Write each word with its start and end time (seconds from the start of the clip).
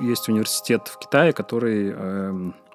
Есть 0.00 0.28
университет 0.28 0.88
в 0.88 0.98
Китае, 0.98 1.32
который 1.32 1.92
э, 1.94 2.32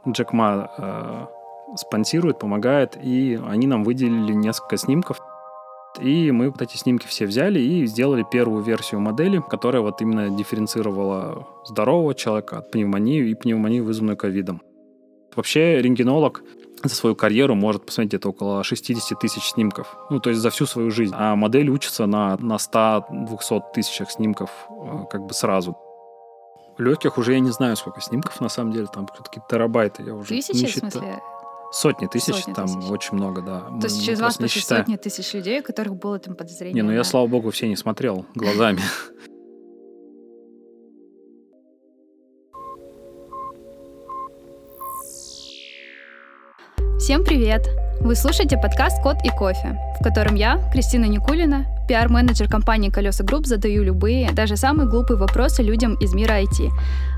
Джек 0.07 0.33
Ма 0.33 1.29
спонсирует, 1.75 2.39
помогает, 2.39 2.97
и 3.01 3.39
они 3.47 3.67
нам 3.67 3.83
выделили 3.83 4.33
несколько 4.33 4.77
снимков. 4.77 5.19
И 5.99 6.31
мы 6.31 6.49
вот 6.49 6.61
эти 6.61 6.77
снимки 6.77 7.05
все 7.07 7.25
взяли 7.25 7.59
и 7.59 7.85
сделали 7.85 8.25
первую 8.29 8.63
версию 8.63 9.01
модели, 9.01 9.41
которая 9.49 9.81
вот 9.81 10.01
именно 10.01 10.29
дифференцировала 10.29 11.47
здорового 11.65 12.15
человека 12.15 12.59
от 12.59 12.71
пневмонии 12.71 13.29
и 13.29 13.35
пневмонии, 13.35 13.81
вызванную 13.81 14.15
ковидом. 14.15 14.61
Вообще 15.35 15.81
рентгенолог 15.81 16.43
за 16.83 16.95
свою 16.95 17.15
карьеру 17.15 17.55
может 17.55 17.85
посмотреть 17.85 18.11
где-то 18.11 18.29
около 18.29 18.63
60 18.63 19.19
тысяч 19.19 19.43
снимков. 19.43 19.95
Ну, 20.09 20.19
то 20.19 20.29
есть 20.29 20.41
за 20.41 20.49
всю 20.49 20.65
свою 20.65 20.91
жизнь. 20.91 21.13
А 21.15 21.35
модель 21.35 21.69
учится 21.69 22.05
на, 22.05 22.37
на 22.37 22.55
100-200 22.55 23.61
тысячах 23.73 24.11
снимков 24.11 24.49
э, 24.69 25.03
как 25.09 25.25
бы 25.25 25.33
сразу. 25.33 25.77
Легких 26.81 27.19
уже 27.19 27.33
я 27.33 27.39
не 27.39 27.51
знаю, 27.51 27.75
сколько 27.75 28.01
снимков 28.01 28.41
на 28.41 28.49
самом 28.49 28.71
деле. 28.71 28.87
Там 28.91 29.05
какие-то 29.05 29.45
терабайты. 29.49 30.01
Я 30.03 30.15
уже 30.15 30.29
Тысячи, 30.29 30.57
не 30.57 30.65
в 30.65 30.69
считаю. 30.69 30.91
смысле? 30.91 31.19
Сотни 31.71 32.07
тысяч, 32.07 32.35
Сотни 32.35 32.53
там 32.53 32.65
тысяч. 32.67 32.89
очень 32.89 33.17
много, 33.17 33.41
да. 33.41 33.59
То 33.79 33.83
есть 33.87 34.03
через 34.03 34.19
вас 34.19 34.37
считаем. 34.49 34.83
сотни 34.85 34.95
тысяч 34.97 35.31
людей, 35.33 35.59
у 35.61 35.63
которых 35.63 35.95
было 35.95 36.17
там 36.17 36.35
подозрение. 36.35 36.73
Не, 36.73 36.81
ну 36.81 36.91
я, 36.91 37.03
слава 37.03 37.27
богу, 37.27 37.51
все 37.51 37.67
не 37.67 37.75
смотрел 37.75 38.25
глазами. 38.35 38.81
Всем 46.97 47.23
привет! 47.23 47.90
Вы 48.03 48.15
слушаете 48.15 48.57
подкаст 48.57 48.99
«Кот 49.03 49.17
и 49.23 49.29
кофе», 49.29 49.77
в 49.99 50.03
котором 50.03 50.33
я, 50.33 50.59
Кристина 50.73 51.05
Никулина, 51.05 51.67
пиар-менеджер 51.87 52.49
компании 52.49 52.89
«Колеса 52.89 53.23
Групп», 53.23 53.45
задаю 53.45 53.83
любые, 53.83 54.31
даже 54.31 54.57
самые 54.57 54.89
глупые 54.89 55.17
вопросы 55.17 55.61
людям 55.61 55.93
из 55.93 56.15
мира 56.15 56.41
IT. 56.41 56.71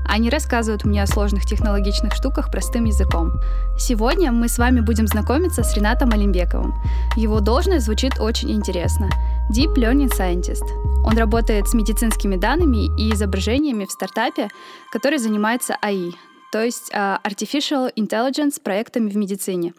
Они 0.06 0.28
рассказывают 0.28 0.84
мне 0.84 1.02
о 1.02 1.06
сложных 1.06 1.46
технологичных 1.46 2.12
штуках 2.12 2.50
простым 2.50 2.84
языком. 2.84 3.32
Сегодня 3.78 4.30
мы 4.30 4.46
с 4.46 4.58
вами 4.58 4.80
будем 4.80 5.06
знакомиться 5.06 5.62
с 5.62 5.74
Ренатом 5.74 6.12
Алимбековым. 6.12 6.74
Его 7.16 7.40
должность 7.40 7.86
звучит 7.86 8.20
очень 8.20 8.52
интересно. 8.52 9.08
Deep 9.50 9.74
Learning 9.76 10.12
Scientist. 10.12 10.64
Он 11.02 11.16
работает 11.16 11.66
с 11.66 11.72
медицинскими 11.72 12.36
данными 12.36 12.94
и 13.00 13.14
изображениями 13.14 13.86
в 13.86 13.90
стартапе, 13.90 14.48
который 14.92 15.18
занимается 15.18 15.78
AI, 15.82 16.12
то 16.54 16.62
есть 16.62 16.88
а, 16.94 17.20
Artificial 17.24 17.92
Intelligence 17.96 18.62
проектами 18.62 19.10
в 19.10 19.16
медицине. 19.16 19.74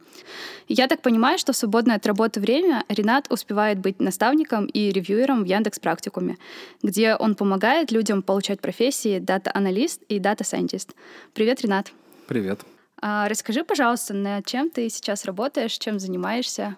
Я 0.68 0.90
так 0.90 1.02
понимаю, 1.02 1.38
что 1.38 1.54
в 1.54 1.56
свободное 1.56 1.96
от 1.96 2.06
работы 2.06 2.42
время 2.42 2.84
Ренат 2.90 3.32
успевает 3.32 3.80
быть 3.80 4.02
наставником 4.02 4.66
и 4.66 4.92
ревьюером 4.92 5.46
в 5.46 5.46
Яндекс 5.46 5.80
Практикуме, 5.80 6.36
где 6.84 7.16
он 7.16 7.36
помогает 7.36 7.94
людям 7.94 8.22
получать 8.22 8.60
профессии 8.60 9.20
data 9.20 9.49
analyst 9.49 10.02
и 10.10 10.20
data 10.20 10.41
scientist. 10.41 10.96
Привет, 11.34 11.62
Ренат. 11.62 11.94
Привет. 12.28 12.60
А, 13.02 13.30
расскажи, 13.30 13.64
пожалуйста, 13.64 14.14
над 14.14 14.46
чем 14.46 14.70
ты 14.70 14.90
сейчас 14.90 15.24
работаешь, 15.24 15.78
чем 15.78 15.98
занимаешься? 15.98 16.76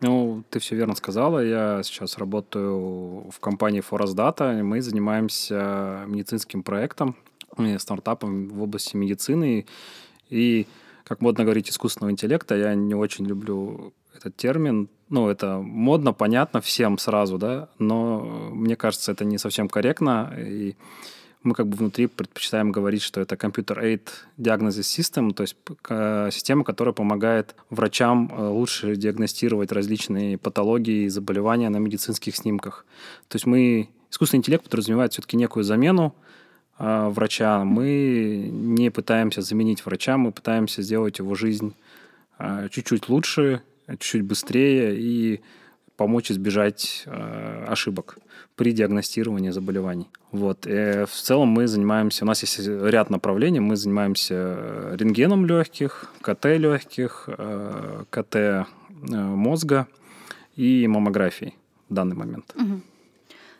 Ну, 0.00 0.42
ты 0.48 0.58
все 0.58 0.74
верно 0.74 0.94
сказала. 0.94 1.40
Я 1.40 1.82
сейчас 1.82 2.16
работаю 2.16 3.28
в 3.30 3.40
компании 3.40 3.84
Forest 3.86 4.14
Data. 4.14 4.58
и 4.58 4.62
Мы 4.62 4.80
занимаемся 4.80 6.04
медицинским 6.06 6.62
проектом, 6.62 7.14
стартапом 7.78 8.48
в 8.48 8.62
области 8.62 8.96
медицины. 8.96 9.66
И, 10.28 10.66
как 11.04 11.20
модно 11.20 11.44
говорить, 11.44 11.70
искусственного 11.70 12.10
интеллекта, 12.10 12.56
я 12.56 12.74
не 12.74 12.94
очень 12.94 13.26
люблю 13.26 13.92
этот 14.14 14.36
термин. 14.36 14.88
Ну, 15.08 15.28
это 15.28 15.58
модно, 15.58 16.12
понятно 16.12 16.60
всем 16.60 16.98
сразу, 16.98 17.38
да, 17.38 17.68
но 17.78 18.50
мне 18.52 18.74
кажется, 18.74 19.12
это 19.12 19.24
не 19.24 19.38
совсем 19.38 19.68
корректно. 19.68 20.34
И 20.36 20.74
мы 21.46 21.54
как 21.54 21.68
бы 21.68 21.76
внутри 21.76 22.08
предпочитаем 22.08 22.72
говорить, 22.72 23.02
что 23.02 23.20
это 23.20 23.36
Computer 23.36 23.80
Aid 23.80 24.08
Diagnosis 24.36 24.80
System, 24.98 25.32
то 25.32 25.42
есть 25.42 25.56
э, 25.88 26.28
система, 26.32 26.64
которая 26.64 26.92
помогает 26.92 27.54
врачам 27.70 28.30
э, 28.32 28.48
лучше 28.48 28.96
диагностировать 28.96 29.70
различные 29.70 30.38
патологии 30.38 31.04
и 31.04 31.08
заболевания 31.08 31.68
на 31.68 31.76
медицинских 31.76 32.34
снимках. 32.34 32.84
То 33.28 33.36
есть 33.36 33.46
мы, 33.46 33.88
искусственный 34.10 34.40
интеллект 34.40 34.64
подразумевает 34.64 35.12
все-таки 35.12 35.36
некую 35.36 35.62
замену 35.62 36.14
врача. 36.78 37.64
Мы 37.64 38.48
не 38.52 38.90
пытаемся 38.90 39.42
заменить 39.42 39.84
врача, 39.86 40.16
мы 40.16 40.32
пытаемся 40.32 40.82
сделать 40.82 41.18
его 41.18 41.34
жизнь 41.34 41.74
э, 42.38 42.68
чуть-чуть 42.70 43.08
лучше, 43.08 43.62
чуть-чуть 43.88 44.22
быстрее 44.22 44.96
и 44.98 45.40
помочь 45.96 46.30
избежать 46.30 47.04
э, 47.06 47.64
ошибок 47.68 48.18
при 48.54 48.72
диагностировании 48.72 49.50
заболеваний. 49.50 50.08
Вот. 50.32 50.66
Э, 50.66 51.06
в 51.06 51.12
целом 51.12 51.48
мы 51.48 51.66
занимаемся, 51.66 52.24
у 52.24 52.26
нас 52.26 52.42
есть 52.42 52.58
ряд 52.66 53.10
направлений, 53.10 53.60
мы 53.60 53.76
занимаемся 53.76 54.34
э, 54.34 54.96
рентгеном 54.98 55.46
легких, 55.46 56.12
КТ 56.20 56.44
легких, 56.44 57.28
э, 57.28 58.04
КТ 58.10 58.68
мозга 59.08 59.86
и 60.56 60.86
маммографией 60.88 61.54
в 61.88 61.94
данный 61.94 62.16
момент. 62.16 62.54
Мгм. 62.54 62.82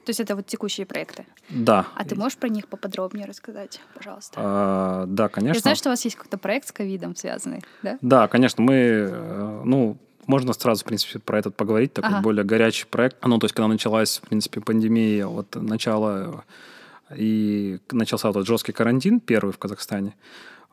То 0.06 0.10
есть 0.10 0.20
это 0.20 0.36
вот 0.36 0.46
текущие 0.46 0.86
проекты. 0.86 1.26
Да. 1.50 1.88
А 1.96 2.04
ты 2.04 2.14
можешь 2.14 2.38
про 2.38 2.48
них 2.48 2.68
поподробнее 2.68 3.26
рассказать, 3.26 3.80
пожалуйста? 3.92 4.34
А, 4.36 5.04
да, 5.08 5.28
конечно. 5.28 5.56
Я 5.56 5.60
знаю, 5.60 5.76
что 5.76 5.88
у 5.88 5.92
вас 5.92 6.04
есть 6.04 6.14
какой-то 6.14 6.38
проект 6.38 6.68
с 6.68 6.72
ковидом 6.72 7.16
связанный, 7.16 7.64
да? 7.82 7.98
Да, 8.02 8.28
конечно, 8.28 8.62
мы, 8.62 8.74
э, 8.74 9.62
ну, 9.64 9.98
можно 10.28 10.52
сразу, 10.52 10.84
в 10.84 10.86
принципе, 10.86 11.18
про 11.18 11.40
этот 11.40 11.56
поговорить, 11.56 11.92
такой 11.92 12.10
Ага. 12.10 12.20
более 12.20 12.44
горячий 12.44 12.86
проект. 12.86 13.16
Ну, 13.24 13.36
то 13.38 13.46
есть, 13.46 13.54
когда 13.56 13.66
началась, 13.66 14.18
в 14.18 14.28
принципе, 14.28 14.60
пандемия, 14.60 15.26
вот 15.26 15.56
начало 15.56 16.44
и 17.12 17.80
начался 17.90 18.28
вот 18.28 18.36
этот 18.36 18.46
жесткий 18.46 18.70
карантин, 18.70 19.18
первый 19.18 19.50
в 19.50 19.58
Казахстане, 19.58 20.14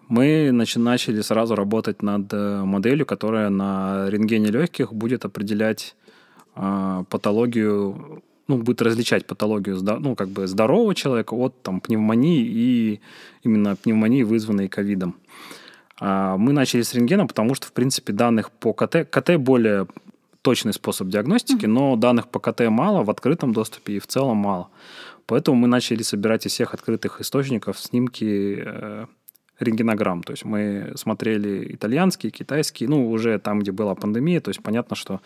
мы 0.10 0.52
начали 0.52 1.22
сразу 1.22 1.56
работать 1.56 2.04
над 2.04 2.32
э, 2.32 2.64
моделью, 2.64 3.08
которая 3.08 3.50
на 3.50 4.12
рентгене 4.12 4.52
легких 4.52 4.94
будет 4.94 5.26
определять 5.26 5.96
а, 6.56 7.04
патологию, 7.06 8.22
ну, 8.48 8.58
будет 8.58 8.82
различать 8.82 9.26
патологию, 9.26 9.80
ну, 10.00 10.16
как 10.16 10.30
бы 10.30 10.48
здорового 10.48 10.94
человека 10.96 11.34
от 11.34 11.62
там 11.62 11.80
пневмонии 11.80 12.46
и 12.46 13.00
именно 13.44 13.76
пневмонии, 13.76 14.24
вызванной 14.24 14.68
ковидом. 14.68 15.16
А, 16.00 16.38
Мы 16.38 16.54
начали 16.54 16.82
с 16.82 16.94
рентгена, 16.94 17.28
потому 17.28 17.56
что, 17.56 17.68
в 17.68 17.72
принципе, 17.72 18.14
данных 18.14 18.52
по 18.52 18.74
КТ... 18.74 19.10
КТ 19.10 19.38
более 19.38 19.88
точный 20.42 20.74
способ 20.74 21.08
диагностики, 21.08 21.66
но 21.66 21.96
данных 21.96 22.28
по 22.28 22.40
КТ 22.40 22.70
мало, 22.70 23.04
в 23.04 23.10
открытом 23.10 23.54
доступе 23.54 23.94
и 23.94 24.00
в 24.00 24.08
целом 24.08 24.38
мало. 24.38 24.68
Поэтому 25.26 25.56
мы 25.58 25.68
начали 25.68 26.04
собирать 26.04 26.46
из 26.46 26.52
всех 26.52 26.74
открытых 26.74 27.22
источников 27.22 27.80
снимки 27.80 28.62
э, 28.66 29.06
рентгенограмм. 29.60 30.22
То 30.24 30.34
есть 30.34 30.44
мы 30.44 30.92
смотрели 30.96 31.74
итальянские, 31.74 32.32
китайские, 32.32 32.90
ну, 32.90 33.10
уже 33.10 33.40
там, 33.40 33.60
где 33.60 33.72
была 33.72 33.96
пандемия, 33.96 34.42
то 34.42 34.50
есть 34.50 34.62
понятно, 34.62 34.98
что 34.98 35.22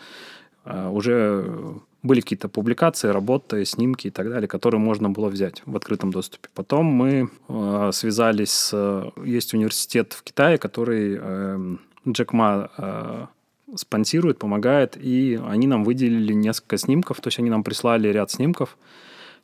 уже 0.64 1.80
были 2.02 2.20
какие-то 2.20 2.48
публикации, 2.48 3.08
работы, 3.08 3.64
снимки 3.64 4.06
и 4.06 4.10
так 4.10 4.28
далее, 4.28 4.48
которые 4.48 4.80
можно 4.80 5.10
было 5.10 5.28
взять 5.28 5.62
в 5.66 5.76
открытом 5.76 6.10
доступе. 6.10 6.48
Потом 6.54 6.86
мы 6.86 7.28
э, 7.48 7.90
связались 7.92 8.52
с... 8.52 8.70
э, 8.72 9.10
Есть 9.24 9.52
университет 9.54 10.12
в 10.12 10.22
Китае, 10.22 10.58
который 10.58 11.18
э, 11.20 11.76
Джек 12.06 12.32
Ма 12.32 12.70
э, 12.78 13.26
спонсирует, 13.74 14.38
помогает, 14.38 14.96
и 14.96 15.40
они 15.46 15.66
нам 15.66 15.84
выделили 15.84 16.32
несколько 16.32 16.78
снимков, 16.78 17.20
то 17.20 17.28
есть 17.28 17.38
они 17.40 17.50
нам 17.50 17.64
прислали 17.64 18.08
ряд 18.08 18.30
снимков, 18.30 18.78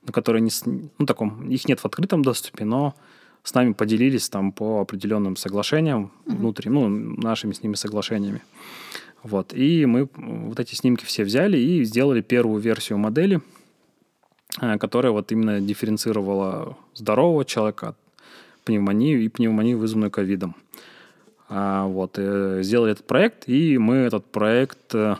на 0.06 0.12
которые 0.12 0.40
не, 0.42 0.50
ну, 0.98 1.06
таком, 1.06 1.50
их 1.50 1.68
нет 1.68 1.80
в 1.80 1.84
открытом 1.84 2.22
доступе, 2.22 2.64
но 2.64 2.94
с 3.42 3.52
нами 3.52 3.72
поделились 3.72 4.28
там 4.28 4.52
по 4.52 4.80
определенным 4.80 5.36
соглашениям 5.36 6.12
внутри, 6.24 6.70
ну, 6.70 6.88
нашими 6.88 7.52
с 7.52 7.62
ними 7.62 7.74
соглашениями. 7.74 8.42
Вот. 9.24 9.54
И 9.54 9.86
мы 9.86 10.08
вот 10.16 10.60
эти 10.60 10.74
снимки 10.74 11.04
все 11.04 11.24
взяли 11.24 11.56
и 11.56 11.82
сделали 11.84 12.20
первую 12.20 12.60
версию 12.60 12.98
модели, 12.98 13.40
э, 14.60 14.78
которая 14.78 15.12
вот 15.12 15.32
именно 15.32 15.60
дифференцировала 15.60 16.76
здорового 16.94 17.44
человека 17.44 17.88
от 17.88 17.96
пневмонии 18.64 19.22
и 19.22 19.28
пневмонии, 19.28 19.74
вызванную 19.74 20.10
ковидом. 20.10 20.54
А, 21.48 21.86
Вот. 21.86 22.18
э, 22.18 22.60
Сделали 22.62 22.92
этот 22.92 23.06
проект, 23.06 23.48
и 23.48 23.78
мы 23.78 23.96
этот 23.96 24.26
проект 24.26 24.94
э, 24.94 25.16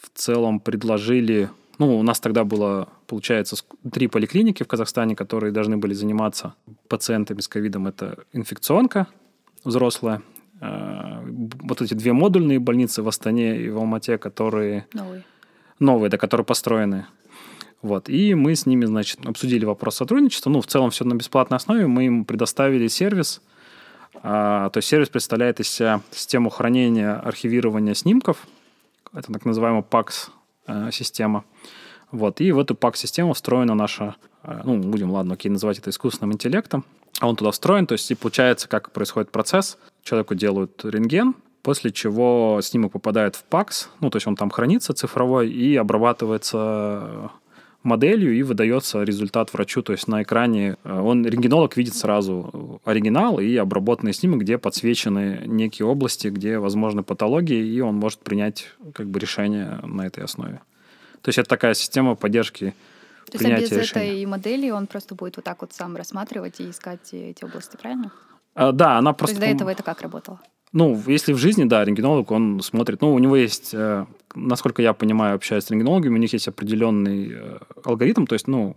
в 0.00 0.10
целом 0.14 0.58
предложили... 0.60 1.48
Ну, 1.78 1.98
у 1.98 2.02
нас 2.02 2.20
тогда 2.20 2.42
было, 2.42 2.88
получается, 3.06 3.56
три 3.92 4.08
поликлиники 4.08 4.64
в 4.64 4.66
Казахстане, 4.66 5.14
которые 5.14 5.52
должны 5.52 5.76
были 5.76 5.94
заниматься 5.94 6.54
пациентами 6.88 7.40
с 7.40 7.48
ковидом. 7.48 7.86
Это 7.86 8.24
инфекционка 8.32 9.06
взрослая, 9.64 10.16
э, 10.16 10.35
вот 10.60 11.82
эти 11.82 11.94
две 11.94 12.12
модульные 12.12 12.58
больницы 12.58 13.02
в 13.02 13.08
Астане 13.08 13.60
и 13.60 13.68
в 13.68 13.76
Алмате, 13.78 14.18
которые 14.18 14.86
Новый. 14.92 15.24
новые, 15.78 16.10
да, 16.10 16.18
которые 16.18 16.44
построены. 16.44 17.06
Вот. 17.82 18.08
И 18.08 18.34
мы 18.34 18.56
с 18.56 18.66
ними, 18.66 18.84
значит, 18.84 19.24
обсудили 19.24 19.64
вопрос 19.64 19.96
сотрудничества. 19.96 20.50
Ну, 20.50 20.60
в 20.60 20.66
целом 20.66 20.90
все 20.90 21.04
на 21.04 21.14
бесплатной 21.14 21.56
основе. 21.56 21.86
Мы 21.86 22.06
им 22.06 22.24
предоставили 22.24 22.88
сервис. 22.88 23.42
А, 24.22 24.70
то 24.70 24.78
есть 24.78 24.88
сервис 24.88 25.08
представляет 25.08 25.60
из 25.60 25.68
себя 25.68 26.00
систему 26.10 26.50
хранения, 26.50 27.14
архивирования 27.14 27.94
снимков. 27.94 28.46
Это 29.12 29.32
так 29.32 29.44
называемая 29.44 29.82
PAX-система. 29.82 31.44
Вот. 32.10 32.40
И 32.40 32.50
в 32.50 32.58
эту 32.58 32.74
PAX-систему 32.74 33.34
встроена 33.34 33.74
наша 33.74 34.04
э, 34.04 34.35
ну, 34.64 34.78
будем, 34.78 35.10
ладно, 35.10 35.34
окей, 35.34 35.50
называть 35.50 35.78
это 35.78 35.90
искусственным 35.90 36.32
интеллектом, 36.32 36.84
а 37.20 37.28
он 37.28 37.36
туда 37.36 37.50
встроен, 37.50 37.86
то 37.86 37.92
есть 37.92 38.10
и 38.10 38.14
получается, 38.14 38.68
как 38.68 38.92
происходит 38.92 39.30
процесс. 39.30 39.78
Человеку 40.02 40.34
делают 40.34 40.84
рентген, 40.84 41.34
после 41.62 41.90
чего 41.90 42.60
снимок 42.62 42.92
попадает 42.92 43.36
в 43.36 43.44
ПАКС, 43.44 43.90
ну, 44.00 44.10
то 44.10 44.16
есть 44.16 44.26
он 44.26 44.36
там 44.36 44.50
хранится 44.50 44.92
цифровой 44.92 45.50
и 45.50 45.76
обрабатывается 45.76 47.30
моделью 47.86 48.36
и 48.36 48.42
выдается 48.42 49.02
результат 49.02 49.52
врачу. 49.52 49.80
То 49.82 49.92
есть 49.92 50.08
на 50.08 50.22
экране 50.22 50.76
э, 50.84 51.00
он, 51.00 51.24
рентгенолог, 51.24 51.76
видит 51.76 51.94
сразу 51.94 52.80
оригинал 52.84 53.38
и 53.38 53.56
обработанный 53.56 54.12
снимок, 54.12 54.40
где 54.40 54.58
подсвечены 54.58 55.42
некие 55.46 55.86
области, 55.86 56.28
где 56.28 56.58
возможны 56.58 57.02
патологии, 57.02 57.64
и 57.64 57.80
он 57.80 57.94
может 57.94 58.18
принять 58.18 58.66
как 58.92 59.06
бы 59.06 59.18
решение 59.18 59.80
на 59.84 60.06
этой 60.06 60.24
основе. 60.24 60.60
То 61.22 61.28
есть 61.30 61.38
это 61.38 61.48
такая 61.48 61.74
система 61.74 62.14
поддержки 62.16 62.74
то 63.30 63.38
есть 63.38 63.44
без 63.44 63.72
решения. 63.72 64.06
этой 64.06 64.26
модели 64.26 64.70
он 64.70 64.86
просто 64.86 65.14
будет 65.14 65.36
вот 65.36 65.44
так 65.44 65.60
вот 65.60 65.72
сам 65.72 65.96
рассматривать 65.96 66.60
и 66.60 66.70
искать 66.70 67.12
эти 67.12 67.44
области, 67.44 67.76
правильно? 67.76 68.12
А, 68.54 68.72
да, 68.72 68.98
она 68.98 69.12
просто... 69.12 69.36
То 69.36 69.42
есть 69.42 69.52
до 69.52 69.56
этого 69.56 69.70
это 69.70 69.82
как 69.82 70.00
работало? 70.02 70.40
Ну, 70.72 71.00
если 71.06 71.32
в 71.32 71.38
жизни, 71.38 71.64
да, 71.64 71.84
рентгенолог, 71.84 72.30
он 72.30 72.60
смотрит, 72.60 73.00
ну, 73.00 73.14
у 73.14 73.18
него 73.18 73.36
есть, 73.36 73.70
э, 73.72 74.04
насколько 74.34 74.82
я 74.82 74.92
понимаю, 74.92 75.36
общаясь 75.36 75.64
с 75.64 75.70
рентгенологами, 75.70 76.14
у 76.14 76.18
них 76.18 76.32
есть 76.32 76.48
определенный 76.48 77.32
э, 77.32 77.58
алгоритм, 77.84 78.26
то 78.26 78.34
есть, 78.34 78.48
ну, 78.48 78.76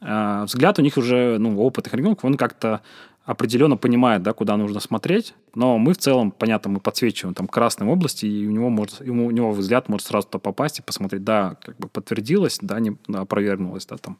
э, 0.00 0.42
взгляд 0.44 0.78
у 0.78 0.82
них 0.82 0.96
уже, 0.96 1.38
ну, 1.38 1.60
опытных 1.60 1.92
рентгенологов, 1.92 2.24
он 2.24 2.36
как-то 2.36 2.82
определенно 3.28 3.76
понимает, 3.76 4.22
да, 4.22 4.32
куда 4.32 4.56
нужно 4.56 4.80
смотреть, 4.80 5.34
но 5.54 5.76
мы 5.76 5.92
в 5.92 5.98
целом, 5.98 6.30
понятно, 6.30 6.70
мы 6.70 6.80
подсвечиваем 6.80 7.34
там 7.34 7.46
красные 7.46 7.90
области, 7.90 8.24
и 8.24 8.46
у 8.46 8.50
него 8.50 8.70
может, 8.70 9.06
ему, 9.06 9.26
у 9.26 9.30
него 9.30 9.52
взгляд 9.52 9.90
может 9.90 10.06
сразу 10.06 10.28
туда 10.28 10.38
попасть 10.38 10.78
и 10.78 10.82
посмотреть, 10.82 11.24
да, 11.24 11.56
как 11.62 11.76
бы 11.76 11.88
подтвердилось, 11.88 12.58
да, 12.62 12.80
не 12.80 12.96
опровергнулось, 13.12 13.84
да, 13.84 13.98
там, 13.98 14.18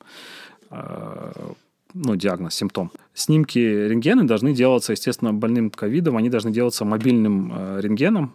ну, 1.95 2.17
диагноз, 2.17 2.55
симптом. 2.55 2.93
Снимки 3.15 3.59
рентгена 3.59 4.27
должны 4.27 4.53
делаться, 4.53 4.93
естественно, 4.93 5.33
больным 5.33 5.71
ковидом, 5.71 6.19
они 6.19 6.29
должны 6.29 6.51
делаться 6.51 6.85
мобильным 6.85 7.51
э, 7.57 7.81
рентгеном, 7.81 8.35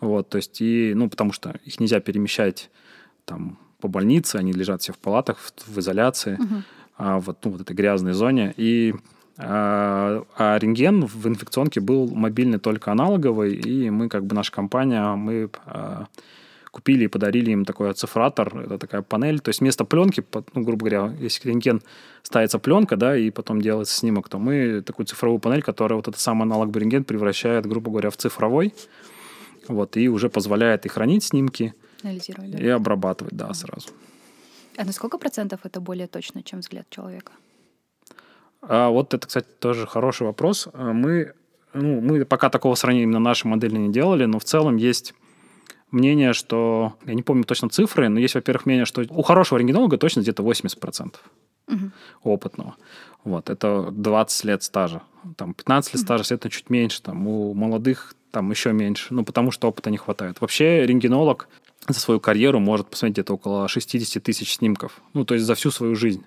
вот, 0.00 0.28
то 0.28 0.36
есть, 0.36 0.60
и, 0.60 0.94
ну, 0.96 1.08
потому 1.08 1.32
что 1.32 1.60
их 1.64 1.78
нельзя 1.78 2.00
перемещать 2.00 2.72
там 3.24 3.56
по 3.78 3.86
больнице, 3.86 4.34
они 4.34 4.52
лежат 4.52 4.82
все 4.82 4.92
в 4.92 4.98
палатах, 4.98 5.38
в, 5.38 5.52
в 5.68 5.78
изоляции, 5.78 6.34
угу. 6.34 6.62
а, 6.98 7.20
вот, 7.20 7.44
ну, 7.44 7.52
вот 7.52 7.60
этой 7.60 7.76
грязной 7.76 8.14
зоне, 8.14 8.52
и 8.56 8.94
а, 9.38 10.24
а 10.36 10.58
рентген 10.58 11.06
в 11.06 11.26
инфекционке 11.26 11.80
был 11.80 12.08
мобильный 12.08 12.58
только 12.58 12.92
аналоговый, 12.92 13.54
и 13.54 13.90
мы, 13.90 14.08
как 14.08 14.24
бы 14.26 14.34
наша 14.34 14.52
компания, 14.52 15.14
мы 15.14 15.48
а, 15.66 16.06
купили 16.70 17.04
и 17.04 17.08
подарили 17.08 17.50
им 17.50 17.64
такой 17.64 17.90
оцифратор, 17.90 18.56
это 18.58 18.78
такая 18.78 19.02
панель, 19.02 19.40
то 19.40 19.48
есть 19.48 19.60
вместо 19.60 19.84
пленки, 19.84 20.24
ну, 20.54 20.62
грубо 20.62 20.86
говоря, 20.86 21.14
если 21.20 21.48
рентген 21.48 21.82
ставится 22.22 22.58
пленка, 22.58 22.96
да, 22.96 23.16
и 23.16 23.30
потом 23.30 23.60
делается 23.60 23.94
снимок, 23.94 24.28
то 24.28 24.38
мы 24.38 24.82
такую 24.82 25.06
цифровую 25.06 25.38
панель, 25.38 25.62
которая 25.62 25.96
вот 25.96 26.08
этот 26.08 26.20
самый 26.20 26.42
аналог 26.42 26.74
рентген 26.76 27.04
превращает, 27.04 27.66
грубо 27.66 27.90
говоря, 27.90 28.10
в 28.10 28.16
цифровой, 28.16 28.74
вот, 29.68 29.96
и 29.96 30.08
уже 30.08 30.28
позволяет 30.28 30.86
и 30.86 30.88
хранить 30.88 31.24
снимки, 31.24 31.74
и 32.02 32.68
обрабатывать, 32.68 33.34
да, 33.34 33.52
сразу. 33.54 33.88
А 34.76 34.84
на 34.84 34.92
сколько 34.92 35.18
процентов 35.18 35.60
это 35.64 35.80
более 35.80 36.06
точно, 36.06 36.42
чем 36.42 36.60
взгляд 36.60 36.86
человека? 36.90 37.32
А 38.62 38.90
вот 38.90 39.12
это, 39.14 39.26
кстати, 39.26 39.46
тоже 39.58 39.86
хороший 39.86 40.26
вопрос. 40.26 40.68
Мы, 40.72 41.34
ну, 41.72 42.00
мы 42.00 42.24
пока 42.24 42.48
такого 42.48 42.74
сравнения 42.74 43.04
именно 43.04 43.18
нашей 43.18 43.48
модели 43.48 43.76
не 43.76 43.92
делали, 43.92 44.24
но 44.24 44.38
в 44.38 44.44
целом 44.44 44.76
есть 44.76 45.14
мнение, 45.90 46.32
что... 46.32 46.94
Я 47.04 47.14
не 47.14 47.22
помню 47.22 47.44
точно 47.44 47.68
цифры, 47.68 48.08
но 48.08 48.18
есть, 48.18 48.34
во-первых, 48.34 48.66
мнение, 48.66 48.84
что 48.84 49.04
у 49.08 49.22
хорошего 49.22 49.58
рентгенолога 49.58 49.98
точно 49.98 50.20
где-то 50.20 50.42
80% 50.42 51.14
угу. 51.68 51.90
опытного. 52.22 52.76
Вот, 53.24 53.50
это 53.50 53.90
20 53.92 54.44
лет 54.44 54.62
стажа. 54.62 55.02
Там 55.36 55.54
15 55.54 55.94
лет 55.94 56.02
стажа, 56.02 56.34
это 56.34 56.50
чуть 56.50 56.70
меньше. 56.70 57.02
Там, 57.02 57.26
у 57.28 57.54
молодых 57.54 58.14
там 58.30 58.50
еще 58.50 58.72
меньше. 58.72 59.14
Ну, 59.14 59.24
потому 59.24 59.50
что 59.50 59.68
опыта 59.68 59.90
не 59.90 59.98
хватает. 59.98 60.40
Вообще 60.40 60.86
рентгенолог 60.86 61.48
за 61.88 62.00
свою 62.00 62.20
карьеру 62.20 62.58
может 62.58 62.88
посмотреть 62.88 63.14
где-то 63.14 63.34
около 63.34 63.68
60 63.68 64.22
тысяч 64.22 64.54
снимков. 64.54 65.00
Ну, 65.14 65.24
то 65.24 65.34
есть 65.34 65.46
за 65.46 65.54
всю 65.54 65.70
свою 65.70 65.94
жизнь. 65.94 66.24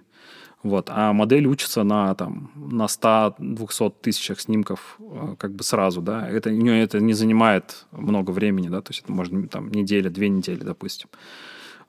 Вот. 0.65 0.89
А 0.89 1.13
модель 1.13 1.45
учится 1.45 1.83
на, 1.83 2.15
там, 2.15 2.50
на 2.56 2.85
100-200 2.85 3.94
тысячах 4.01 4.41
снимков 4.41 4.97
э, 5.00 5.35
как 5.38 5.53
бы 5.53 5.63
сразу, 5.63 6.01
да. 6.01 6.27
Это, 6.27 6.50
у 6.50 6.53
нее 6.53 6.81
это 6.81 7.00
не 7.00 7.13
занимает 7.13 7.85
много 7.91 8.31
времени, 8.31 8.69
да, 8.69 8.81
то 8.81 8.89
есть 8.89 9.03
это 9.03 9.12
может 9.12 9.51
там 9.51 9.71
неделя, 9.71 10.09
две 10.09 10.27
недели, 10.27 10.63
допустим. 10.63 11.09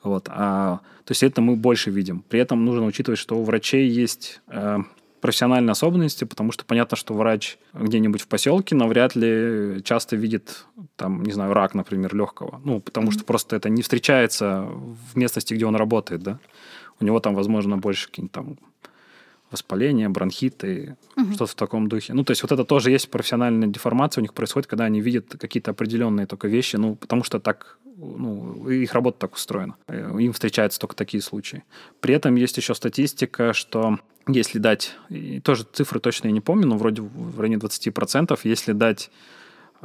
Вот. 0.02 0.28
А, 0.28 0.81
то 1.06 1.12
есть 1.12 1.23
это 1.23 1.40
мы 1.40 1.56
больше 1.56 1.90
видим. 1.90 2.23
При 2.28 2.38
этом 2.38 2.67
нужно 2.67 2.84
учитывать, 2.84 3.19
что 3.19 3.38
у 3.38 3.44
врачей 3.44 3.88
есть 3.88 4.43
э, 4.49 4.81
профессиональные 5.22 5.72
особенности, 5.72 6.25
потому 6.25 6.52
что 6.52 6.67
понятно, 6.67 6.99
что 6.99 7.14
врач 7.14 7.56
где-нибудь 7.72 8.20
в 8.20 8.29
поселке 8.29 8.75
навряд 8.75 9.17
ли 9.17 9.81
часто 9.84 10.17
видит, 10.17 10.67
там, 10.96 11.22
не 11.22 11.32
знаю, 11.32 11.55
рак, 11.55 11.72
например, 11.72 12.14
легкого. 12.14 12.61
Ну, 12.62 12.81
потому 12.81 13.08
mm-hmm. 13.08 13.12
что 13.12 13.25
просто 13.25 13.56
это 13.56 13.70
не 13.70 13.81
встречается 13.81 14.69
в 14.69 15.17
местности, 15.17 15.55
где 15.55 15.64
он 15.64 15.76
работает, 15.76 16.22
да 16.22 16.38
у 17.00 17.04
него 17.04 17.20
там, 17.20 17.34
возможно, 17.34 17.76
больше 17.76 18.08
какие-нибудь 18.08 18.32
там 18.32 18.56
воспаления, 19.50 20.08
бронхиты, 20.08 20.96
угу. 21.16 21.32
что-то 21.32 21.52
в 21.52 21.54
таком 21.54 21.88
духе. 21.88 22.14
Ну, 22.14 22.25
то 22.25 22.32
есть 22.32 22.43
вот 22.43 22.52
это 22.52 22.64
тоже 22.64 22.90
есть 22.90 23.10
профессиональная 23.10 23.69
деформация 23.69 24.20
у 24.20 24.22
них 24.22 24.34
происходит, 24.34 24.66
когда 24.66 24.84
они 24.84 25.00
видят 25.00 25.37
какие-то 25.38 25.70
определенные 25.70 26.26
только 26.26 26.48
вещи, 26.48 26.76
ну, 26.76 26.96
потому 26.96 27.22
что 27.22 27.38
так, 27.38 27.78
ну, 27.96 28.69
их 28.69 28.93
работа 28.93 29.19
так 29.20 29.34
устроена. 29.34 29.76
Э, 29.87 30.16
им 30.19 30.32
встречаются 30.32 30.81
только 30.81 30.96
такие 30.96 31.22
случаи. 31.22 31.62
При 32.00 32.14
этом 32.14 32.34
есть 32.34 32.56
еще 32.56 32.75
статистика, 32.75 33.52
что 33.52 33.98
если 34.26 34.58
дать, 34.58 34.96
тоже 35.44 35.64
цифры 35.72 36.00
точно 36.00 36.26
я 36.26 36.32
не 36.32 36.40
помню, 36.40 36.66
но 36.66 36.76
вроде 36.76 37.02
в 37.02 37.38
районе 37.38 37.58
20%, 37.58 38.38
если 38.43 38.72
дать 38.72 39.10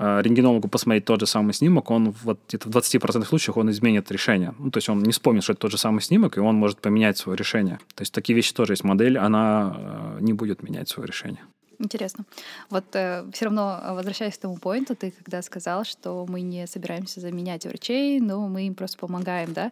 рентгенологу 0.02 0.68
посмотреть 0.68 1.06
тот 1.06 1.20
же 1.20 1.28
самый 1.28 1.54
снимок, 1.54 1.92
он 1.92 2.14
вот 2.24 2.40
где-то 2.48 2.70
в 2.70 2.72
20% 2.72 3.26
случаев 3.26 3.58
он 3.58 3.70
изменит 3.70 4.12
решение. 4.12 4.54
Ну, 4.58 4.72
то 4.72 4.78
есть 4.78 4.90
он 4.90 5.00
не 5.00 5.12
вспомнит, 5.12 5.44
что 5.44 5.54
это 5.54 5.62
тот 5.62 5.72
же 5.72 5.78
самый 5.78 6.02
снимок, 6.02 6.38
и 6.38 6.40
он 6.40 6.56
может 6.56 6.80
поменять 6.82 7.18
свое 7.18 7.38
решение. 7.38 7.80
То 7.96 8.02
есть 8.02 8.14
такие 8.14 8.36
вещи 8.36 8.54
тоже 8.54 8.74
есть. 8.74 8.84
Модель, 8.84 9.18
она 9.18 9.76
э, 9.76 10.18
не 10.22 10.34
будет 10.34 10.64
менять 10.64 10.90
свое 10.90 11.08
решение. 11.08 11.42
Интересно. 11.82 12.26
Вот 12.70 12.86
э, 12.94 13.26
все 13.34 13.46
равно, 13.46 13.82
возвращаясь 13.94 14.38
к 14.38 14.42
тому 14.42 14.58
поинту, 14.58 14.96
ты 14.96 15.12
когда 15.12 15.42
сказал, 15.42 15.84
что 15.84 16.28
мы 16.30 16.42
не 16.42 16.68
собираемся 16.68 17.20
заменять 17.20 17.66
врачей, 17.66 18.20
но 18.20 18.48
мы 18.48 18.68
им 18.68 18.76
просто 18.76 19.00
помогаем, 19.00 19.54
да? 19.54 19.72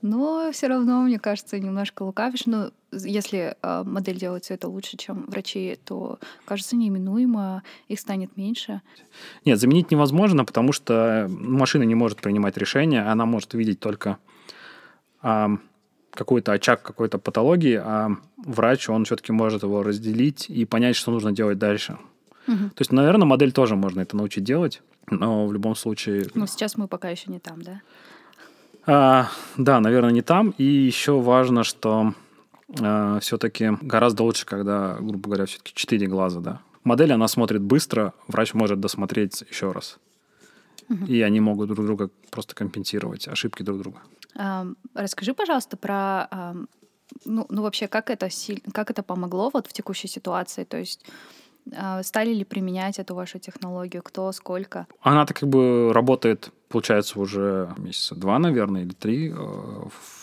Но 0.00 0.50
все 0.52 0.68
равно, 0.68 1.02
мне 1.02 1.18
кажется, 1.18 1.58
немножко 1.58 2.02
лукавишь. 2.02 2.46
Ну, 2.46 2.70
если 2.92 3.56
э, 3.60 3.82
модель 3.84 4.18
делает 4.18 4.44
все 4.44 4.54
это 4.54 4.68
лучше, 4.68 4.96
чем 4.96 5.26
врачи, 5.26 5.78
то, 5.84 6.18
кажется, 6.46 6.76
неименуемо 6.76 7.62
их 7.88 8.00
станет 8.00 8.38
меньше. 8.38 8.80
Нет, 9.44 9.60
заменить 9.60 9.90
невозможно, 9.90 10.46
потому 10.46 10.72
что 10.72 11.26
машина 11.28 11.82
не 11.82 11.94
может 11.94 12.22
принимать 12.22 12.56
решения, 12.56 13.02
она 13.02 13.26
может 13.26 13.52
видеть 13.52 13.80
только 13.80 14.16
э, 15.22 15.48
какой-то 16.14 16.52
очаг 16.52 16.82
какой-то 16.82 17.18
патологии, 17.18 17.80
а 17.82 18.10
врач, 18.36 18.88
он 18.88 19.04
все-таки 19.04 19.32
может 19.32 19.62
его 19.62 19.82
разделить 19.82 20.48
и 20.48 20.64
понять, 20.64 20.96
что 20.96 21.10
нужно 21.10 21.32
делать 21.32 21.58
дальше. 21.58 21.98
Угу. 22.46 22.56
То 22.56 22.80
есть, 22.80 22.92
наверное, 22.92 23.26
модель 23.26 23.52
тоже 23.52 23.76
можно 23.76 24.00
это 24.00 24.16
научить 24.16 24.44
делать, 24.44 24.82
но 25.10 25.46
в 25.46 25.52
любом 25.52 25.74
случае... 25.74 26.26
Ну, 26.34 26.46
сейчас 26.46 26.76
мы 26.76 26.88
пока 26.88 27.08
еще 27.08 27.30
не 27.30 27.38
там, 27.38 27.62
да? 27.62 27.80
А, 28.86 29.28
да, 29.56 29.80
наверное, 29.80 30.12
не 30.12 30.22
там. 30.22 30.54
И 30.58 30.64
еще 30.64 31.20
важно, 31.20 31.64
что 31.64 32.14
а, 32.80 33.18
все-таки 33.20 33.72
гораздо 33.80 34.22
лучше, 34.24 34.46
когда, 34.46 34.96
грубо 35.00 35.28
говоря, 35.28 35.46
все-таки 35.46 35.72
четыре 35.74 36.06
глаза, 36.06 36.40
да. 36.40 36.60
Модель, 36.84 37.12
она 37.12 37.28
смотрит 37.28 37.62
быстро, 37.62 38.12
врач 38.28 38.52
может 38.52 38.78
досмотреть 38.78 39.42
еще 39.48 39.72
раз. 39.72 39.98
Угу. 40.88 41.06
И 41.06 41.20
они 41.22 41.40
могут 41.40 41.68
друг 41.68 41.86
друга 41.86 42.10
просто 42.30 42.54
компенсировать 42.54 43.28
ошибки 43.28 43.62
друг 43.62 43.78
друга. 43.78 44.02
Расскажи, 44.94 45.32
пожалуйста, 45.34 45.76
про 45.76 46.28
ну, 47.24 47.46
ну 47.48 47.62
вообще, 47.62 47.88
как 47.88 48.10
это, 48.10 48.28
как 48.72 48.90
это 48.90 49.02
помогло 49.02 49.50
вот 49.52 49.66
в 49.66 49.72
текущей 49.72 50.08
ситуации? 50.08 50.64
То 50.64 50.78
есть 50.78 51.04
а, 51.72 52.02
стали 52.02 52.32
ли 52.34 52.44
применять 52.44 52.98
эту 52.98 53.14
вашу 53.14 53.38
технологию? 53.38 54.02
Кто, 54.02 54.30
сколько? 54.32 54.86
Она 55.00 55.26
так 55.26 55.38
как 55.38 55.48
бы 55.48 55.92
работает, 55.92 56.52
получается, 56.68 57.18
уже 57.20 57.74
месяца 57.78 58.14
два, 58.14 58.38
наверное, 58.38 58.82
или 58.82 58.92
три. 58.92 59.30
Э, 59.30 59.34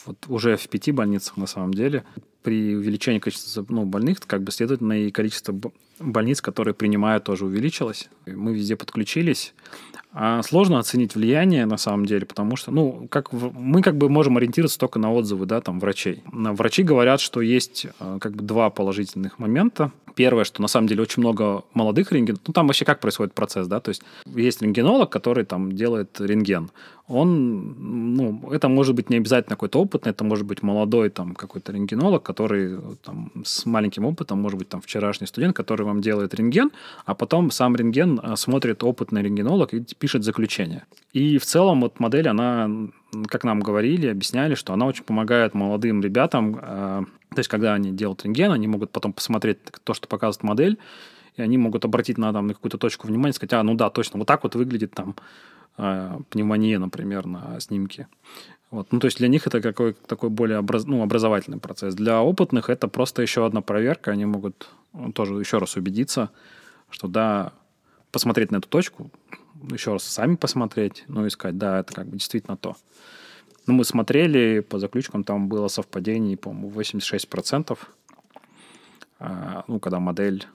вот 0.06 0.26
уже 0.28 0.58
в 0.58 0.68
пяти 0.70 0.92
больницах 0.92 1.38
на 1.38 1.48
самом 1.48 1.74
деле. 1.74 2.04
При 2.44 2.76
увеличении 2.76 3.20
количества 3.20 3.66
ну, 3.70 3.86
больных, 3.86 4.20
как 4.26 4.42
бы, 4.44 4.52
следовательно, 4.52 4.94
и 4.94 5.12
количество 5.12 5.56
больниц, 6.00 6.42
которые 6.42 6.74
принимают, 6.74 7.24
тоже 7.24 7.46
увеличилось. 7.46 8.10
Мы 8.26 8.54
везде 8.54 8.76
подключились. 8.76 9.54
А 10.14 10.44
сложно 10.44 10.78
оценить 10.78 11.16
влияние 11.16 11.66
на 11.66 11.78
самом 11.78 12.06
деле, 12.06 12.26
потому 12.26 12.58
что, 12.58 12.72
ну, 12.72 13.08
как 13.10 13.32
в, 13.32 13.58
мы 13.58 13.82
как 13.82 13.96
бы 13.96 14.10
можем 14.10 14.36
ориентироваться 14.36 14.78
только 14.78 15.00
на 15.00 15.14
отзывы, 15.14 15.46
да, 15.46 15.62
там, 15.62 15.80
врачей. 15.80 16.22
Врачи 16.26 16.84
говорят, 16.84 17.22
что 17.22 17.40
есть 17.40 17.88
э, 18.00 18.18
как 18.20 18.36
бы 18.36 18.44
два 18.44 18.70
положительных 18.70 19.40
момента. 19.40 19.92
Первое, 20.22 20.44
что 20.44 20.62
на 20.62 20.68
самом 20.68 20.88
деле 20.88 21.02
очень 21.02 21.24
много 21.24 21.64
молодых 21.74 22.12
рентгенологов. 22.12 22.48
Ну, 22.48 22.54
там 22.54 22.68
вообще 22.68 22.86
как 22.86 23.00
происходит 23.00 23.34
процесс, 23.34 23.68
да? 23.68 23.80
То 23.80 23.90
есть 23.90 24.04
есть 24.26 24.62
рентгенолог, 24.62 25.10
который 25.10 25.46
там 25.46 25.72
делает 25.72 26.22
рентген. 26.22 26.70
Он, 27.08 28.14
ну, 28.16 28.52
это 28.52 28.70
может 28.70 28.96
быть 28.96 29.10
не 29.10 29.18
обязательно 29.18 29.56
какой-то 29.56 29.80
опытный, 29.80 30.12
это 30.12 30.24
может 30.24 30.46
быть 30.46 30.62
молодой 30.62 31.10
там 31.10 31.34
какой-то 31.34 31.72
рентгенолог, 31.72 32.22
который 32.22 32.78
там 33.04 33.32
с 33.44 33.66
маленьким 33.66 34.06
опытом, 34.06 34.40
может 34.40 34.60
быть, 34.60 34.70
там 34.70 34.80
вчерашний 34.82 35.28
студент, 35.28 35.56
который 35.56 35.86
вам 35.86 36.02
делает 36.02 36.36
рентген, 36.36 36.72
а 37.06 37.16
потом 37.16 37.50
сам 37.50 37.76
рентген 37.76 38.20
э, 38.24 38.36
смотрит 38.36 38.84
опытный 38.84 39.24
рентгенолог 39.24 39.74
и 39.74 39.84
пишет 39.98 40.24
заключение. 40.24 40.84
И 41.14 41.40
в 41.40 41.46
целом 41.46 41.82
вот 41.82 42.00
модель, 42.00 42.28
она, 42.28 42.70
как 43.28 43.44
нам 43.44 43.60
говорили, 43.60 44.08
объясняли, 44.08 44.54
что 44.54 44.74
она 44.74 44.86
очень 44.86 45.04
помогает 45.04 45.56
молодым 45.56 46.02
ребятам 46.04 46.60
э, 46.62 47.06
то 47.34 47.40
есть, 47.40 47.50
когда 47.50 47.74
они 47.74 47.92
делают 47.92 48.26
рентген, 48.26 48.52
они 48.52 48.68
могут 48.68 48.92
потом 48.92 49.14
посмотреть 49.14 49.60
то, 49.84 49.94
что 49.94 50.08
показывает 50.10 50.44
модель, 50.44 50.78
и 51.38 51.42
они 51.42 51.58
могут 51.58 51.86
обратить 51.86 52.18
на, 52.18 52.34
там, 52.34 52.48
на 52.48 52.54
какую-то 52.54 52.78
точку 52.78 53.08
внимания, 53.08 53.32
сказать, 53.32 53.54
а, 53.54 53.64
ну 53.64 53.74
да, 53.74 53.90
точно, 53.90 54.20
вот 54.20 54.28
так 54.28 54.44
вот 54.44 54.56
выглядит 54.56 54.94
там 54.94 55.16
э, 55.78 56.20
пневмония, 56.30 56.78
например, 56.78 57.26
на 57.28 57.58
снимке. 57.62 58.10
Вот. 58.70 58.92
Ну, 58.92 59.00
то 59.00 59.06
есть 59.06 59.18
для 59.18 59.30
них 59.30 59.48
это 59.48 59.62
какой 59.62 59.94
такой 59.94 60.30
более 60.30 60.60
образ, 60.60 60.86
ну, 60.86 61.04
образовательный 61.04 61.58
процесс. 61.58 61.96
Для 61.96 62.22
опытных 62.22 62.70
это 62.70 62.90
просто 62.90 63.22
еще 63.22 63.46
одна 63.46 63.62
проверка. 63.62 64.12
Они 64.12 64.26
могут 64.26 64.70
ну, 64.92 65.14
тоже 65.14 65.36
еще 65.36 65.58
раз 65.58 65.78
убедиться, 65.78 66.32
что 66.90 67.08
да, 67.08 67.54
посмотреть 68.12 68.52
на 68.52 68.58
эту 68.58 68.68
точку, 68.68 69.10
еще 69.72 69.94
раз 69.94 70.04
сами 70.04 70.36
посмотреть, 70.36 71.06
ну, 71.08 71.26
и 71.26 71.30
сказать, 71.30 71.58
да, 71.58 71.80
это 71.80 71.94
как 71.94 72.08
бы 72.08 72.18
действительно 72.18 72.58
то. 72.58 72.76
Ну, 73.68 73.74
мы 73.74 73.84
смотрели, 73.84 74.60
по 74.62 74.80
заключкам 74.80 75.24
там 75.24 75.48
было 75.48 75.68
совпадение, 75.68 76.38
по-моему, 76.38 76.70
86%. 76.80 77.78
А, 79.20 79.64
ну, 79.68 79.80
когда 79.80 80.00
модель 80.00 80.48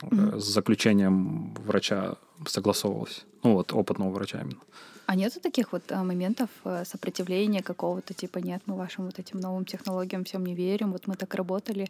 mm-hmm. 0.00 0.40
с 0.40 0.44
заключением 0.44 1.54
врача 1.54 2.16
согласовывалась. 2.46 3.24
Ну, 3.44 3.54
вот, 3.54 3.72
опытного 3.72 4.10
врача 4.10 4.40
именно. 4.40 4.60
А 5.06 5.14
нету 5.14 5.40
таких 5.40 5.72
вот 5.72 5.92
а, 5.92 6.02
моментов 6.02 6.50
э, 6.64 6.84
сопротивления 6.84 7.62
какого-то, 7.62 8.12
типа, 8.12 8.38
нет, 8.38 8.60
мы 8.66 8.76
вашим 8.76 9.06
вот 9.06 9.20
этим 9.20 9.38
новым 9.38 9.64
технологиям 9.64 10.24
всем 10.24 10.44
не 10.44 10.54
верим, 10.54 10.90
вот 10.90 11.06
мы 11.06 11.14
так 11.14 11.32
работали 11.36 11.86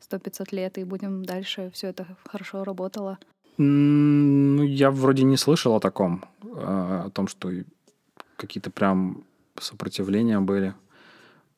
сто 0.00 0.18
пятьсот 0.18 0.50
лет, 0.52 0.78
и 0.78 0.84
будем 0.84 1.26
дальше, 1.26 1.70
все 1.74 1.88
это 1.88 2.06
хорошо 2.24 2.64
работало? 2.64 3.18
Ну, 3.58 4.62
я 4.62 4.90
вроде 4.90 5.24
не 5.24 5.36
слышал 5.36 5.74
о 5.74 5.80
таком, 5.80 6.24
о 6.42 7.10
том, 7.12 7.28
что 7.28 7.52
какие-то 8.36 8.70
прям 8.70 9.24
сопротивления 9.60 10.40
были. 10.40 10.74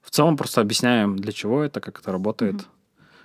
В 0.03 0.11
целом 0.11 0.37
просто 0.37 0.61
объясняем, 0.61 1.17
для 1.17 1.33
чего 1.33 1.63
это, 1.63 1.81
как 1.81 2.01
это 2.01 2.13
работает. 2.13 2.55
Mm-hmm. 2.55 2.67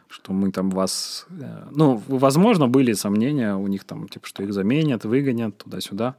Что 0.09 0.33
мы 0.33 0.51
там 0.51 0.69
вас... 0.69 1.25
Э, 1.29 1.67
ну, 1.71 2.01
возможно, 2.07 2.67
были 2.67 2.93
сомнения 2.93 3.55
у 3.55 3.67
них 3.67 3.83
там, 3.83 4.09
типа, 4.09 4.27
что 4.27 4.43
их 4.43 4.53
заменят, 4.53 5.05
выгонят 5.05 5.57
туда-сюда, 5.57 6.15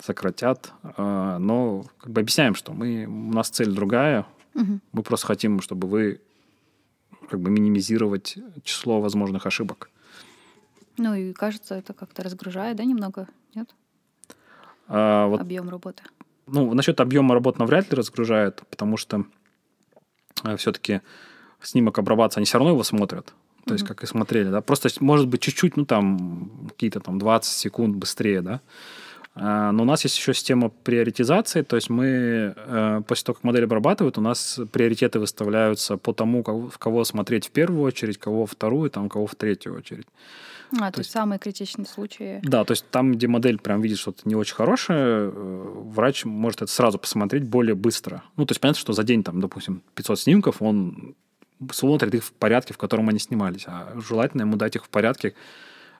сократят. 0.00 0.72
А, 0.82 1.38
но 1.38 1.84
как 1.98 2.10
бы 2.10 2.20
объясняем, 2.20 2.54
что 2.54 2.72
мы, 2.72 3.06
у 3.06 3.32
нас 3.32 3.48
цель 3.48 3.72
другая. 3.72 4.26
Mm-hmm. 4.54 4.78
Мы 4.92 5.02
просто 5.02 5.26
хотим, 5.26 5.60
чтобы 5.60 5.88
вы 5.88 6.20
как 7.28 7.40
бы 7.40 7.50
минимизировать 7.50 8.36
число 8.62 9.00
возможных 9.00 9.46
ошибок. 9.46 9.90
Ну 10.96 11.14
и 11.14 11.32
кажется, 11.32 11.74
это 11.74 11.92
как-то 11.92 12.22
разгружает, 12.22 12.76
да, 12.76 12.84
немного, 12.84 13.28
нет? 13.54 13.74
А, 14.86 15.26
вот 15.26 15.40
Объем 15.40 15.68
работы. 15.68 16.02
Ну, 16.46 16.74
насчет 16.74 17.00
объема 17.00 17.34
работ 17.34 17.58
навряд 17.58 17.90
ли 17.90 17.96
разгружает, 17.96 18.62
потому 18.70 18.96
что 18.96 19.24
э, 20.44 20.56
все-таки 20.56 21.00
снимок 21.62 21.98
обрабатывается, 21.98 22.40
они 22.40 22.46
все 22.46 22.58
равно 22.58 22.72
его 22.72 22.82
смотрят. 22.82 23.26
То 23.26 23.32
mm-hmm. 23.32 23.72
есть, 23.72 23.86
как 23.86 24.02
и 24.02 24.06
смотрели, 24.06 24.50
да. 24.50 24.60
Просто, 24.60 24.90
может 25.00 25.28
быть, 25.28 25.40
чуть-чуть, 25.40 25.76
ну, 25.76 25.86
там, 25.86 26.68
какие-то 26.68 27.00
там 27.00 27.18
20 27.18 27.52
секунд 27.52 27.96
быстрее, 27.96 28.42
да. 28.42 28.60
А, 29.36 29.72
но 29.72 29.82
у 29.82 29.86
нас 29.86 30.04
есть 30.04 30.16
еще 30.16 30.32
система 30.32 30.68
приоритизации, 30.68 31.62
то 31.62 31.76
есть 31.76 31.90
мы, 31.90 32.54
э, 32.56 33.02
после 33.06 33.24
того, 33.24 33.34
как 33.34 33.44
модель 33.44 33.64
обрабатывают, 33.64 34.16
у 34.16 34.20
нас 34.20 34.60
приоритеты 34.70 35.18
выставляются 35.18 35.96
по 35.96 36.12
тому, 36.12 36.44
кого, 36.44 36.68
в 36.68 36.78
кого 36.78 37.04
смотреть 37.04 37.48
в 37.48 37.50
первую 37.50 37.82
очередь, 37.82 38.18
кого 38.18 38.42
во 38.42 38.46
вторую, 38.46 38.90
там, 38.90 39.08
кого 39.08 39.26
в 39.26 39.34
третью 39.34 39.74
очередь. 39.76 40.06
А, 40.80 40.86
то, 40.86 40.92
то 40.92 41.00
есть 41.00 41.10
самые 41.10 41.38
критичные 41.38 41.86
случаи. 41.86 42.40
Да, 42.42 42.64
то 42.64 42.72
есть 42.72 42.88
там, 42.90 43.12
где 43.12 43.28
модель 43.28 43.58
прям 43.58 43.80
видит 43.80 43.98
что-то 43.98 44.22
не 44.28 44.34
очень 44.34 44.54
хорошее, 44.54 45.30
э, 45.32 45.72
врач 45.86 46.24
может 46.24 46.62
это 46.62 46.70
сразу 46.70 46.98
посмотреть 46.98 47.44
более 47.44 47.74
быстро. 47.74 48.22
Ну, 48.36 48.46
то 48.46 48.52
есть 48.52 48.60
понятно, 48.60 48.80
что 48.80 48.92
за 48.92 49.04
день, 49.04 49.22
там, 49.22 49.40
допустим, 49.40 49.82
500 49.94 50.20
снимков, 50.20 50.62
он 50.62 51.14
смотрит 51.72 52.14
их 52.14 52.24
в 52.24 52.32
порядке, 52.32 52.74
в 52.74 52.78
котором 52.78 53.08
они 53.08 53.18
снимались. 53.18 53.64
А 53.66 53.94
желательно 54.00 54.42
ему 54.42 54.56
дать 54.56 54.76
их 54.76 54.84
в 54.84 54.88
порядке 54.88 55.34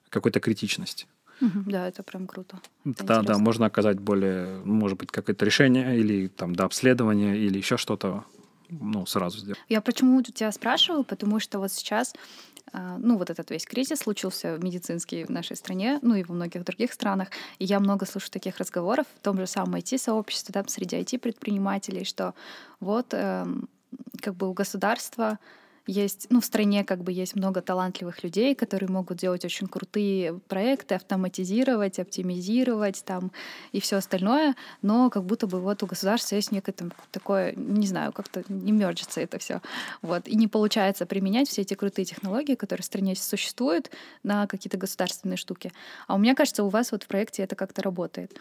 какой-то 0.09 0.41
критичности. 0.41 1.07
да, 1.41 1.89
это 1.89 2.03
прям 2.03 2.27
круто. 2.27 2.61
Это 2.85 3.05
да, 3.05 3.15
интересно. 3.17 3.23
да, 3.35 3.39
можно 3.39 3.67
оказать 3.67 3.99
более, 3.99 4.61
может 4.65 4.99
быть, 4.99 5.11
какое-то 5.11 5.45
решение 5.45 5.99
или 5.99 6.29
там 6.29 6.55
до 6.55 6.65
обследования 6.65 7.37
или 7.37 7.59
еще 7.59 7.77
что-то 7.77 8.25
ну, 8.71 9.07
сразу 9.07 9.39
сделать. 9.39 9.61
Я 9.69 9.81
почему 9.81 10.23
тебя 10.23 10.51
спрашиваю, 10.53 11.05
потому 11.05 11.41
что 11.41 11.59
вот 11.59 11.73
сейчас 11.73 12.15
ну, 12.99 13.17
вот 13.17 13.31
этот 13.31 13.51
весь 13.51 13.67
кризис 13.67 14.01
случился 14.01 14.59
медицинский 14.59 15.25
в 15.25 15.31
нашей 15.31 15.57
стране, 15.57 15.99
ну 16.03 16.15
и 16.15 16.25
во 16.25 16.35
многих 16.35 16.65
других 16.65 16.93
странах. 16.93 17.29
И 17.59 17.65
я 17.65 17.81
много 17.81 18.07
слышу 18.07 18.31
таких 18.31 18.59
разговоров 18.59 19.07
в 19.17 19.23
том 19.23 19.39
же 19.39 19.47
самом 19.47 19.77
IT-сообществе, 19.77 20.53
да, 20.53 20.65
среди 20.67 20.97
IT-предпринимателей, 20.97 22.05
что 22.05 22.35
вот 22.81 23.07
эм, 23.13 23.69
как 24.21 24.35
бы 24.35 24.49
у 24.49 24.53
государства 24.53 25.39
есть, 25.87 26.27
ну, 26.31 26.41
в 26.41 26.45
стране 26.45 26.85
как 26.85 27.03
бы 27.03 27.13
есть 27.13 27.37
много 27.37 27.61
талантливых 27.61 28.23
людей, 28.23 28.55
которые 28.55 28.89
могут 28.89 29.19
делать 29.19 29.45
очень 29.45 29.67
крутые 29.67 30.35
проекты, 30.49 30.95
автоматизировать, 30.95 31.99
оптимизировать 31.99 33.05
там 33.05 33.33
и 33.73 33.81
все 33.81 33.97
остальное, 33.97 34.55
но 34.83 35.11
как 35.11 35.25
будто 35.25 35.47
бы 35.47 35.61
вот 35.61 35.83
у 35.83 35.87
государства 35.87 36.37
есть 36.37 36.53
некое 36.53 36.73
там 36.73 36.93
такое, 37.11 37.53
не 37.57 37.87
знаю, 37.87 38.13
как-то 38.13 38.43
не 38.49 38.73
мерджится 38.73 39.21
это 39.21 39.39
все. 39.39 39.61
Вот. 40.03 40.27
И 40.27 40.37
не 40.37 40.49
получается 40.49 41.07
применять 41.07 41.49
все 41.49 41.63
эти 41.63 41.75
крутые 41.75 42.07
технологии, 42.07 42.55
которые 42.55 42.83
в 42.83 42.87
стране 42.87 43.15
существуют, 43.17 43.91
на 44.23 44.47
какие-то 44.47 44.79
государственные 44.79 45.37
штуки. 45.37 45.73
А 46.07 46.15
у 46.15 46.19
меня 46.19 46.35
кажется, 46.35 46.65
у 46.65 46.69
вас 46.69 46.93
вот 46.93 47.03
в 47.03 47.09
проекте 47.09 47.43
это 47.43 47.57
как-то 47.57 47.83
работает. 47.83 48.39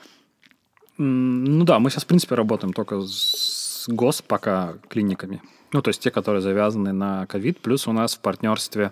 Ну 0.98 1.66
да, 1.66 1.80
мы 1.80 1.90
сейчас, 1.90 2.04
в 2.04 2.08
принципе, 2.08 2.36
работаем 2.36 2.72
только 2.72 3.02
с 3.02 3.73
гос 3.88 4.22
пока 4.22 4.76
клиниками. 4.90 5.42
Ну, 5.72 5.82
то 5.82 5.90
есть 5.90 6.02
те, 6.02 6.12
которые 6.12 6.42
завязаны 6.42 6.94
на 6.94 7.26
ковид. 7.26 7.60
Плюс 7.60 7.88
у 7.88 7.92
нас 7.92 8.16
в 8.16 8.20
партнерстве 8.20 8.92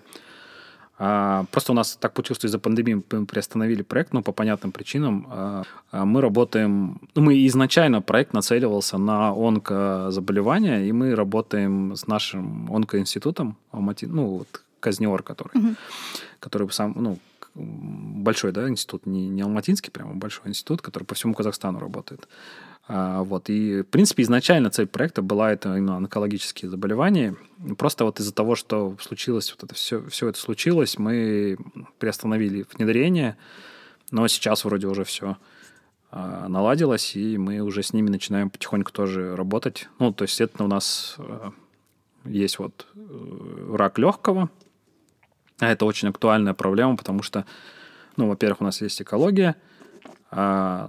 а, 1.04 1.46
Просто 1.50 1.72
у 1.72 1.74
нас 1.74 1.96
так 1.96 2.12
получилось, 2.12 2.38
что 2.38 2.46
из-за 2.46 2.60
пандемии 2.60 3.02
мы 3.10 3.26
приостановили 3.26 3.82
проект, 3.82 4.12
но 4.12 4.22
по 4.22 4.30
понятным 4.30 4.70
причинам 4.70 5.26
а, 5.28 5.62
а, 5.90 6.04
мы 6.04 6.20
работаем... 6.20 7.00
Ну, 7.16 7.22
мы 7.22 7.46
изначально 7.46 8.02
проект 8.02 8.32
нацеливался 8.32 8.98
на 8.98 9.30
онкозаболевания, 9.30 10.84
и 10.84 10.92
мы 10.92 11.16
работаем 11.16 11.96
с 11.96 12.06
нашим 12.06 12.72
онкоинститутом, 12.72 13.56
ну, 13.72 14.26
вот 14.38 14.62
Казниор, 14.78 15.24
который, 15.24 15.58
угу. 15.58 15.74
который 16.38 16.70
сам, 16.70 16.94
ну, 16.96 17.18
большой, 17.54 18.52
да, 18.52 18.68
институт, 18.68 19.06
не, 19.06 19.28
не 19.28 19.42
алматинский 19.42 19.90
прямо, 19.90 20.14
большой 20.14 20.48
институт, 20.48 20.82
который 20.82 21.04
по 21.04 21.14
всему 21.14 21.34
Казахстану 21.34 21.80
работает. 21.80 22.28
А, 22.88 23.22
вот. 23.22 23.48
И, 23.48 23.82
в 23.82 23.86
принципе, 23.86 24.22
изначально 24.22 24.70
цель 24.70 24.86
проекта 24.86 25.22
была 25.22 25.52
это 25.52 25.76
именно 25.76 25.96
онкологические 25.96 26.70
заболевания. 26.70 27.36
Просто 27.78 28.04
вот 28.04 28.18
из-за 28.20 28.34
того, 28.34 28.56
что 28.56 28.96
случилось, 29.00 29.50
вот 29.52 29.64
это 29.64 29.74
все, 29.74 30.04
все 30.08 30.28
это 30.28 30.38
случилось, 30.38 30.98
мы 30.98 31.56
приостановили 31.98 32.66
внедрение, 32.72 33.36
но 34.10 34.26
сейчас 34.28 34.64
вроде 34.64 34.88
уже 34.88 35.04
все 35.04 35.36
а, 36.10 36.48
наладилось, 36.48 37.14
и 37.14 37.38
мы 37.38 37.60
уже 37.60 37.82
с 37.82 37.92
ними 37.92 38.10
начинаем 38.10 38.50
потихоньку 38.50 38.92
тоже 38.92 39.36
работать. 39.36 39.88
Ну, 39.98 40.12
то 40.12 40.22
есть 40.22 40.40
это 40.40 40.64
у 40.64 40.66
нас 40.66 41.14
а, 41.18 41.52
есть 42.24 42.58
вот 42.58 42.86
э, 42.94 43.74
рак 43.76 43.98
легкого, 43.98 44.50
а 45.60 45.68
это 45.68 45.84
очень 45.86 46.08
актуальная 46.08 46.54
проблема, 46.54 46.96
потому 46.96 47.22
что, 47.22 47.46
ну, 48.16 48.28
во-первых, 48.28 48.60
у 48.60 48.64
нас 48.64 48.80
есть 48.80 49.00
экология– 49.00 49.54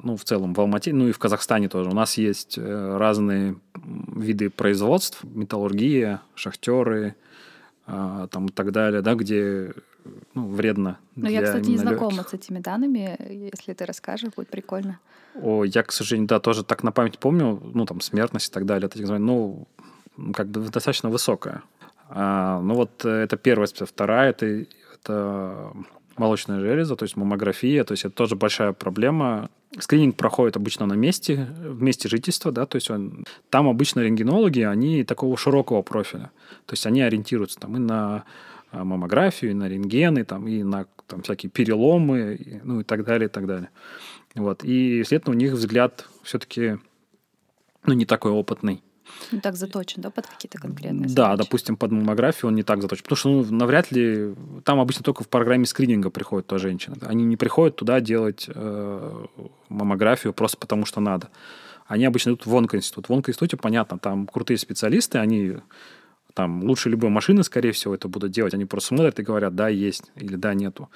ну, 0.03 0.15
в 0.15 0.23
целом 0.23 0.53
в 0.53 0.59
Алмате, 0.62 0.93
ну 0.93 1.09
и 1.09 1.12
в 1.12 1.19
Казахстане 1.19 1.67
тоже. 1.67 1.89
У 1.89 1.93
нас 1.93 2.17
есть 2.17 2.57
э, 2.57 2.97
разные 2.97 3.57
виды 3.75 4.50
производств, 4.50 5.23
металлургия, 5.23 6.21
шахтеры, 6.33 7.15
а, 7.85 8.27
там 8.27 8.45
и 8.45 8.51
так 8.51 8.71
далее, 8.71 9.01
да, 9.01 9.15
где 9.15 9.73
ну, 10.33 10.47
вредно. 10.47 10.97
Но 11.15 11.29
я, 11.29 11.41
кстати, 11.41 11.69
не 11.69 11.77
знакома 11.77 12.17
легких. 12.17 12.29
с 12.29 12.33
этими 12.33 12.59
данными. 12.59 13.17
Если 13.53 13.73
ты 13.73 13.85
расскажешь, 13.85 14.31
будет 14.33 14.50
прикольно. 14.50 15.00
О, 15.35 15.65
я, 15.65 15.83
к 15.83 15.91
сожалению, 15.91 16.29
да, 16.29 16.39
тоже 16.39 16.63
так 16.63 16.83
на 16.83 16.93
память 16.93 17.19
помню, 17.19 17.62
ну, 17.73 17.85
там, 17.85 18.00
смертность 18.00 18.50
и 18.50 18.53
так 18.53 18.65
далее, 18.65 18.89
это, 18.93 19.17
ну, 19.17 19.67
как 20.33 20.47
бы 20.47 20.62
достаточно 20.62 21.09
высокая. 21.09 21.63
А, 22.07 22.62
ну, 22.62 22.75
вот 22.75 23.03
это 23.03 23.35
первая, 23.35 23.67
вторая, 23.67 24.29
это, 24.29 24.65
это 24.93 25.73
молочная 26.17 26.60
железа, 26.60 26.96
то 26.96 27.03
есть 27.03 27.15
маммография, 27.15 27.84
то 27.84 27.93
есть 27.93 28.05
это 28.05 28.15
тоже 28.15 28.36
большая 28.36 28.74
проблема. 28.74 29.50
Скрининг 29.79 30.15
проходит 30.15 30.55
обычно 30.55 30.86
на 30.86 30.93
месте, 30.93 31.48
в 31.60 31.82
месте 31.82 32.08
жительства, 32.08 32.51
да, 32.51 32.65
то 32.65 32.75
есть 32.75 32.91
он, 32.91 33.25
там 33.50 33.67
обычно 33.67 34.01
рентгенологи, 34.01 34.62
они 34.62 35.03
такого 35.03 35.36
широкого 35.38 35.82
профиля, 35.82 36.32
то 36.65 36.74
есть 36.74 36.86
они 36.86 37.01
ориентируются 37.01 37.60
там 37.60 37.75
и 37.75 37.79
на 37.79 38.25
а, 38.72 38.84
маммографию, 38.84 39.51
и 39.51 39.53
на 39.53 39.67
рентгены, 39.67 40.24
там, 40.25 40.48
и 40.48 40.63
на 40.63 40.86
там, 41.08 41.22
всякие 41.22 41.50
переломы, 41.50 42.36
и, 42.39 42.60
ну 42.63 42.82
и 42.82 42.84
так 42.84 43.03
далее, 43.03 43.27
и 43.27 43.32
так 43.32 43.46
далее. 43.46 43.70
Вот. 44.36 44.63
И, 44.63 45.03
следовательно, 45.03 45.36
у 45.36 45.39
них 45.39 45.53
взгляд 45.53 46.08
все-таки 46.24 46.79
ну, 47.86 47.93
не 47.93 48.05
такой 48.05 48.32
опытный. 48.32 48.82
Не 49.32 49.39
так 49.39 49.55
заточен, 49.55 50.01
да, 50.01 50.10
под 50.10 50.27
какие-то 50.27 50.58
конкретные 50.60 51.08
Да, 51.08 51.32
задачи? 51.32 51.38
допустим, 51.38 51.77
под 51.77 51.91
маммографию 51.91 52.50
он 52.50 52.55
не 52.55 52.63
так 52.63 52.82
заточен. 52.82 53.03
Потому 53.03 53.17
что, 53.17 53.29
ну, 53.29 53.58
навряд 53.58 53.91
ли... 53.91 54.34
Там 54.63 54.79
обычно 54.79 55.03
только 55.03 55.24
в 55.24 55.29
программе 55.29 55.65
скрининга 55.65 56.10
приходят 56.10 56.48
туда 56.48 56.60
женщины. 56.60 56.96
Они 57.01 57.24
не 57.24 57.38
приходят 57.38 57.75
туда 57.75 58.00
делать 58.00 58.50
э, 58.53 59.25
маммографию 59.70 60.34
просто 60.34 60.58
потому, 60.58 60.86
что 60.86 61.01
надо. 61.01 61.29
Они 61.88 62.05
обычно 62.05 62.32
идут 62.32 62.46
в 62.46 62.55
онкоинститут. 62.55 63.10
В 63.10 63.13
онкоинституте, 63.13 63.58
понятно, 63.58 63.98
там 64.00 64.27
крутые 64.27 64.58
специалисты, 64.58 65.17
они 65.17 65.58
там 66.34 66.63
лучше 66.63 66.89
любой 66.89 67.10
машины, 67.10 67.43
скорее 67.43 67.72
всего, 67.72 67.93
это 67.93 68.08
будут 68.08 68.32
делать. 68.32 68.53
Они 68.53 68.65
просто 68.65 68.89
смотрят 68.89 69.20
и 69.20 69.24
говорят, 69.24 69.55
да, 69.55 69.67
есть 69.67 70.12
или 70.15 70.36
да, 70.36 70.53
нету. 70.53 70.89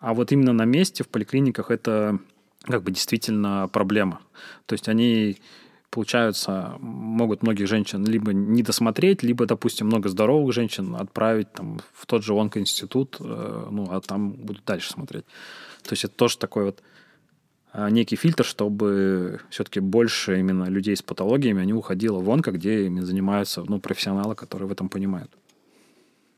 А 0.00 0.14
вот 0.14 0.32
именно 0.32 0.52
на 0.52 0.64
месте 0.64 1.04
в 1.04 1.08
поликлиниках 1.08 1.70
это 1.70 2.18
как 2.62 2.82
бы 2.82 2.90
действительно 2.90 3.68
проблема. 3.72 4.20
То 4.66 4.74
есть 4.74 4.88
они 4.88 5.38
получаются, 5.94 6.74
могут 6.80 7.42
многих 7.42 7.68
женщин 7.68 8.04
либо 8.04 8.32
не 8.32 8.62
досмотреть, 8.62 9.22
либо, 9.22 9.46
допустим, 9.46 9.86
много 9.86 10.08
здоровых 10.08 10.52
женщин 10.52 10.96
отправить 10.96 11.52
там, 11.52 11.80
в 11.92 12.06
тот 12.06 12.24
же 12.24 12.34
онкоинститут, 12.34 13.16
э, 13.20 13.68
ну, 13.70 13.86
а 13.90 14.00
там 14.00 14.32
будут 14.32 14.64
дальше 14.64 14.90
смотреть. 14.90 15.24
То 15.82 15.92
есть 15.92 16.04
это 16.04 16.14
тоже 16.16 16.38
такой 16.38 16.64
вот 16.64 16.82
э, 17.74 17.90
некий 17.90 18.16
фильтр, 18.16 18.44
чтобы 18.44 19.40
все-таки 19.50 19.80
больше 19.80 20.40
именно 20.40 20.64
людей 20.64 20.96
с 20.96 21.02
патологиями, 21.02 21.62
они 21.62 21.72
уходило 21.72 22.18
в 22.18 22.28
онко, 22.28 22.50
где 22.50 22.86
ими 22.86 23.00
занимаются 23.00 23.62
ну, 23.68 23.78
профессионалы, 23.78 24.34
которые 24.34 24.66
в 24.68 24.72
этом 24.72 24.88
понимают. 24.88 25.30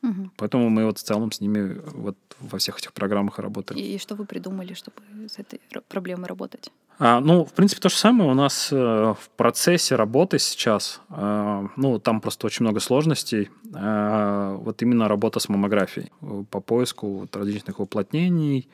Угу. 0.03 0.31
Поэтому 0.37 0.69
мы 0.69 0.85
вот 0.85 0.99
в 0.99 1.03
целом 1.03 1.33
с 1.33 1.41
ними 1.41 1.81
вот 1.95 2.17
во 2.41 2.59
всех 2.59 2.79
этих 2.79 2.93
программах 2.93 3.39
работаем. 3.39 3.81
И 3.81 3.99
что 3.99 4.15
вы 4.17 4.27
придумали, 4.27 4.75
чтобы 4.75 5.01
с 5.29 5.39
этой 5.39 5.61
проблемой 5.89 6.27
работать? 6.27 6.71
А, 6.99 7.21
ну, 7.21 7.45
в 7.45 7.53
принципе, 7.53 7.81
то 7.83 7.89
же 7.89 7.97
самое 7.97 8.31
у 8.31 8.35
нас 8.35 8.71
э, 8.73 8.77
в 8.77 9.31
процессе 9.37 9.97
работы 9.97 10.39
сейчас. 10.39 11.01
Э, 11.11 11.67
ну, 11.77 11.99
там 11.99 12.21
просто 12.21 12.47
очень 12.47 12.65
много 12.65 12.81
сложностей. 12.81 13.51
Э, 13.75 14.57
вот 14.59 14.81
именно 14.81 15.07
работа 15.07 15.39
с 15.39 15.49
маммографией 15.49 16.11
по 16.51 16.61
поиску 16.61 17.21
вот, 17.21 17.37
различных 17.37 17.81
уплотнений. 17.81 18.69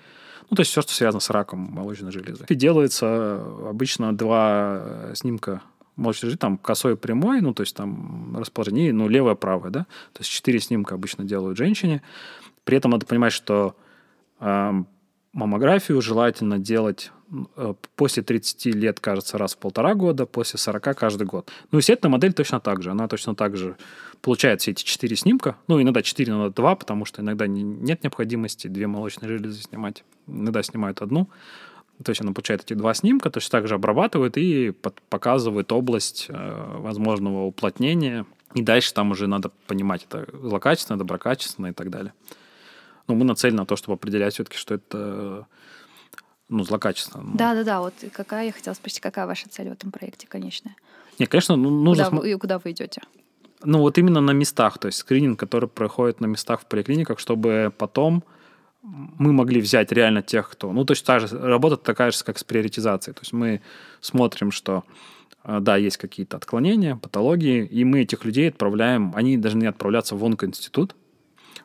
Ну, 0.50 0.56
то 0.56 0.60
есть 0.60 0.70
все, 0.70 0.82
что 0.82 0.92
связано 0.92 1.20
с 1.20 1.30
раком 1.30 1.60
молочной 1.72 2.12
железы. 2.12 2.44
И 2.48 2.54
делается 2.54 3.42
обычно 3.68 4.16
два 4.16 5.10
снимка 5.14 5.62
молочной 5.96 6.28
железы, 6.30 6.38
там 6.38 6.58
косой 6.58 6.92
и 6.92 6.96
прямой, 6.96 7.40
ну, 7.40 7.54
то 7.54 7.62
есть 7.62 7.74
там 7.74 8.36
расположение, 8.36 8.92
ну, 8.92 9.08
левое, 9.08 9.34
правое, 9.34 9.70
да. 9.70 9.80
То 10.12 10.20
есть 10.20 10.30
четыре 10.30 10.60
снимка 10.60 10.94
обычно 10.94 11.24
делают 11.24 11.58
женщине. 11.58 12.02
При 12.64 12.76
этом 12.76 12.92
надо 12.92 13.04
понимать, 13.06 13.32
что 13.32 13.74
маммографию 15.32 16.00
желательно 16.02 16.58
делать 16.58 17.10
э, 17.56 17.74
после 17.96 18.22
30 18.22 18.66
лет, 18.74 19.00
кажется, 19.00 19.38
раз 19.38 19.54
в 19.54 19.58
полтора 19.58 19.94
года, 19.94 20.26
после 20.26 20.58
40 20.58 20.96
каждый 20.96 21.26
год. 21.26 21.50
Ну, 21.70 21.78
естественно, 21.78 22.10
модель 22.10 22.32
точно 22.32 22.60
так 22.60 22.82
же. 22.82 22.90
Она 22.90 23.08
точно 23.08 23.34
так 23.34 23.56
же 23.56 23.76
получает 24.20 24.60
все 24.60 24.72
эти 24.72 24.82
четыре 24.82 25.16
снимка. 25.16 25.56
Ну, 25.68 25.80
иногда 25.80 26.02
4, 26.02 26.30
иногда 26.30 26.50
2, 26.50 26.76
потому 26.76 27.04
что 27.04 27.22
иногда 27.22 27.46
нет 27.46 28.02
необходимости 28.02 28.68
две 28.68 28.86
молочные 28.86 29.28
железы 29.28 29.62
снимать. 29.62 30.04
Иногда 30.26 30.62
снимают 30.62 31.02
одну. 31.02 31.28
То 32.02 32.10
есть 32.10 32.20
она 32.20 32.32
получает 32.32 32.62
эти 32.62 32.74
два 32.74 32.94
снимка, 32.94 33.30
точно 33.30 33.50
так 33.50 33.68
же 33.68 33.74
обрабатывает 33.74 34.36
и 34.36 34.70
под, 34.70 35.00
показывает 35.02 35.70
область 35.72 36.26
э, 36.28 36.76
возможного 36.78 37.44
уплотнения. 37.44 38.26
И 38.54 38.62
дальше 38.62 38.92
там 38.92 39.12
уже 39.12 39.26
надо 39.26 39.50
понимать, 39.66 40.06
это 40.08 40.26
злокачественно, 40.32 40.98
доброкачественно 40.98 41.68
и 41.68 41.72
так 41.72 41.90
далее. 41.90 42.12
Но 43.12 43.18
мы 43.18 43.24
нацелены 43.26 43.58
на 43.58 43.66
то, 43.66 43.76
чтобы 43.76 43.94
определять 43.94 44.32
все-таки, 44.32 44.56
что 44.56 44.74
это 44.74 45.46
ну, 46.48 46.64
злокачественно. 46.64 47.30
Да, 47.34 47.54
да, 47.54 47.62
да. 47.62 47.80
Вот 47.80 47.94
какая 48.12 48.46
я 48.46 48.52
хотела 48.52 48.74
спросить, 48.74 49.00
какая 49.00 49.26
ваша 49.26 49.48
цель 49.50 49.68
в 49.68 49.72
этом 49.72 49.90
проекте 49.90 50.26
конечная? 50.26 50.74
Не, 51.18 51.26
конечно, 51.26 51.56
ну, 51.56 51.68
нужно. 51.68 52.04
Куда 52.06 52.22
вы, 52.22 52.38
куда 52.38 52.58
вы 52.58 52.70
идете? 52.70 53.02
Ну, 53.64 53.80
вот 53.80 53.98
именно 53.98 54.20
на 54.20 54.30
местах, 54.30 54.78
то 54.78 54.86
есть 54.86 54.98
скрининг, 54.98 55.38
который 55.38 55.68
проходит 55.68 56.20
на 56.20 56.26
местах 56.26 56.62
в 56.62 56.66
поликлиниках, 56.66 57.18
чтобы 57.18 57.70
потом 57.76 58.24
мы 58.82 59.32
могли 59.32 59.60
взять 59.60 59.92
реально 59.92 60.22
тех, 60.22 60.48
кто... 60.50 60.72
Ну, 60.72 60.84
то 60.84 60.92
есть 60.92 61.04
та 61.04 61.20
же, 61.20 61.38
работа 61.38 61.76
такая 61.76 62.10
же, 62.10 62.24
как 62.24 62.38
с 62.38 62.44
приоритизацией. 62.44 63.14
То 63.14 63.20
есть 63.20 63.32
мы 63.32 63.60
смотрим, 64.00 64.50
что 64.50 64.84
э, 65.44 65.58
да, 65.60 65.76
есть 65.76 65.98
какие-то 65.98 66.38
отклонения, 66.38 66.96
патологии, 66.96 67.64
и 67.64 67.84
мы 67.84 68.00
этих 68.00 68.24
людей 68.24 68.48
отправляем, 68.48 69.12
они 69.14 69.36
должны 69.36 69.66
отправляться 69.66 70.16
в 70.16 70.24
онкоинститут, 70.24 70.96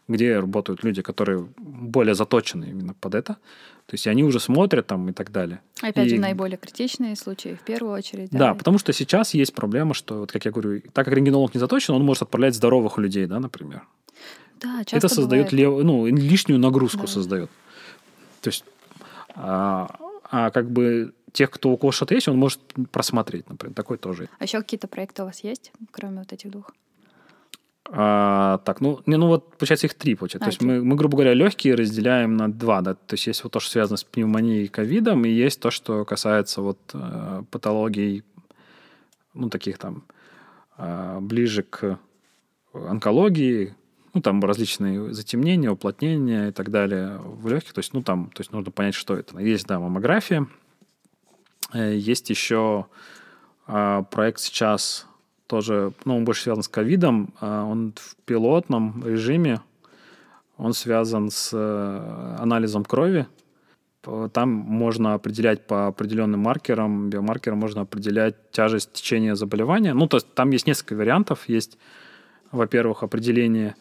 где 0.07 0.39
работают 0.39 0.83
люди, 0.83 1.01
которые 1.01 1.47
более 1.57 2.15
заточены 2.15 2.65
именно 2.65 2.93
под 2.93 3.15
это. 3.15 3.33
То 3.85 3.93
есть 3.93 4.07
они 4.07 4.23
уже 4.23 4.39
смотрят 4.39 4.87
там 4.87 5.09
и 5.09 5.13
так 5.13 5.31
далее. 5.31 5.61
Опять 5.81 6.07
и... 6.07 6.09
же, 6.09 6.17
наиболее 6.17 6.57
критичные 6.57 7.15
случаи 7.15 7.55
в 7.55 7.61
первую 7.65 7.93
очередь. 7.93 8.29
Да, 8.31 8.39
да, 8.39 8.53
потому 8.53 8.77
что 8.79 8.93
сейчас 8.93 9.33
есть 9.33 9.53
проблема, 9.53 9.93
что, 9.93 10.19
вот 10.19 10.31
как 10.31 10.45
я 10.45 10.51
говорю, 10.51 10.81
так 10.93 11.05
как 11.05 11.13
рентгенолог 11.13 11.53
не 11.53 11.59
заточен, 11.59 11.93
он 11.93 12.03
может 12.03 12.23
отправлять 12.23 12.55
здоровых 12.55 12.97
людей, 12.97 13.25
да, 13.25 13.39
например. 13.39 13.83
Да, 14.59 14.79
часто 14.79 14.97
Это 14.97 15.09
создает 15.09 15.51
лев... 15.51 15.83
ну, 15.83 16.05
лишнюю 16.07 16.59
нагрузку 16.59 17.01
да. 17.01 17.07
создает. 17.07 17.49
То 18.41 18.49
есть, 18.49 18.65
а, 19.35 19.95
а 20.29 20.49
как 20.51 20.69
бы 20.69 21.13
тех, 21.31 21.51
кто 21.51 21.69
у 21.69 21.77
кого 21.77 21.91
что-то 21.91 22.15
есть, 22.15 22.27
он 22.27 22.37
может 22.37 22.59
просмотреть, 22.91 23.47
например, 23.49 23.75
такой 23.75 23.97
тоже. 23.97 24.29
А 24.39 24.43
еще 24.43 24.57
какие-то 24.59 24.87
проекты 24.87 25.21
у 25.21 25.25
вас 25.25 25.43
есть, 25.43 25.71
кроме 25.91 26.19
вот 26.19 26.33
этих 26.33 26.49
двух? 26.49 26.71
А, 27.89 28.57
так, 28.65 28.81
ну, 28.81 29.01
не, 29.05 29.15
ну 29.17 29.27
вот, 29.27 29.57
получается, 29.57 29.87
их 29.87 29.93
три, 29.93 30.15
получается. 30.15 30.47
А, 30.47 30.51
то 30.51 30.53
есть 30.53 30.61
мы, 30.61 30.83
мы, 30.83 30.95
грубо 30.95 31.17
говоря, 31.17 31.33
легкие 31.33 31.75
разделяем 31.75 32.35
на 32.35 32.51
два, 32.51 32.81
да. 32.81 32.95
То 32.95 33.13
есть 33.13 33.27
есть 33.27 33.43
вот 33.43 33.53
то, 33.53 33.59
что 33.59 33.71
связано 33.71 33.97
с 33.97 34.03
пневмонией 34.03 34.65
и 34.65 34.67
ковидом, 34.67 35.25
и 35.25 35.29
есть 35.29 35.61
то, 35.61 35.71
что 35.71 36.03
касается 36.03 36.61
вот 36.61 36.79
э, 36.93 37.43
патологий, 37.49 38.23
ну, 39.33 39.49
таких 39.49 39.77
там, 39.77 40.03
э, 40.77 41.19
ближе 41.21 41.63
к 41.63 41.97
онкологии, 42.73 43.75
ну, 44.13 44.21
там 44.21 44.41
различные 44.41 45.13
затемнения, 45.13 45.69
уплотнения 45.69 46.49
и 46.49 46.51
так 46.51 46.71
далее 46.71 47.19
в 47.19 47.47
легких. 47.47 47.73
То 47.73 47.79
есть, 47.79 47.93
ну, 47.93 48.03
там, 48.03 48.31
то 48.33 48.41
есть 48.41 48.51
нужно 48.51 48.71
понять, 48.71 48.95
что 48.95 49.15
это. 49.15 49.39
Есть, 49.39 49.65
да, 49.65 49.79
маммография. 49.79 50.47
Э, 51.73 51.95
есть 51.95 52.29
еще 52.29 52.87
э, 53.67 54.03
проект 54.11 54.41
сейчас 54.41 55.07
тоже, 55.47 55.93
ну, 56.05 56.17
он 56.17 56.25
больше 56.25 56.43
связан 56.43 56.63
с 56.63 56.67
ковидом, 56.67 57.33
а 57.39 57.63
он 57.63 57.93
в 57.95 58.15
пилотном 58.25 59.03
режиме, 59.05 59.61
он 60.57 60.73
связан 60.73 61.29
с 61.29 61.51
э, 61.53 62.35
анализом 62.39 62.83
крови. 62.83 63.27
Там 64.31 64.49
можно 64.49 65.15
определять 65.15 65.67
по 65.67 65.87
определенным 65.87 66.39
маркерам, 66.39 67.09
биомаркерам 67.09 67.59
можно 67.59 67.81
определять 67.81 68.51
тяжесть 68.51 68.93
течения 68.93 69.35
заболевания. 69.35 69.93
Ну, 69.93 70.07
то 70.07 70.17
есть 70.17 70.33
там 70.33 70.51
есть 70.51 70.65
несколько 70.65 70.95
вариантов. 70.95 71.49
Есть, 71.49 71.77
во-первых, 72.51 73.03
определение, 73.03 73.75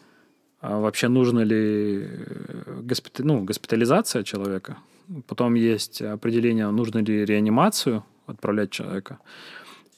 а 0.59 0.79
вообще 0.79 1.07
нужно 1.07 1.41
ли 1.41 2.03
э, 2.03 2.81
госпитали... 2.81 3.27
ну, 3.27 3.43
госпитализация 3.43 4.23
человека. 4.23 4.77
Потом 5.27 5.53
есть 5.53 6.01
определение, 6.01 6.69
нужно 6.71 6.99
ли 6.99 7.25
реанимацию 7.25 8.03
отправлять 8.25 8.71
человека. 8.71 9.19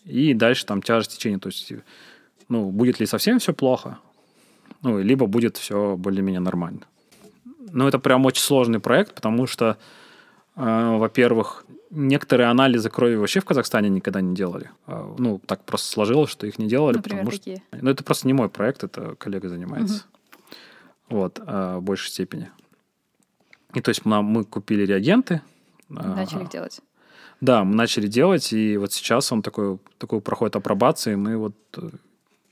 И 0.05 0.33
дальше 0.33 0.65
там 0.65 0.81
тяжесть 0.81 1.17
течения. 1.17 1.39
То 1.39 1.49
есть, 1.49 1.71
ну, 2.47 2.71
будет 2.71 2.99
ли 2.99 3.05
совсем 3.05 3.39
все 3.39 3.53
плохо, 3.53 3.99
ну, 4.81 4.99
либо 4.99 5.27
будет 5.27 5.57
все 5.57 5.95
более-менее 5.97 6.39
нормально. 6.39 6.81
Но 7.71 7.87
это 7.87 7.99
прям 7.99 8.25
очень 8.25 8.41
сложный 8.41 8.79
проект, 8.79 9.13
потому 9.13 9.45
что, 9.45 9.77
э, 10.55 10.97
во-первых, 10.97 11.65
некоторые 11.91 12.49
анализы 12.49 12.89
крови 12.89 13.15
вообще 13.15 13.39
в 13.39 13.45
Казахстане 13.45 13.89
никогда 13.89 14.21
не 14.21 14.35
делали. 14.35 14.71
Э, 14.87 15.15
ну, 15.17 15.39
так 15.45 15.63
просто 15.63 15.87
сложилось, 15.89 16.31
что 16.31 16.47
их 16.47 16.57
не 16.59 16.67
делали. 16.67 16.97
Например, 16.97 17.25
потому 17.25 17.37
какие? 17.37 17.55
что... 17.57 17.77
Ну, 17.81 17.89
это 17.89 18.03
просто 18.03 18.27
не 18.27 18.33
мой 18.33 18.49
проект, 18.49 18.83
это 18.83 19.15
коллега 19.15 19.49
занимается. 19.49 20.05
Угу. 21.09 21.17
Вот, 21.17 21.39
э, 21.45 21.75
в 21.77 21.81
большей 21.81 22.09
степени. 22.09 22.49
И 23.73 23.81
то 23.81 23.89
есть 23.89 24.05
мы, 24.05 24.21
мы 24.23 24.45
купили 24.45 24.85
реагенты. 24.85 25.41
Начали 25.89 26.43
их 26.43 26.49
делать. 26.49 26.81
Да, 27.41 27.63
мы 27.63 27.75
начали 27.75 28.07
делать, 28.07 28.51
и 28.51 28.77
вот 28.77 28.91
сейчас 28.91 29.31
он 29.31 29.41
такой, 29.41 29.79
такой 29.97 30.21
проходит 30.21 30.55
апробации. 30.55 31.15
Мы 31.15 31.37
вот 31.37 31.55
э, 31.77 31.89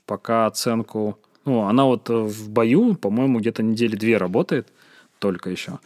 пока 0.06 0.46
оценку... 0.46 1.18
Ну, 1.44 1.62
она 1.62 1.84
вот 1.84 2.08
э, 2.08 2.14
в 2.14 2.48
бою, 2.48 2.94
по-моему, 2.94 3.38
где-то 3.38 3.62
недели 3.62 3.96
две 3.96 4.16
работает 4.16 4.68
только 5.18 5.50
еще. 5.50 5.78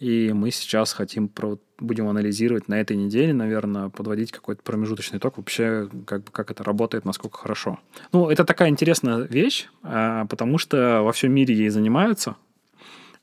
И 0.00 0.32
мы 0.32 0.50
сейчас 0.50 0.92
хотим, 0.92 1.30
будем 1.78 2.08
анализировать 2.08 2.66
на 2.66 2.80
этой 2.80 2.96
неделе, 2.96 3.32
наверное, 3.32 3.88
подводить 3.88 4.32
какой-то 4.32 4.60
промежуточный 4.62 5.18
итог 5.18 5.36
вообще, 5.36 5.88
как, 6.06 6.24
как 6.32 6.50
это 6.50 6.64
работает, 6.64 7.04
насколько 7.04 7.38
хорошо. 7.38 7.78
Ну, 8.12 8.28
это 8.28 8.44
такая 8.44 8.68
интересная 8.68 9.18
вещь, 9.18 9.68
а, 9.84 10.26
потому 10.26 10.58
что 10.58 11.02
во 11.02 11.12
всем 11.12 11.32
мире 11.32 11.54
ей 11.54 11.68
занимаются. 11.68 12.34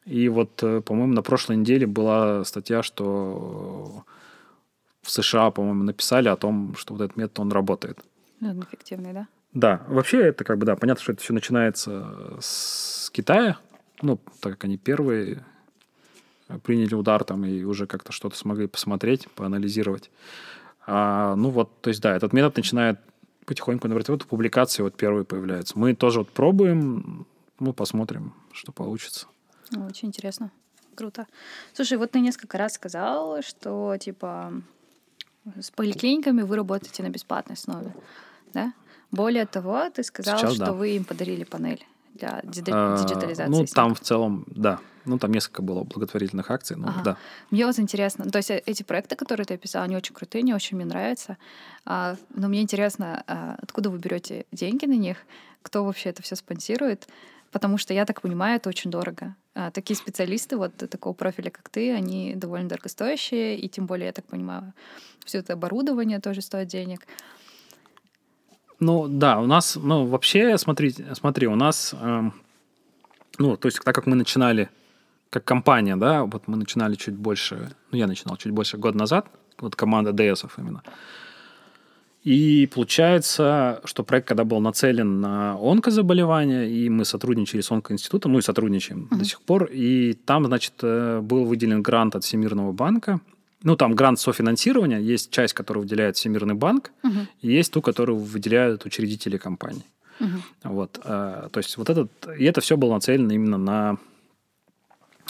И 0.06 0.30
вот, 0.30 0.64
э, 0.64 0.80
по-моему, 0.80 1.14
на 1.14 1.22
прошлой 1.22 1.58
неделе 1.58 1.86
была 1.86 2.46
статья, 2.46 2.82
что 2.82 4.06
в 5.10 5.12
США, 5.12 5.50
по-моему, 5.50 5.84
написали 5.84 6.30
о 6.30 6.36
том, 6.36 6.76
что 6.76 6.94
вот 6.94 7.02
этот 7.04 7.18
метод, 7.18 7.40
он 7.40 7.52
работает. 7.52 8.00
Он 8.42 8.62
эффективный, 8.62 9.14
да? 9.14 9.28
Да. 9.54 9.82
Вообще 9.88 10.20
это 10.28 10.44
как 10.44 10.60
бы, 10.60 10.66
да, 10.66 10.76
понятно, 10.76 11.02
что 11.02 11.14
это 11.14 11.22
все 11.22 11.34
начинается 11.34 12.38
с 12.40 13.10
Китая, 13.12 13.58
ну, 14.04 14.20
так 14.40 14.54
как 14.54 14.66
они 14.66 14.78
первые 14.78 15.44
приняли 16.64 16.94
удар 16.94 17.24
там 17.24 17.46
и 17.46 17.64
уже 17.64 17.88
как-то 17.88 18.12
что-то 18.12 18.36
смогли 18.36 18.68
посмотреть, 18.68 19.28
поанализировать. 19.32 20.12
А, 20.86 21.36
ну 21.36 21.50
вот, 21.50 21.82
то 21.82 21.90
есть 21.90 22.02
да, 22.02 22.16
этот 22.16 22.34
метод 22.34 22.58
начинает 22.58 23.00
потихоньку 23.46 23.88
набирать. 23.88 24.10
Вот 24.10 24.26
публикации 24.26 24.84
вот 24.84 24.96
первые 24.96 25.26
появляются. 25.26 25.78
Мы 25.78 25.96
тоже 25.96 26.20
вот 26.20 26.30
пробуем, 26.30 27.26
ну, 27.60 27.74
посмотрим, 27.74 28.34
что 28.52 28.72
получится. 28.72 29.28
Очень 29.76 30.10
интересно. 30.10 30.52
Круто. 30.96 31.28
Слушай, 31.74 31.98
вот 31.98 32.12
ты 32.12 32.20
несколько 32.20 32.58
раз 32.58 32.74
сказал, 32.74 33.42
что 33.42 33.98
типа 34.00 34.54
с 35.60 35.72
поликлиниками 35.72 36.42
вы 36.42 36.56
работаете 36.56 37.04
на 37.04 37.10
бесплатной 37.10 37.56
основе, 37.56 37.94
да? 38.54 38.74
Более 39.12 39.46
того, 39.46 39.90
ты 39.90 40.04
сказал, 40.04 40.38
Сейчас, 40.38 40.54
что 40.54 40.66
да. 40.66 40.74
вы 40.74 40.92
им 40.92 41.04
подарили 41.04 41.44
панель 41.44 41.86
для 42.14 42.42
диджитализации. 42.44 43.44
А, 43.44 43.50
ну, 43.50 43.66
там 43.66 43.96
в 43.96 44.00
целом, 44.00 44.46
да. 44.48 44.80
Ну, 45.06 45.18
там 45.18 45.32
несколько 45.32 45.62
было 45.62 45.84
благотворительных 45.84 46.52
акций, 46.52 46.76
ну, 46.76 46.90
ага. 46.90 47.02
да. 47.04 47.18
Мне 47.50 47.66
вот 47.66 47.80
интересно, 47.80 48.30
то 48.30 48.38
есть 48.38 48.52
э, 48.52 48.62
эти 48.66 48.84
проекты, 48.84 49.16
которые 49.16 49.46
ты 49.46 49.56
описал, 49.56 49.84
они 49.84 49.96
очень 49.96 50.14
крутые, 50.14 50.42
они 50.42 50.54
очень 50.54 50.76
мне 50.76 50.86
нравятся. 50.86 51.38
А, 51.86 52.16
но 52.36 52.48
мне 52.48 52.62
интересно, 52.62 53.24
а, 53.26 53.56
откуда 53.62 53.90
вы 53.90 53.98
берете 53.98 54.46
деньги 54.52 54.86
на 54.86 54.98
них, 54.98 55.18
кто 55.64 55.84
вообще 55.84 56.10
это 56.10 56.22
все 56.22 56.36
спонсирует, 56.36 57.08
потому 57.52 57.78
что, 57.78 57.94
я 57.94 58.06
так 58.06 58.22
понимаю, 58.22 58.58
это 58.58 58.70
очень 58.70 58.92
дорого. 58.92 59.36
А, 59.54 59.72
такие 59.72 59.96
специалисты 59.96 60.58
вот 60.58 60.76
такого 60.78 61.14
профиля, 61.14 61.50
как 61.50 61.70
ты, 61.70 61.94
они 61.94 62.34
довольно 62.36 62.70
дорогостоящие, 62.70 63.58
и 63.58 63.68
тем 63.70 63.86
более, 63.86 64.08
я 64.08 64.14
так 64.14 64.26
понимаю, 64.26 64.74
все 65.26 65.40
это 65.40 65.54
оборудование 65.54 66.20
тоже 66.20 66.42
стоит 66.42 66.68
денег. 66.68 67.08
Ну, 68.80 69.08
да, 69.08 69.40
у 69.40 69.46
нас, 69.46 69.76
ну, 69.76 70.06
вообще, 70.06 70.58
смотри, 70.58 70.96
смотри 71.14 71.48
у 71.48 71.56
нас, 71.56 71.94
э, 72.00 72.32
ну, 73.38 73.58
то 73.58 73.68
есть, 73.68 73.84
так 73.84 73.94
как 73.94 74.06
мы 74.08 74.16
начинали 74.16 74.70
как 75.30 75.44
компания, 75.44 75.96
да, 75.96 76.24
вот 76.24 76.48
мы 76.48 76.56
начинали 76.58 76.96
чуть 76.96 77.16
больше, 77.16 77.72
ну, 77.92 77.98
я 77.98 78.08
начинал 78.08 78.38
чуть 78.38 78.52
больше 78.52 78.78
год 78.78 78.96
назад, 78.96 79.28
вот 79.60 79.76
команда 79.76 80.12
ds 80.12 80.50
именно. 80.58 80.82
И 82.24 82.68
получается, 82.74 83.82
что 83.86 84.04
проект, 84.04 84.28
когда 84.28 84.44
был 84.44 84.60
нацелен 84.60 85.22
на 85.22 85.54
онкозаболевания, 85.54 86.66
и 86.66 86.90
мы 86.90 87.06
сотрудничали 87.06 87.62
с 87.62 87.72
онкоинститутом, 87.72 88.34
ну 88.34 88.40
и 88.40 88.42
сотрудничаем 88.42 89.08
uh-huh. 89.10 89.18
до 89.18 89.26
сих 89.26 89.42
пор, 89.42 89.70
и 89.72 90.14
там, 90.26 90.46
значит, 90.46 90.74
э, 90.82 91.22
был 91.22 91.46
выделен 91.46 91.82
грант 91.82 92.16
от 92.16 92.26
Всемирного 92.26 92.74
банка, 92.74 93.22
ну, 93.64 93.76
там 93.76 93.96
грант 93.96 94.20
софинансирования, 94.20 95.00
есть 95.00 95.32
часть, 95.32 95.54
которую 95.54 95.84
выделяет 95.84 96.18
Всемирный 96.18 96.56
банк, 96.56 96.92
uh-huh. 97.04 97.28
и 97.42 97.54
есть 97.54 97.72
ту, 97.72 97.82
которую 97.82 98.18
выделяют 98.18 98.86
учредители 98.86 99.38
компании. 99.38 99.86
Uh-huh. 100.20 100.42
Вот, 100.66 101.00
э, 101.02 101.48
то 101.52 101.58
есть 101.58 101.78
вот 101.78 101.90
этот, 101.90 102.12
и 102.38 102.44
это 102.44 102.60
все 102.60 102.76
было 102.76 102.96
нацелено 102.96 103.34
именно 103.34 103.58
на 103.58 103.98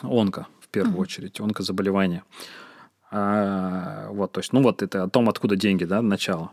онко, 0.01 0.47
в 0.59 0.67
первую 0.69 0.95
uh-huh. 0.95 1.01
очередь, 1.01 1.39
онкозаболевания. 1.39 2.23
А, 3.11 4.09
вот, 4.09 4.31
то 4.31 4.39
есть, 4.39 4.53
ну 4.53 4.63
вот 4.63 4.81
это 4.81 5.03
о 5.03 5.09
том, 5.09 5.29
откуда 5.29 5.55
деньги, 5.55 5.83
да, 5.83 6.01
начало. 6.01 6.51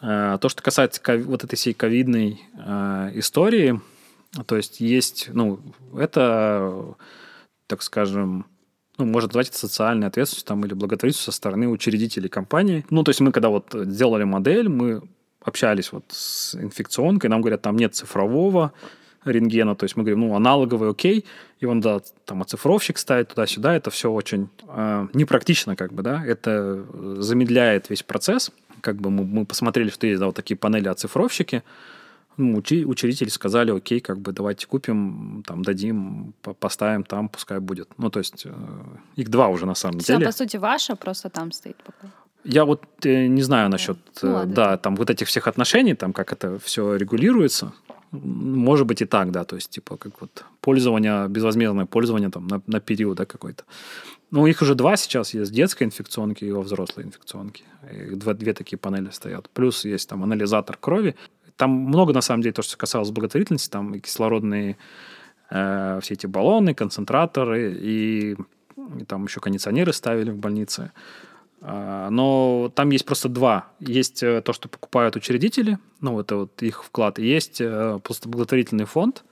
А, 0.00 0.38
то, 0.38 0.48
что 0.48 0.62
касается 0.62 1.00
вот 1.24 1.44
этой 1.44 1.56
всей 1.56 1.74
ковидной 1.74 2.40
а, 2.56 3.10
истории, 3.14 3.80
то 4.46 4.56
есть 4.56 4.80
есть, 4.80 5.28
ну, 5.32 5.60
это, 5.96 6.94
так 7.66 7.82
скажем, 7.82 8.46
ну, 8.98 9.06
можно 9.06 9.28
назвать 9.28 9.48
это 9.48 9.58
социальной 9.58 10.08
ответственностью 10.08 10.48
там, 10.48 10.64
или 10.64 10.74
благотворительностью 10.74 11.32
со 11.32 11.36
стороны 11.36 11.68
учредителей 11.68 12.28
компании. 12.28 12.84
Ну, 12.90 13.04
то 13.04 13.10
есть 13.10 13.20
мы 13.20 13.32
когда 13.32 13.48
вот 13.48 13.72
сделали 13.72 14.24
модель, 14.24 14.68
мы 14.68 15.02
общались 15.40 15.92
вот 15.92 16.04
с 16.08 16.54
инфекционкой, 16.54 17.30
нам 17.30 17.40
говорят, 17.40 17.62
там 17.62 17.76
нет 17.76 17.94
цифрового 17.94 18.72
рентгена, 19.24 19.74
то 19.74 19.84
есть 19.84 19.96
мы 19.96 20.04
говорим, 20.04 20.20
ну, 20.20 20.34
аналоговый, 20.34 20.90
окей, 20.90 21.24
и 21.60 21.66
он, 21.66 21.80
да, 21.80 22.00
там, 22.24 22.42
оцифровщик 22.42 22.98
ставит 22.98 23.28
туда-сюда, 23.28 23.74
это 23.74 23.90
все 23.90 24.10
очень 24.10 24.48
э, 24.68 25.08
непрактично, 25.12 25.76
как 25.76 25.92
бы, 25.92 26.02
да, 26.02 26.24
это 26.24 26.84
замедляет 27.20 27.90
весь 27.90 28.02
процесс, 28.02 28.52
как 28.80 28.96
бы 28.96 29.10
мы, 29.10 29.24
мы 29.24 29.44
посмотрели, 29.44 29.90
что 29.90 30.06
есть, 30.06 30.20
да, 30.20 30.26
вот 30.26 30.36
такие 30.36 30.56
панели 30.56 30.88
оцифровщики, 30.88 31.62
ну, 32.38 32.58
учи, 32.58 32.84
учредители 32.84 33.28
сказали, 33.30 33.72
окей, 33.72 34.00
как 34.00 34.18
бы 34.18 34.32
давайте 34.32 34.66
купим, 34.66 35.42
там, 35.46 35.62
дадим, 35.62 36.32
поставим 36.60 37.02
там, 37.02 37.28
пускай 37.28 37.58
будет. 37.58 37.88
Ну, 37.98 38.10
то 38.10 38.20
есть 38.20 38.46
э, 38.46 38.52
их 39.16 39.28
два 39.28 39.48
уже 39.48 39.66
на 39.66 39.74
самом 39.74 39.98
Все, 39.98 40.14
деле. 40.14 40.26
по 40.26 40.32
сути, 40.32 40.56
ваша 40.56 40.96
просто 40.96 41.30
там 41.30 41.52
стоит 41.52 41.76
пока. 41.84 42.12
Я 42.44 42.64
вот 42.64 42.82
э, 43.04 43.26
не 43.26 43.42
знаю 43.42 43.68
насчет, 43.68 43.98
ну, 44.22 44.32
ладно, 44.32 44.54
да, 44.54 44.76
там 44.76 44.96
вот 44.96 45.10
этих 45.10 45.26
всех 45.26 45.48
отношений, 45.48 45.94
там 45.94 46.12
как 46.12 46.32
это 46.32 46.58
все 46.58 46.96
регулируется. 46.96 47.72
Может 48.12 48.86
быть 48.86 49.02
и 49.02 49.04
так, 49.04 49.30
да, 49.30 49.44
то 49.44 49.56
есть 49.56 49.70
типа 49.70 49.96
как 49.96 50.20
вот 50.20 50.44
пользование, 50.60 51.28
безвозмездное 51.28 51.86
пользование 51.86 52.30
там 52.30 52.46
на, 52.46 52.62
на 52.66 52.80
период 52.80 53.16
да, 53.18 53.24
какой-то. 53.24 53.64
Ну, 54.30 54.46
их 54.46 54.60
уже 54.60 54.74
два 54.74 54.96
сейчас 54.96 55.32
есть, 55.32 55.52
детской 55.52 55.84
инфекционки 55.84 56.44
и 56.44 56.52
взрослой 56.52 57.04
инфекционки. 57.04 57.64
Их 57.90 58.18
два, 58.18 58.34
две 58.34 58.52
такие 58.52 58.76
панели 58.78 59.10
стоят. 59.10 59.48
Плюс 59.50 59.84
есть 59.84 60.08
там 60.08 60.22
анализатор 60.22 60.76
крови. 60.76 61.16
Там 61.56 61.70
много, 61.70 62.12
на 62.12 62.20
самом 62.20 62.42
деле, 62.42 62.52
то, 62.52 62.62
что 62.62 62.76
касалось 62.76 63.10
благотворительности, 63.10 63.70
там 63.70 63.94
и 63.94 64.00
кислородные 64.00 64.76
э, 65.50 65.98
все 66.02 66.14
эти 66.14 66.26
баллоны, 66.26 66.74
концентраторы, 66.74 67.72
и, 67.72 68.36
и 69.00 69.04
там 69.06 69.24
еще 69.24 69.40
кондиционеры 69.40 69.92
ставили 69.92 70.30
в 70.30 70.36
больнице. 70.36 70.92
А, 71.60 72.10
но 72.10 72.70
там 72.74 72.90
есть 72.90 73.04
просто 73.04 73.28
два. 73.28 73.68
Есть 73.80 74.22
э, 74.22 74.42
то, 74.42 74.52
что 74.52 74.68
покупают 74.68 75.16
учредители, 75.16 75.78
ну, 76.00 76.20
это 76.20 76.36
вот 76.36 76.62
их 76.62 76.84
вклад, 76.84 77.18
и 77.18 77.26
есть 77.26 77.60
э, 77.60 77.98
просто 78.02 78.28
благотворительный 78.28 78.84
фонд, 78.84 79.24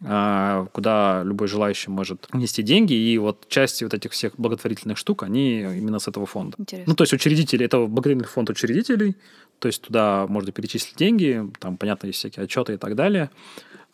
куда 0.00 1.22
любой 1.24 1.48
желающий 1.48 1.90
может 1.90 2.28
внести 2.32 2.62
деньги, 2.62 2.92
и 2.92 3.16
вот 3.16 3.48
части 3.48 3.84
вот 3.84 3.94
этих 3.94 4.12
всех 4.12 4.32
благотворительных 4.36 4.98
штук, 4.98 5.22
они 5.22 5.60
именно 5.60 5.98
с 5.98 6.08
этого 6.08 6.26
фонда. 6.26 6.56
Интересно. 6.58 6.90
Ну, 6.90 6.96
то 6.96 7.04
есть 7.04 7.12
учредители, 7.14 7.64
это 7.64 7.78
благотворительный 7.86 8.28
фонд 8.28 8.50
учредителей, 8.50 9.16
то 9.60 9.68
есть 9.68 9.82
туда 9.82 10.26
можно 10.28 10.52
перечислить 10.52 10.96
деньги, 10.96 11.50
там, 11.58 11.76
понятно, 11.76 12.08
есть 12.08 12.18
всякие 12.18 12.44
отчеты 12.44 12.74
и 12.74 12.76
так 12.76 12.96
далее 12.96 13.30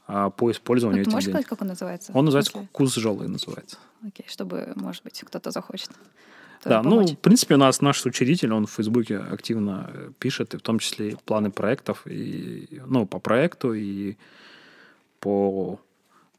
а, 0.06 0.30
по 0.30 0.50
использованию 0.50 0.98
ну, 0.98 1.02
этих 1.02 1.12
можешь 1.12 1.26
денег. 1.26 1.36
сказать, 1.36 1.48
как 1.48 1.62
он 1.62 1.68
называется? 1.68 2.12
Он 2.14 2.24
называется 2.24 2.52
okay. 2.58 2.66
«Кус 2.72 2.94
желый» 2.94 3.28
называется. 3.28 3.76
Окей, 4.00 4.24
okay, 4.26 4.30
чтобы, 4.30 4.72
может 4.74 5.04
быть, 5.04 5.22
кто-то 5.24 5.50
захочет. 5.50 5.90
Да, 6.64 6.82
ну, 6.82 6.90
помочь. 6.90 7.10
ну, 7.10 7.14
в 7.14 7.18
принципе, 7.18 7.54
у 7.54 7.58
нас 7.58 7.80
наш 7.80 8.04
учредитель, 8.04 8.52
он 8.52 8.66
в 8.66 8.72
Фейсбуке 8.72 9.18
активно 9.18 9.90
э, 9.92 10.10
пишет, 10.18 10.54
и 10.54 10.56
в 10.56 10.62
том 10.62 10.78
числе 10.78 11.10
и 11.10 11.14
планы 11.14 11.50
проектов, 11.50 12.02
и, 12.06 12.82
ну, 12.86 13.06
по 13.06 13.18
проекту, 13.18 13.72
и 13.72 14.16
по 15.20 15.80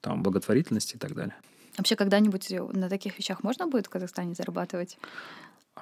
там, 0.01 0.23
благотворительности 0.23 0.95
и 0.95 0.99
так 0.99 1.13
далее. 1.13 1.35
Вообще, 1.77 1.95
когда-нибудь 1.95 2.49
на 2.73 2.89
таких 2.89 3.17
вещах 3.17 3.43
можно 3.43 3.67
будет 3.67 3.87
в 3.87 3.89
Казахстане 3.89 4.33
зарабатывать? 4.33 4.97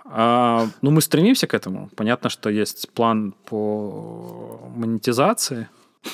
А, 0.06 0.68
ну, 0.82 0.92
мы 0.92 1.02
стремимся 1.02 1.48
к 1.48 1.54
этому. 1.54 1.90
Понятно, 1.96 2.30
что 2.30 2.50
есть 2.50 2.90
план 2.92 3.34
по 3.46 4.72
монетизации. 4.76 5.68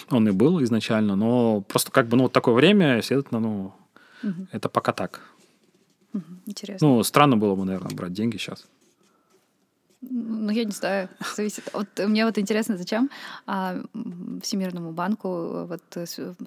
Он 0.10 0.28
и 0.28 0.32
был 0.32 0.63
изначально, 0.63 1.15
но 1.15 1.62
просто 1.62 1.91
как 1.91 2.08
бы, 2.08 2.18
ну, 2.18 2.24
вот 2.24 2.34
такое 2.34 2.56
время, 2.56 3.02
следовательно, 3.02 3.39
ну, 3.39 3.74
угу. 4.24 4.48
это 4.52 4.70
пока 4.70 4.94
так. 4.94 5.22
Интересно. 6.46 6.88
Ну, 6.88 7.04
странно 7.04 7.38
было 7.38 7.56
бы, 7.56 7.65
наверное, 7.65 7.94
брать 7.94 8.13
деньги 8.13 8.38
сейчас. 8.38 8.65
Ну, 10.10 10.50
я 10.52 10.63
не 10.63 10.72
знаю, 10.72 11.10
зависит. 11.36 11.70
Вот 11.74 11.88
мне 12.00 12.26
вот 12.26 12.38
интересно, 12.38 12.78
зачем 12.78 13.10
а, 13.46 13.82
Всемирному 14.41 14.91
банку 14.91 15.65
вот 15.65 15.82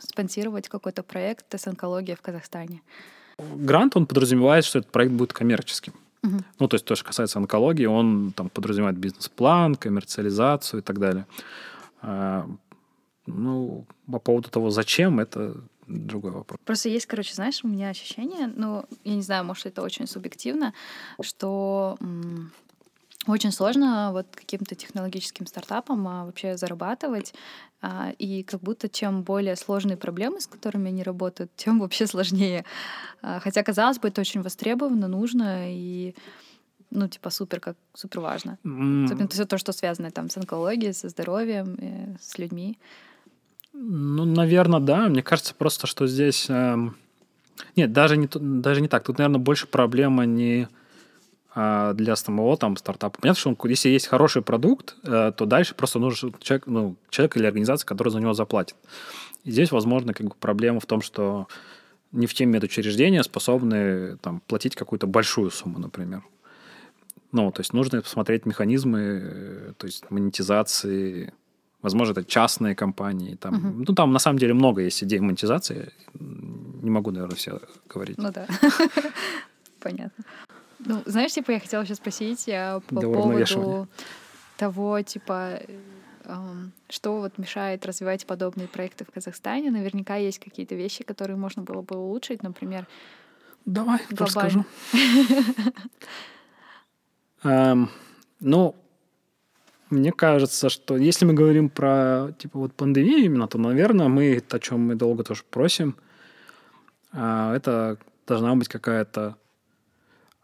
спонсировать 0.01 0.69
какой-то 0.69 1.03
проект 1.03 1.55
с 1.55 1.67
онкологией 1.67 2.17
в 2.17 2.23
Казахстане? 2.23 2.83
Грант, 3.39 3.97
он 3.97 4.07
подразумевает, 4.07 4.65
что 4.65 4.81
этот 4.81 4.91
проект 4.91 5.13
будет 5.13 5.33
коммерческим. 5.33 5.93
Угу. 6.25 6.37
Ну, 6.59 6.69
то 6.69 6.75
есть 6.75 6.85
то, 6.85 6.97
что 6.97 7.05
касается 7.05 7.39
онкологии, 7.39 7.87
он 7.87 8.33
там 8.33 8.49
подразумевает 8.49 8.99
бизнес-план, 8.99 9.77
коммерциализацию 9.77 10.81
и 10.81 10.83
так 10.83 10.99
далее. 10.99 11.27
А, 12.03 12.49
ну, 13.27 13.87
по 14.11 14.19
поводу 14.19 14.51
того, 14.51 14.71
зачем, 14.71 15.21
это 15.21 15.57
другой 15.87 16.33
вопрос. 16.33 16.59
Просто 16.65 16.89
есть, 16.89 17.07
короче, 17.07 17.35
знаешь, 17.35 17.61
у 17.63 17.69
меня 17.69 17.89
ощущение, 17.89 18.53
ну, 18.55 18.85
я 19.05 19.15
не 19.15 19.23
знаю, 19.23 19.45
может, 19.45 19.67
это 19.67 19.83
очень 19.83 20.07
субъективно, 20.07 20.75
что 21.21 21.97
очень 23.33 23.53
сложно 23.53 24.11
вот 24.13 24.27
каким-то 24.35 24.75
технологическим 24.75 25.47
стартапам 25.47 26.07
а, 26.09 26.25
вообще 26.25 26.57
зарабатывать, 26.57 27.35
а, 27.81 28.13
и 28.19 28.43
как 28.43 28.61
будто 28.61 28.89
чем 28.89 29.23
более 29.23 29.57
сложные 29.57 29.97
проблемы, 29.97 30.41
с 30.41 30.47
которыми 30.47 30.89
они 30.89 31.03
работают, 31.03 31.51
тем 31.57 31.81
вообще 31.81 32.07
сложнее. 32.07 32.65
А, 33.23 33.41
хотя, 33.41 33.63
казалось 33.63 33.99
бы, 33.99 34.09
это 34.09 34.21
очень 34.21 34.43
востребовано, 34.43 35.09
нужно, 35.09 35.73
и 35.73 36.15
ну, 36.91 37.07
типа, 37.07 37.31
супер, 37.31 37.61
как 37.61 37.77
супер 37.95 38.21
важно. 38.21 38.59
Mm. 38.65 39.05
Особенно 39.05 39.29
все 39.29 39.45
то, 39.45 39.59
что 39.59 39.73
связано 39.73 40.11
там 40.11 40.31
с 40.31 40.37
онкологией, 40.39 40.95
со 40.95 41.09
здоровьем, 41.11 41.77
э, 41.79 42.17
с 42.21 42.39
людьми. 42.39 42.79
Ну, 43.75 44.25
наверное, 44.25 44.81
да. 44.81 45.09
Мне 45.09 45.23
кажется 45.23 45.55
просто, 45.55 45.87
что 45.87 46.07
здесь... 46.07 46.47
Э, 46.49 46.77
нет, 47.77 47.93
даже 47.93 48.17
не, 48.17 48.27
даже 48.33 48.81
не 48.81 48.89
так. 48.89 49.05
Тут, 49.05 49.19
наверное, 49.19 49.39
больше 49.39 49.67
проблема 49.67 50.25
не 50.25 50.69
для 51.55 52.15
самого 52.17 52.57
там 52.57 52.77
стартапа. 52.77 53.21
Понятно, 53.21 53.41
что 53.41 53.49
он, 53.51 53.71
если 53.71 53.89
есть 53.89 54.07
хороший 54.07 54.43
продукт, 54.43 54.97
э, 55.03 55.33
то 55.37 55.47
дальше 55.47 55.75
просто 55.75 55.99
нужен 55.99 56.35
человек, 56.41 56.67
ну, 56.67 56.97
человек 57.11 57.37
или 57.37 57.47
организация, 57.47 57.87
которая 57.87 58.13
за 58.13 58.21
него 58.21 58.35
заплатит. 58.35 58.77
И 59.45 59.51
здесь, 59.51 59.73
возможно, 59.73 60.15
как 60.15 60.27
бы 60.27 60.35
проблема 60.39 60.79
в 60.79 60.87
том, 60.87 61.01
что 61.01 61.49
не 62.13 62.27
в 62.27 62.35
те 62.35 62.47
медучреждения 62.47 63.23
способны 63.23 64.17
там, 64.19 64.41
платить 64.47 64.77
какую-то 64.77 65.07
большую 65.07 65.51
сумму, 65.51 65.79
например. 65.79 66.23
Ну, 67.33 67.51
то 67.51 67.61
есть 67.61 67.73
нужно 67.73 68.01
посмотреть 68.01 68.47
механизмы, 68.47 69.01
э, 69.01 69.73
то 69.77 69.87
есть 69.87 70.11
монетизации, 70.11 71.33
возможно, 71.83 72.13
это 72.13 72.25
частные 72.25 72.75
компании. 72.75 73.35
Там, 73.35 73.55
uh-huh. 73.55 73.85
Ну, 73.89 73.95
там 73.95 74.13
на 74.13 74.19
самом 74.19 74.39
деле 74.39 74.55
много 74.55 74.83
есть 74.83 75.03
идей 75.03 75.21
монетизации. 75.21 75.93
Не 76.15 76.91
могу, 76.91 77.11
наверное, 77.11 77.37
все 77.37 77.61
говорить. 77.89 78.19
Ну 78.19 78.31
да. 78.33 78.47
Понятно. 79.81 80.25
Ну, 80.79 81.03
знаешь, 81.07 81.33
типа, 81.33 81.53
я 81.53 81.61
хотела 81.61 81.85
сейчас 81.85 81.99
спросить 81.99 82.47
я 82.47 82.81
по 82.89 83.01
поводу 83.01 83.89
того, 84.57 85.03
типа, 85.03 85.61
что 86.89 87.19
вот 87.21 87.39
мешает 87.39 87.87
развивать 87.87 88.27
подобные 88.27 88.69
проекты 88.69 89.05
в 89.05 89.11
Казахстане? 89.11 89.71
Наверняка 89.71 90.17
есть 90.17 90.39
какие-то 90.39 90.75
вещи, 90.75 91.05
которые 91.05 91.37
можно 91.37 91.63
было 91.63 91.83
бы 91.83 91.97
улучшить, 91.97 92.43
например. 92.43 92.87
Давай, 93.65 94.01
расскажу. 94.11 94.65
Эм, 97.45 97.91
ну, 98.41 98.75
мне 99.91 100.13
кажется, 100.13 100.69
что 100.69 100.97
если 100.97 101.25
мы 101.25 101.35
говорим 101.35 101.71
про 101.71 102.33
типа 102.39 102.59
вот 102.59 102.75
пандемию 102.75 103.25
именно, 103.25 103.47
то, 103.47 103.59
наверное, 103.59 104.09
мы, 104.09 104.43
о 104.51 104.59
чем 104.59 104.81
мы 104.81 104.95
долго 104.95 105.25
тоже 105.25 105.45
просим, 105.51 105.97
э, 107.13 107.53
это 107.55 107.99
должна 108.27 108.55
быть 108.55 108.69
какая-то, 108.69 109.37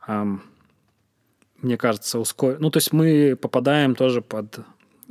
мне 0.06 1.76
кажется, 1.76 2.18
ускор... 2.18 2.58
Ну, 2.60 2.70
то 2.70 2.78
есть 2.78 2.92
мы 2.92 3.36
попадаем 3.40 3.94
тоже 3.94 4.20
под 4.22 4.60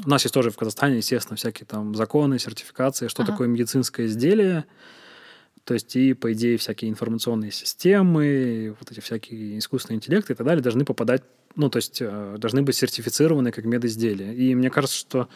у 0.05 0.09
нас 0.09 0.23
есть 0.23 0.33
тоже 0.33 0.49
в 0.49 0.57
Казахстане, 0.57 0.97
естественно, 0.97 1.35
всякие 1.35 1.67
там 1.67 1.93
законы, 1.95 2.39
сертификации, 2.39 3.07
что 3.07 3.23
ага. 3.23 3.31
такое 3.31 3.47
медицинское 3.47 4.07
изделие. 4.07 4.65
То 5.65 5.75
есть 5.75 5.95
и, 5.95 6.13
по 6.13 6.33
идее, 6.33 6.57
всякие 6.57 6.89
информационные 6.89 7.51
системы, 7.51 8.75
вот 8.79 8.91
эти 8.91 8.99
всякие 8.99 9.59
искусственные 9.59 9.97
интеллекты 9.97 10.33
и 10.33 10.35
так 10.35 10.45
далее 10.45 10.61
должны 10.61 10.83
попадать, 10.83 11.23
ну, 11.55 11.69
то 11.69 11.77
есть 11.77 11.99
э, 12.01 12.35
должны 12.37 12.63
быть 12.63 12.75
сертифицированы 12.75 13.51
как 13.51 13.65
медизделия. 13.65 14.33
И 14.33 14.55
мне 14.55 14.69
кажется, 14.69 14.97
что, 14.97 15.29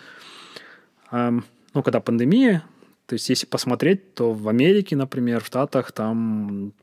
ну, 1.11 1.83
когда 1.83 2.01
пандемия, 2.01 2.65
то 3.05 3.13
есть 3.13 3.29
если 3.29 3.45
посмотреть, 3.45 4.15
то 4.15 4.33
в 4.33 4.49
Америке, 4.49 4.95
например, 4.95 5.41
в 5.41 5.47
Штатах, 5.47 5.93
там 5.93 6.73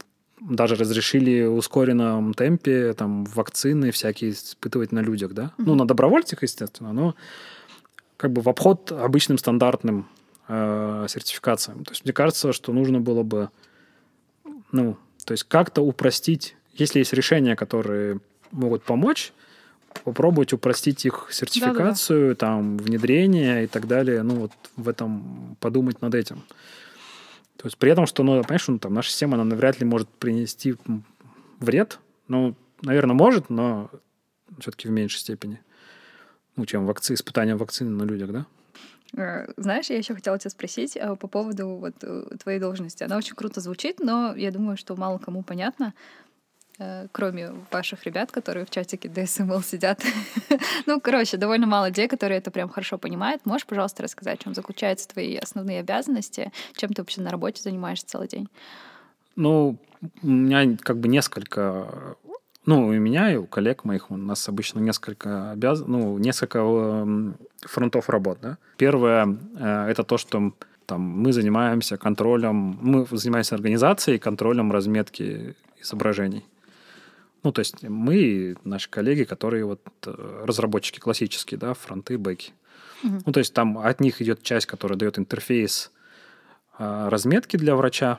даже 0.40 0.74
разрешили 0.74 1.46
в 1.46 1.56
ускоренном 1.56 2.34
темпе 2.34 2.92
там 2.94 3.24
вакцины 3.24 3.90
всякие 3.90 4.32
испытывать 4.32 4.92
на 4.92 5.00
людях, 5.00 5.32
да? 5.32 5.44
Mm-hmm. 5.44 5.64
Ну, 5.66 5.74
на 5.74 5.86
добровольцах, 5.86 6.42
естественно, 6.42 6.92
но 6.92 7.14
как 8.16 8.32
бы 8.32 8.42
в 8.42 8.48
обход 8.48 8.92
обычным 8.92 9.38
стандартным 9.38 10.08
э, 10.48 11.06
сертификациям. 11.08 11.84
То 11.84 11.92
есть 11.92 12.04
мне 12.04 12.12
кажется, 12.12 12.52
что 12.52 12.72
нужно 12.72 13.00
было 13.00 13.22
бы, 13.22 13.50
ну, 14.72 14.96
то 15.24 15.32
есть 15.32 15.44
как-то 15.44 15.82
упростить, 15.82 16.56
если 16.72 16.98
есть 16.98 17.12
решения, 17.12 17.56
которые 17.56 18.20
могут 18.50 18.82
помочь, 18.82 19.32
попробовать 20.02 20.52
упростить 20.52 21.04
их 21.06 21.28
сертификацию, 21.30 22.34
Да-да-да. 22.34 22.34
там, 22.34 22.78
внедрение 22.78 23.64
и 23.64 23.66
так 23.66 23.86
далее. 23.86 24.22
Ну, 24.22 24.34
вот 24.34 24.52
в 24.76 24.88
этом 24.88 25.56
подумать 25.60 26.02
над 26.02 26.14
этим. 26.14 26.42
То 27.56 27.66
есть 27.66 27.78
при 27.78 27.90
этом, 27.90 28.06
что, 28.06 28.22
ну, 28.22 28.42
понимаешь, 28.42 28.68
ну, 28.68 28.78
там, 28.78 28.94
наша 28.94 29.10
система, 29.10 29.34
она 29.34 29.44
навряд 29.44 29.80
ли 29.80 29.86
может 29.86 30.08
принести 30.08 30.76
вред. 31.60 31.98
Ну, 32.28 32.54
наверное, 32.82 33.14
может, 33.14 33.50
но 33.50 33.90
все-таки 34.58 34.88
в 34.88 34.90
меньшей 34.90 35.18
степени 35.18 35.60
ну, 36.56 36.66
чем 36.66 36.86
вакци... 36.86 37.14
испытания 37.14 37.56
вакцины 37.56 37.90
на 37.90 38.04
людях, 38.04 38.30
да? 38.32 38.46
Э, 39.16 39.46
знаешь, 39.56 39.90
я 39.90 39.96
еще 39.96 40.14
хотела 40.14 40.38
тебя 40.38 40.50
спросить 40.50 40.96
э, 40.96 41.16
по 41.16 41.28
поводу 41.28 41.68
вот 41.68 41.94
э, 42.02 42.24
твоей 42.42 42.58
должности. 42.58 43.02
Она 43.04 43.16
очень 43.16 43.34
круто 43.34 43.60
звучит, 43.60 44.00
но 44.00 44.34
я 44.34 44.50
думаю, 44.50 44.76
что 44.76 44.96
мало 44.96 45.18
кому 45.18 45.42
понятно, 45.42 45.94
кроме 47.12 47.52
ваших 47.70 48.04
ребят, 48.04 48.32
которые 48.32 48.66
в 48.66 48.70
чатике 48.70 49.08
DSML 49.08 49.62
сидят. 49.64 50.02
ну, 50.86 51.00
короче, 51.00 51.36
довольно 51.36 51.66
мало 51.66 51.86
людей, 51.86 52.08
которые 52.08 52.38
это 52.38 52.50
прям 52.50 52.68
хорошо 52.68 52.98
понимают. 52.98 53.46
Можешь, 53.46 53.66
пожалуйста, 53.66 54.02
рассказать, 54.02 54.42
чем 54.42 54.54
заключаются 54.54 55.08
твои 55.08 55.36
основные 55.36 55.80
обязанности, 55.80 56.52
чем 56.76 56.92
ты 56.92 57.02
вообще 57.02 57.20
на 57.20 57.30
работе 57.30 57.62
занимаешься 57.62 58.06
целый 58.06 58.28
день? 58.28 58.48
Ну, 59.36 59.78
у 60.22 60.26
меня 60.26 60.76
как 60.80 60.98
бы 60.98 61.08
несколько 61.08 62.16
ну, 62.66 62.92
и 62.94 62.98
меня, 62.98 63.30
и 63.30 63.36
у 63.36 63.46
коллег 63.46 63.84
моих, 63.84 64.10
у 64.10 64.16
нас 64.16 64.48
обычно 64.48 64.80
несколько 64.80 65.50
обяз... 65.50 65.80
ну, 65.86 66.16
несколько 66.18 66.58
эм, 66.60 67.36
фронтов 67.60 68.08
работ. 68.08 68.38
Да? 68.40 68.56
Первое 68.78 69.36
э, 69.58 69.86
это 69.90 70.02
то, 70.02 70.16
что 70.16 70.52
там, 70.86 71.02
мы 71.02 71.32
занимаемся 71.32 71.98
контролем, 71.98 72.78
мы 72.80 73.06
занимаемся 73.10 73.54
организацией 73.54 74.18
контролем 74.18 74.72
разметки 74.72 75.56
изображений. 75.80 76.44
Ну, 77.44 77.52
то 77.52 77.60
есть 77.60 77.82
мы 77.82 78.16
и 78.16 78.56
наши 78.64 78.90
коллеги, 78.90 79.24
которые 79.24 79.64
вот 79.64 79.80
э, 80.06 80.44
разработчики 80.44 80.98
классические, 80.98 81.58
да, 81.58 81.74
фронты, 81.74 82.18
бэки. 82.18 82.52
Угу. 83.04 83.22
Ну, 83.26 83.32
то 83.32 83.38
есть 83.38 83.52
там 83.52 83.78
от 83.78 84.00
них 84.00 84.20
идет 84.22 84.42
часть, 84.42 84.66
которая 84.66 84.98
дает 84.98 85.18
интерфейс 85.18 85.92
э, 86.78 87.08
разметки 87.08 87.56
для 87.56 87.76
врача, 87.76 88.18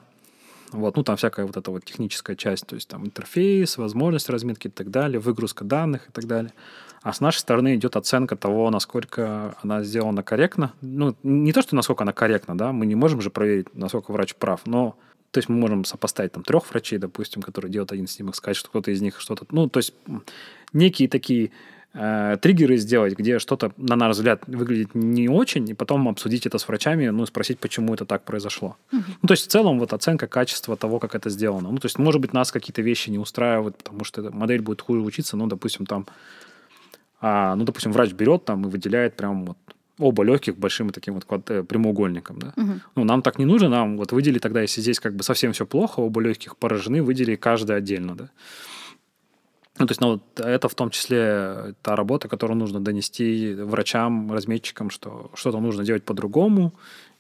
вот, 0.72 0.96
ну, 0.96 1.04
там 1.04 1.16
всякая 1.16 1.46
вот 1.46 1.58
эта 1.58 1.72
вот 1.72 1.86
техническая 1.86 2.36
часть, 2.36 2.68
то 2.68 2.76
есть 2.76 2.88
там 2.88 3.06
интерфейс, 3.06 3.78
возможность 3.78 4.30
разметки 4.30 4.68
и 4.68 4.72
так 4.72 4.92
далее, 4.92 5.20
выгрузка 5.20 5.64
данных 5.64 6.10
и 6.10 6.12
так 6.12 6.26
далее. 6.26 6.54
А 7.02 7.14
с 7.14 7.20
нашей 7.20 7.40
стороны 7.40 7.76
идет 7.76 7.96
оценка 7.96 8.36
того, 8.36 8.70
насколько 8.70 9.56
она 9.62 9.84
сделана 9.84 10.24
корректно. 10.24 10.74
Ну, 10.82 11.16
не 11.24 11.54
то, 11.54 11.62
что 11.62 11.76
насколько 11.76 12.04
она 12.04 12.14
корректна, 12.14 12.58
да, 12.58 12.72
мы 12.72 12.86
не 12.86 12.96
можем 12.96 13.22
же 13.22 13.30
проверить, 13.30 13.74
насколько 13.74 14.12
врач 14.12 14.36
прав, 14.36 14.62
но 14.66 14.98
то 15.36 15.40
есть 15.40 15.50
мы 15.50 15.58
можем 15.58 15.84
сопоставить 15.84 16.32
там 16.32 16.44
трех 16.44 16.70
врачей, 16.70 16.98
допустим, 16.98 17.42
которые 17.42 17.70
делают 17.70 17.92
один 17.92 18.08
снимок, 18.08 18.36
сказать, 18.36 18.56
что 18.56 18.70
кто-то 18.70 18.90
из 18.90 19.02
них 19.02 19.20
что-то... 19.20 19.46
Ну, 19.52 19.68
то 19.68 19.80
есть 19.80 19.94
некие 20.72 21.10
такие 21.10 21.52
э, 21.94 22.38
триггеры 22.42 22.78
сделать, 22.78 23.18
где 23.18 23.38
что-то, 23.40 23.74
на 23.76 23.98
наш 23.98 24.16
взгляд, 24.16 24.44
выглядит 24.48 24.96
не 24.96 25.28
очень, 25.28 25.70
и 25.70 25.74
потом 25.74 26.08
обсудить 26.08 26.46
это 26.46 26.58
с 26.58 26.66
врачами, 26.70 27.10
ну, 27.10 27.26
спросить, 27.26 27.60
почему 27.60 27.94
это 27.94 28.06
так 28.06 28.24
произошло. 28.24 28.78
Угу. 28.94 29.04
Ну, 29.24 29.28
то 29.28 29.34
есть 29.34 29.46
в 29.46 29.52
целом 29.52 29.78
вот 29.78 29.92
оценка 29.92 30.28
качества 30.28 30.78
того, 30.78 31.00
как 31.00 31.16
это 31.16 31.30
сделано. 31.30 31.70
Ну, 31.70 31.80
то 31.80 31.88
есть, 31.88 32.00
может 32.00 32.22
быть, 32.22 32.32
нас 32.32 32.54
какие-то 32.54 32.82
вещи 32.82 33.10
не 33.10 33.20
устраивают, 33.20 33.76
потому 33.76 34.06
что 34.06 34.22
эта 34.22 34.32
модель 34.32 34.62
будет 34.62 34.80
хуже 34.80 35.02
учиться, 35.02 35.36
ну, 35.36 35.48
допустим, 35.48 35.86
там, 35.86 36.08
а, 37.20 37.56
ну, 37.56 37.66
допустим, 37.66 37.92
врач 37.92 38.14
берет 38.14 38.46
там 38.46 38.64
и 38.66 38.70
выделяет 38.70 39.18
прям 39.18 39.48
вот 39.48 39.58
оба 40.00 40.24
легких 40.24 40.58
большим 40.58 40.90
таким 40.90 41.14
вот. 41.14 41.50
Э, 41.50 41.64
прямоугольником, 41.64 42.40
да. 42.40 42.54
Угу. 42.56 42.72
Ну, 42.96 43.04
нам 43.04 43.22
так 43.22 43.40
не 43.40 43.46
нужно, 43.46 43.70
нам 43.70 43.98
вот 43.98 44.12
выдели 44.12 44.40
тогда, 44.40 44.62
если 44.62 44.82
здесь 44.82 45.00
как 45.00 45.16
бы 45.16 45.24
совсем 45.24 45.54
все 45.54 45.66
плохо, 45.66 46.00
оба 46.00 46.22
легких 46.22 46.58
поражены, 46.58 47.02
выдели 47.02 47.36
каждый 47.36 47.76
отдельно, 47.76 48.16
да. 48.16 48.30
Ну, 49.78 49.88
то 49.88 49.92
есть, 49.92 50.02
ну, 50.02 50.08
вот 50.14 50.40
это 50.40 50.70
в 50.70 50.76
том 50.76 50.90
числе 50.90 51.76
та 51.82 51.98
работа, 51.98 52.30
которую 52.30 52.58
нужно 52.58 52.80
донести 52.80 53.54
врачам, 53.54 54.32
разметчикам, 54.32 54.90
что 54.90 55.32
что-то 55.34 55.60
нужно 55.60 55.84
делать 55.84 56.04
по-другому, 56.04 56.74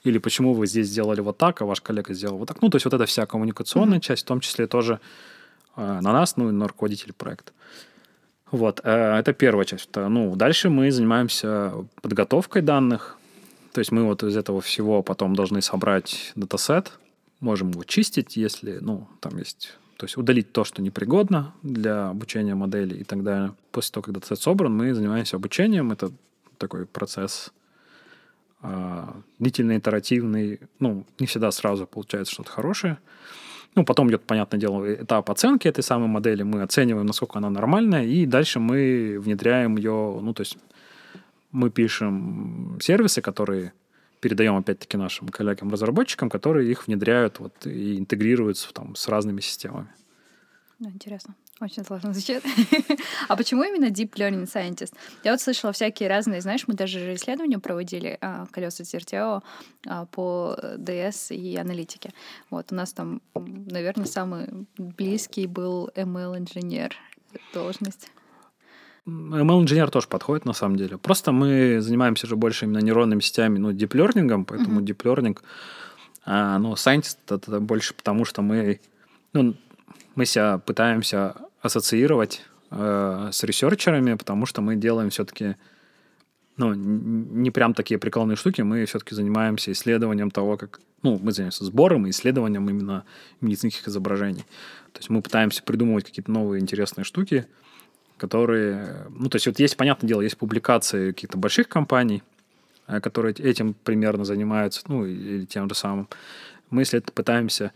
или 0.04 0.20
почему 0.20 0.54
вы 0.54 0.66
здесь 0.68 0.88
сделали 0.88 1.20
вот 1.20 1.38
так, 1.38 1.62
а 1.62 1.66
ваш 1.66 1.82
коллега 1.82 2.14
сделал 2.14 2.38
вот 2.38 2.48
так. 2.48 2.62
Ну, 2.62 2.70
то 2.70 2.78
есть 2.78 2.86
вот 2.86 2.94
эта 2.94 3.06
вся 3.06 3.26
коммуникационная 3.26 3.98
mm-hmm. 3.98 4.02
часть, 4.02 4.24
в 4.24 4.28
том 4.28 4.40
числе 4.40 4.68
тоже 4.68 5.02
э, 5.76 6.00
на 6.02 6.14
нас, 6.14 6.38
ну, 6.38 6.50
и 6.50 6.52
на 6.54 6.68
руководителей 6.68 7.12
проекта. 7.12 7.52
Вот, 8.52 8.82
э, 8.84 9.18
это 9.20 9.34
первая 9.34 9.66
часть. 9.66 9.90
Ну, 9.96 10.36
дальше 10.36 10.70
мы 10.70 10.92
занимаемся 10.92 11.74
подготовкой 12.02 12.62
данных. 12.62 13.18
То 13.74 13.80
есть 13.80 13.92
мы 13.92 14.04
вот 14.04 14.24
из 14.24 14.38
этого 14.38 14.62
всего 14.62 15.04
потом 15.04 15.36
должны 15.36 15.62
собрать 15.62 16.32
датасет, 16.36 16.94
можем 17.42 17.72
его 17.72 17.84
чистить, 17.84 18.38
если, 18.38 18.78
ну, 18.80 19.08
там 19.20 19.38
есть 19.38 19.78
то 19.98 20.06
есть 20.06 20.18
удалить 20.18 20.52
то, 20.52 20.66
что 20.66 20.82
непригодно 20.82 21.54
для 21.64 22.10
обучения 22.10 22.54
модели 22.54 22.96
и 22.96 23.04
так 23.04 23.24
далее. 23.24 23.54
После 23.72 23.94
того, 23.94 24.04
когда 24.04 24.20
датасет 24.20 24.42
собран, 24.42 24.76
мы 24.76 24.94
занимаемся 24.94 25.38
обучением. 25.38 25.92
Это 25.92 26.12
такой 26.58 26.86
процесс 26.86 27.54
э, 28.62 29.06
длительный, 29.40 29.78
итеративный. 29.78 30.60
Ну, 30.80 31.06
не 31.18 31.28
всегда 31.28 31.50
сразу 31.52 31.88
получается 31.88 32.34
что-то 32.34 32.52
хорошее. 32.52 32.98
Ну, 33.76 33.84
потом 33.84 34.10
идет, 34.10 34.24
понятное 34.24 34.60
дело, 34.60 34.94
этап 34.94 35.30
оценки 35.30 35.68
этой 35.68 35.84
самой 35.84 36.08
модели. 36.08 36.44
Мы 36.44 36.62
оцениваем, 36.62 37.06
насколько 37.06 37.40
она 37.40 37.50
нормальная, 37.50 38.06
и 38.06 38.26
дальше 38.26 38.60
мы 38.60 39.20
внедряем 39.20 39.76
ее, 39.76 40.20
ну, 40.22 40.34
то 40.34 40.42
есть 40.42 40.58
мы 41.52 41.70
пишем 41.70 42.80
сервисы, 42.82 43.22
которые 43.22 43.74
передаем 44.22 44.56
опять-таки 44.56 44.98
нашим 44.98 45.28
коллегам-разработчикам, 45.28 46.30
которые 46.30 46.72
их 46.72 46.88
внедряют 46.88 47.40
вот, 47.40 47.68
и 47.68 47.98
интегрируются 48.00 48.74
там, 48.74 48.96
с 48.96 49.08
разными 49.10 49.42
системами. 49.42 49.90
Ну, 50.80 50.90
интересно. 50.90 51.36
Очень 51.62 51.86
сложно 51.86 52.12
звучит. 52.14 52.44
а 53.30 53.38
почему 53.38 53.64
именно 53.64 53.90
Deep 53.90 54.12
Learning 54.16 54.44
Scientist? 54.44 54.94
Я 55.24 55.32
вот 55.32 55.40
слышала 55.40 55.72
всякие 55.72 56.10
разные, 56.10 56.42
знаешь, 56.42 56.68
мы 56.68 56.74
даже 56.74 57.00
же 57.00 57.14
исследования 57.14 57.60
проводили, 57.60 58.18
а, 58.20 58.46
колеса 58.52 58.84
Тертео, 58.84 59.42
а, 59.88 60.06
по 60.08 60.58
DS 60.78 61.34
и 61.34 61.56
аналитике. 61.56 62.14
Вот 62.50 62.74
у 62.74 62.76
нас 62.76 62.92
там, 62.92 63.22
наверное, 63.34 64.06
самый 64.06 64.68
близкий 64.78 65.48
был 65.48 65.90
ML-инженер 65.96 66.94
должность. 67.54 68.10
ML-инженер 69.08 69.92
тоже 69.92 70.08
подходит, 70.10 70.44
на 70.44 70.54
самом 70.54 70.76
деле. 70.76 70.98
Просто 70.98 71.32
мы 71.32 71.80
занимаемся 71.80 72.28
же 72.28 72.36
больше 72.36 72.66
именно 72.66 72.80
нейронными 72.80 73.22
сетями, 73.22 73.60
ну, 73.60 73.72
диплернингом, 73.72 74.44
поэтому 74.44 74.82
mm-hmm. 74.82 74.86
deep 74.86 75.04
learning 75.04 75.38
А, 76.26 76.58
ну, 76.60 76.74
scientist— 76.74 77.18
это 77.30 77.62
больше 77.62 77.94
потому, 77.94 78.26
что 78.26 78.42
мы, 78.42 78.82
ну, 79.32 79.56
мы 80.16 80.26
себя 80.26 80.58
пытаемся 80.58 81.36
ассоциировать 81.62 82.42
э, 82.72 83.30
с 83.32 83.44
ресерчерами, 83.44 84.16
потому 84.16 84.46
что 84.46 84.62
мы 84.62 84.76
делаем 84.76 85.10
все-таки 85.10 85.56
ну, 86.58 86.74
не 86.74 87.52
прям 87.52 87.74
такие 87.74 88.00
прикольные 88.00 88.38
штуки, 88.38 88.62
мы 88.62 88.86
все-таки 88.86 89.14
занимаемся 89.14 89.72
исследованием 89.72 90.32
того, 90.32 90.58
как... 90.58 90.80
Ну, 91.04 91.20
мы 91.22 91.32
занимаемся 91.32 91.66
сбором 91.66 92.08
и 92.08 92.12
исследованием 92.12 92.70
именно 92.70 93.04
медицинских 93.42 93.88
изображений. 93.88 94.46
То 94.94 95.00
есть 95.00 95.10
мы 95.10 95.22
пытаемся 95.22 95.62
придумывать 95.64 96.06
какие-то 96.06 96.32
новые 96.32 96.62
интересные 96.62 97.04
штуки, 97.04 97.46
которые... 98.18 99.08
Ну, 99.10 99.30
то 99.30 99.36
есть 99.36 99.48
вот 99.48 99.60
есть, 99.60 99.76
понятное 99.76 100.08
дело, 100.08 100.22
есть 100.22 100.38
публикации 100.38 101.12
каких-то 101.12 101.38
больших 101.38 101.68
компаний, 101.68 102.24
э, 102.88 103.02
которые 103.02 103.34
этим 103.34 103.74
примерно 103.74 104.24
занимаются, 104.24 104.82
ну, 104.88 105.06
или 105.06 105.46
тем 105.46 105.68
же 105.68 105.76
самым. 105.76 106.08
Мы, 106.70 106.84
если 106.84 107.00
это 107.00 107.12
пытаемся 107.12 107.74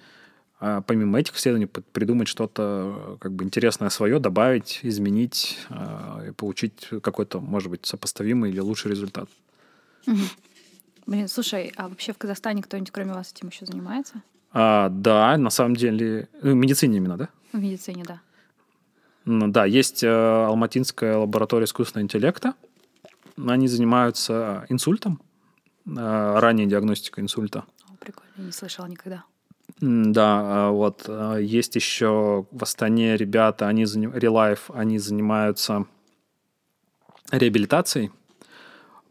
а 0.59 0.81
помимо 0.81 1.19
этих 1.19 1.37
исследований 1.37 1.67
придумать 1.67 2.27
что-то 2.27 3.17
как 3.21 3.31
бы 3.31 3.45
интересное 3.45 3.89
свое, 3.89 4.19
добавить, 4.19 4.81
изменить 4.83 5.57
а, 5.69 6.25
и 6.27 6.31
получить 6.31 6.89
какой-то, 7.01 7.39
может 7.39 7.69
быть, 7.69 7.85
сопоставимый 7.85 8.51
или 8.51 8.59
лучший 8.59 8.91
результат. 8.91 9.29
Угу. 10.05 10.17
Блин, 11.07 11.27
слушай, 11.29 11.71
а 11.77 11.87
вообще 11.87 12.11
в 12.11 12.17
Казахстане 12.17 12.61
кто-нибудь 12.61 12.91
кроме 12.91 13.13
вас 13.13 13.31
этим 13.31 13.47
еще 13.47 13.65
занимается? 13.65 14.21
А, 14.51 14.89
да, 14.89 15.37
на 15.37 15.49
самом 15.49 15.75
деле, 15.75 16.27
в 16.41 16.53
медицине 16.53 16.97
именно, 16.97 17.17
да? 17.17 17.29
В 17.53 17.57
медицине, 17.57 18.03
да. 18.05 18.21
Ну, 19.25 19.47
да, 19.47 19.65
есть 19.65 20.03
э, 20.03 20.07
Алматинская 20.09 21.17
лаборатория 21.17 21.65
искусственного 21.65 22.03
интеллекта. 22.03 22.53
Они 23.37 23.67
занимаются 23.67 24.65
инсультом, 24.69 25.21
э, 25.85 26.39
ранней 26.39 26.65
диагностикой 26.65 27.23
инсульта. 27.23 27.63
О, 27.87 27.95
прикольно, 27.99 28.31
не 28.37 28.51
слышала 28.51 28.87
никогда. 28.87 29.23
Да, 29.81 30.41
а 30.43 30.71
вот 30.71 31.05
а, 31.07 31.37
есть 31.37 31.75
еще 31.75 32.45
в 32.51 32.63
Астане 32.63 33.15
ребята, 33.15 33.67
они 33.67 33.83
Relife, 33.83 34.73
они 34.73 34.99
занимаются 34.99 35.85
реабилитацией. 37.31 38.11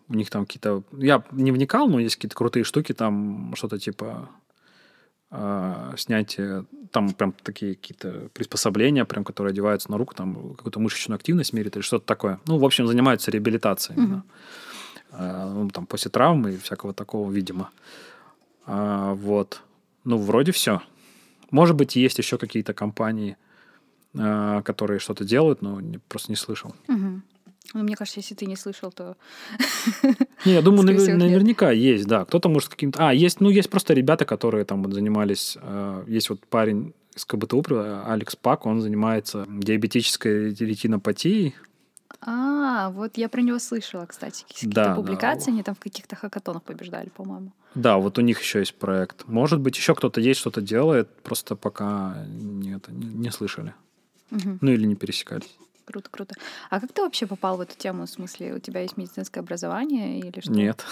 У 0.08 0.14
них 0.14 0.30
там 0.30 0.46
какие-то... 0.46 0.82
Я 0.92 1.22
не 1.32 1.52
вникал, 1.52 1.88
но 1.88 2.00
есть 2.00 2.16
какие-то 2.16 2.36
крутые 2.36 2.64
штуки, 2.64 2.92
там 2.92 3.54
что-то 3.56 3.78
типа 3.78 4.28
э, 5.30 5.94
снятие... 5.96 6.64
Там 6.90 7.12
прям 7.12 7.34
такие 7.42 7.74
какие-то 7.74 8.30
приспособления, 8.32 9.04
прям, 9.04 9.22
которые 9.22 9.52
одеваются 9.52 9.90
на 9.90 9.98
руку, 9.98 10.14
там 10.14 10.54
какую-то 10.54 10.80
мышечную 10.80 11.16
активность 11.16 11.52
меряют 11.52 11.76
или 11.76 11.82
что-то 11.82 12.06
такое. 12.06 12.40
Ну, 12.46 12.58
в 12.58 12.64
общем, 12.64 12.86
занимаются 12.86 13.30
реабилитацией. 13.30 13.98
Mm-hmm. 13.98 14.22
Э, 15.12 15.50
ну, 15.52 15.68
там, 15.68 15.86
после 15.86 16.10
травмы 16.10 16.52
и 16.52 16.56
всякого 16.56 16.94
такого, 16.94 17.30
видимо. 17.30 17.70
А, 18.64 19.12
вот. 19.14 19.62
Ну, 20.08 20.16
вроде 20.16 20.52
все. 20.52 20.80
Может 21.50 21.76
быть, 21.76 21.96
есть 21.96 22.18
еще 22.18 22.38
какие-то 22.38 22.72
компании, 22.72 23.36
э, 24.14 24.62
которые 24.64 25.00
что-то 25.00 25.24
делают, 25.24 25.60
но 25.60 25.82
просто 26.08 26.32
не 26.32 26.36
слышал. 26.36 26.74
Угу. 26.88 27.22
Ну, 27.74 27.82
мне 27.82 27.94
кажется, 27.94 28.20
если 28.20 28.34
ты 28.34 28.46
не 28.46 28.56
слышал, 28.56 28.90
то... 28.90 29.16
Не, 30.46 30.54
я 30.54 30.62
думаю, 30.62 30.88
навер- 30.88 31.14
наверняка 31.14 31.72
есть, 31.72 32.06
да. 32.06 32.24
Кто-то 32.24 32.48
может 32.48 32.70
каким-то... 32.70 33.08
А, 33.08 33.12
есть, 33.12 33.40
ну, 33.40 33.50
есть 33.50 33.68
просто 33.68 33.92
ребята, 33.92 34.24
которые 34.24 34.64
там 34.64 34.82
вот 34.82 34.94
занимались... 34.94 35.58
Э, 35.60 36.04
есть 36.08 36.30
вот 36.30 36.40
парень 36.46 36.94
из 37.14 37.26
КБТУ, 37.26 37.62
Алекс 38.06 38.34
Пак, 38.34 38.64
он 38.64 38.80
занимается 38.80 39.44
диабетической 39.46 40.54
ретинопатией. 40.54 41.54
А, 42.20 42.90
вот 42.90 43.16
я 43.16 43.28
про 43.28 43.40
него 43.42 43.58
слышала, 43.58 44.06
кстати. 44.06 44.44
Какие-то 44.48 44.74
да, 44.74 44.94
публикации, 44.94 45.46
да. 45.46 45.52
они 45.52 45.62
там 45.62 45.74
в 45.74 45.80
каких-то 45.80 46.16
хакатонах 46.16 46.62
побеждали, 46.62 47.10
по-моему. 47.10 47.52
Да, 47.74 47.98
вот 47.98 48.18
у 48.18 48.22
них 48.22 48.40
еще 48.40 48.60
есть 48.60 48.74
проект. 48.74 49.26
Может 49.28 49.60
быть, 49.60 49.76
еще 49.76 49.94
кто-то 49.94 50.20
есть, 50.20 50.40
что-то 50.40 50.60
делает, 50.60 51.14
просто 51.22 51.54
пока 51.54 52.24
нет, 52.26 52.86
не, 52.88 53.30
слышали. 53.30 53.74
Угу. 54.30 54.58
Ну 54.60 54.70
или 54.72 54.86
не 54.86 54.96
пересекались. 54.96 55.56
Круто, 55.84 56.10
круто. 56.10 56.34
А 56.70 56.80
как 56.80 56.92
ты 56.92 57.02
вообще 57.02 57.26
попал 57.26 57.56
в 57.56 57.60
эту 57.60 57.76
тему? 57.76 58.06
В 58.06 58.10
смысле, 58.10 58.54
у 58.54 58.58
тебя 58.58 58.82
есть 58.82 58.96
медицинское 58.96 59.40
образование 59.40 60.18
или 60.18 60.40
что? 60.40 60.52
Нет. 60.52 60.84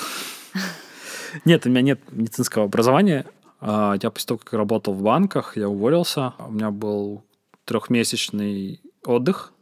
Нет, 1.44 1.66
у 1.66 1.70
меня 1.70 1.82
нет 1.82 2.00
медицинского 2.10 2.64
образования. 2.64 3.26
А, 3.60 3.96
я 4.00 4.10
после 4.10 4.28
того, 4.28 4.38
как 4.38 4.52
работал 4.52 4.94
в 4.94 5.02
банках, 5.02 5.56
я 5.56 5.68
уволился. 5.68 6.34
У 6.38 6.52
меня 6.52 6.70
был 6.70 7.24
трехмесячный 7.64 8.80
отдых 9.04 9.52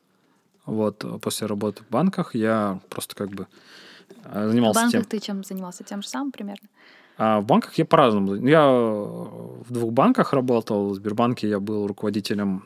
вот, 0.66 1.04
после 1.20 1.46
работы 1.46 1.82
в 1.84 1.90
банках 1.90 2.34
я 2.34 2.80
просто 2.88 3.14
как 3.14 3.30
бы 3.30 3.46
э, 4.24 4.48
занимался 4.48 4.80
тем. 4.80 4.88
В 4.88 4.92
банках 4.92 5.10
тем... 5.10 5.20
ты 5.20 5.24
чем 5.24 5.44
занимался? 5.44 5.84
Тем 5.84 6.02
же 6.02 6.08
самым 6.08 6.32
примерно? 6.32 6.68
А 7.16 7.40
в 7.40 7.46
банках 7.46 7.74
я 7.74 7.84
по-разному. 7.84 8.34
Я 8.34 8.66
в 8.66 9.66
двух 9.68 9.92
банках 9.92 10.32
работал. 10.32 10.88
В 10.88 10.94
Сбербанке 10.94 11.48
я 11.48 11.60
был 11.60 11.86
руководителем 11.86 12.64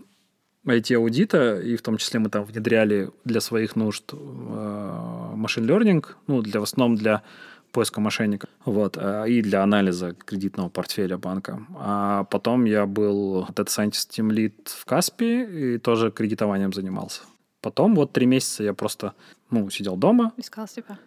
IT-аудита, 0.66 1.60
и 1.60 1.76
в 1.76 1.82
том 1.82 1.96
числе 1.96 2.20
мы 2.20 2.30
там 2.30 2.44
внедряли 2.44 3.10
для 3.24 3.40
своих 3.40 3.76
нужд 3.76 4.12
машин 4.12 5.64
э, 5.64 5.72
learning, 5.72 6.04
ну, 6.26 6.42
для, 6.42 6.60
в 6.60 6.62
основном 6.62 6.96
для 6.96 7.22
поиска 7.72 8.00
мошенников, 8.00 8.50
вот, 8.64 8.96
э, 8.98 9.24
и 9.28 9.42
для 9.42 9.62
анализа 9.62 10.14
кредитного 10.14 10.68
портфеля 10.68 11.16
банка. 11.16 11.60
А 11.78 12.24
потом 12.24 12.64
я 12.64 12.86
был 12.86 13.46
Data 13.50 13.66
Scientist 13.66 14.10
Team 14.10 14.30
Lead 14.30 14.52
в 14.66 14.84
Каспи 14.84 15.44
и 15.44 15.78
тоже 15.78 16.10
кредитованием 16.10 16.72
занимался. 16.72 17.22
Потом 17.60 17.94
вот 17.94 18.12
три 18.12 18.26
месяца 18.26 18.62
я 18.62 18.74
просто, 18.74 19.14
ну, 19.50 19.68
сидел 19.70 19.96
дома. 19.96 20.32
Искал 20.36 20.68
себя? 20.68 20.98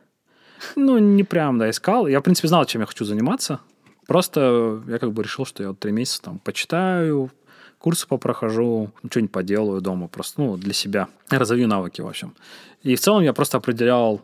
Ну, 0.75 0.97
не 0.97 1.23
прям, 1.23 1.57
да, 1.57 1.69
искал. 1.69 2.07
Я, 2.07 2.19
в 2.19 2.23
принципе, 2.23 2.47
знал, 2.47 2.65
чем 2.65 2.81
я 2.81 2.87
хочу 2.87 3.05
заниматься. 3.05 3.59
Просто 4.07 4.83
я 4.87 4.99
как 4.99 5.13
бы 5.13 5.23
решил, 5.23 5.45
что 5.45 5.63
я 5.63 5.69
вот 5.69 5.79
три 5.79 5.91
месяца 5.91 6.21
там 6.23 6.39
почитаю, 6.39 7.31
курсы 7.79 8.07
попрохожу, 8.07 8.91
что-нибудь 9.09 9.31
поделаю 9.31 9.81
дома, 9.81 10.07
просто, 10.07 10.41
ну, 10.41 10.57
для 10.57 10.73
себя. 10.73 11.07
Разовью 11.29 11.67
навыки, 11.67 12.01
в 12.01 12.07
общем. 12.07 12.35
И 12.83 12.95
в 12.95 12.99
целом 12.99 13.23
я 13.23 13.33
просто 13.33 13.57
определял, 13.57 14.21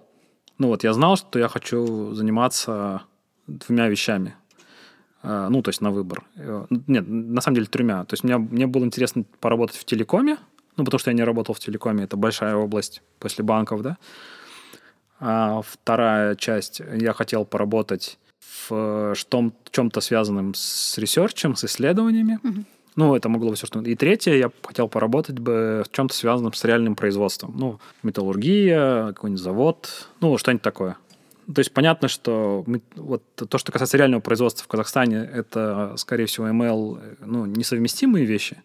ну, 0.58 0.68
вот 0.68 0.84
я 0.84 0.94
знал, 0.94 1.16
что 1.16 1.40
я 1.40 1.48
хочу 1.48 2.14
заниматься 2.14 3.04
двумя 3.48 3.88
вещами. 3.88 4.36
А, 5.24 5.50
ну, 5.50 5.62
то 5.62 5.70
есть 5.70 5.82
на 5.82 5.92
выбор. 5.92 6.24
Э, 6.36 6.68
нет, 6.70 7.08
на 7.08 7.42
самом 7.42 7.56
деле 7.56 7.68
тремя. 7.68 8.06
То 8.06 8.14
есть 8.14 8.24
мне, 8.24 8.38
мне 8.38 8.68
было 8.68 8.84
интересно 8.86 9.24
поработать 9.40 9.78
в 9.78 9.86
телекоме, 9.86 10.38
ну, 10.78 10.86
потому 10.86 11.00
что 11.00 11.12
я 11.12 11.16
не 11.16 11.24
работал 11.24 11.54
в 11.54 11.60
телекоме, 11.60 12.06
это 12.06 12.16
большая 12.16 12.56
область 12.56 13.02
после 13.20 13.44
банков, 13.44 13.82
да. 13.82 13.98
А 15.20 15.62
вторая 15.62 16.36
часть, 16.36 16.82
я 16.94 17.14
хотел 17.14 17.44
поработать 17.44 18.20
в 18.70 19.16
чем-то 19.72 20.02
связанном 20.02 20.54
с 20.54 20.98
ресерчем, 20.98 21.56
с 21.56 21.66
исследованиями. 21.66 22.40
Угу. 22.44 22.64
Ну, 22.96 23.16
это 23.16 23.30
могло 23.30 23.50
быть 23.50 23.58
все 23.60 23.68
что 23.68 23.80
И 23.82 23.96
третье, 23.96 24.34
я 24.34 24.52
хотел 24.64 24.88
поработать 24.88 25.40
бы 25.40 25.84
в 25.86 25.92
чем-то 25.96 26.16
связанном 26.16 26.54
с 26.54 26.64
реальным 26.64 26.96
производством. 26.96 27.54
Ну, 27.56 27.80
металлургия, 28.04 29.08
какой-нибудь 29.08 29.42
завод, 29.42 30.10
ну, 30.20 30.38
что-нибудь 30.38 30.64
такое. 30.64 30.98
То 31.54 31.60
есть 31.60 31.72
понятно, 31.74 32.08
что 32.08 32.64
мы, 32.68 32.82
вот 32.96 33.24
то, 33.36 33.58
что 33.58 33.72
касается 33.72 33.98
реального 33.98 34.22
производства 34.22 34.66
в 34.66 34.68
Казахстане, 34.68 35.30
это, 35.32 35.94
скорее 35.98 36.26
всего, 36.26 36.48
ML, 36.48 37.18
ну, 37.22 37.46
несовместимые 37.46 38.26
вещи. 38.26 38.58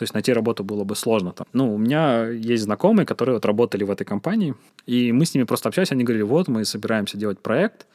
То 0.00 0.04
есть 0.04 0.14
найти 0.14 0.32
работу 0.32 0.64
было 0.64 0.84
бы 0.84 0.96
сложно. 0.96 1.32
Там. 1.32 1.46
Ну, 1.52 1.74
у 1.74 1.78
меня 1.78 2.26
есть 2.26 2.62
знакомые, 2.62 3.04
которые 3.04 3.34
вот 3.34 3.44
работали 3.44 3.84
в 3.84 3.90
этой 3.90 4.06
компании, 4.06 4.54
и 4.86 5.12
мы 5.12 5.26
с 5.26 5.34
ними 5.34 5.44
просто 5.44 5.68
общались, 5.68 5.92
они 5.92 6.04
говорили, 6.04 6.22
вот, 6.22 6.48
мы 6.48 6.64
собираемся 6.64 7.18
делать 7.18 7.38
проект, 7.38 7.86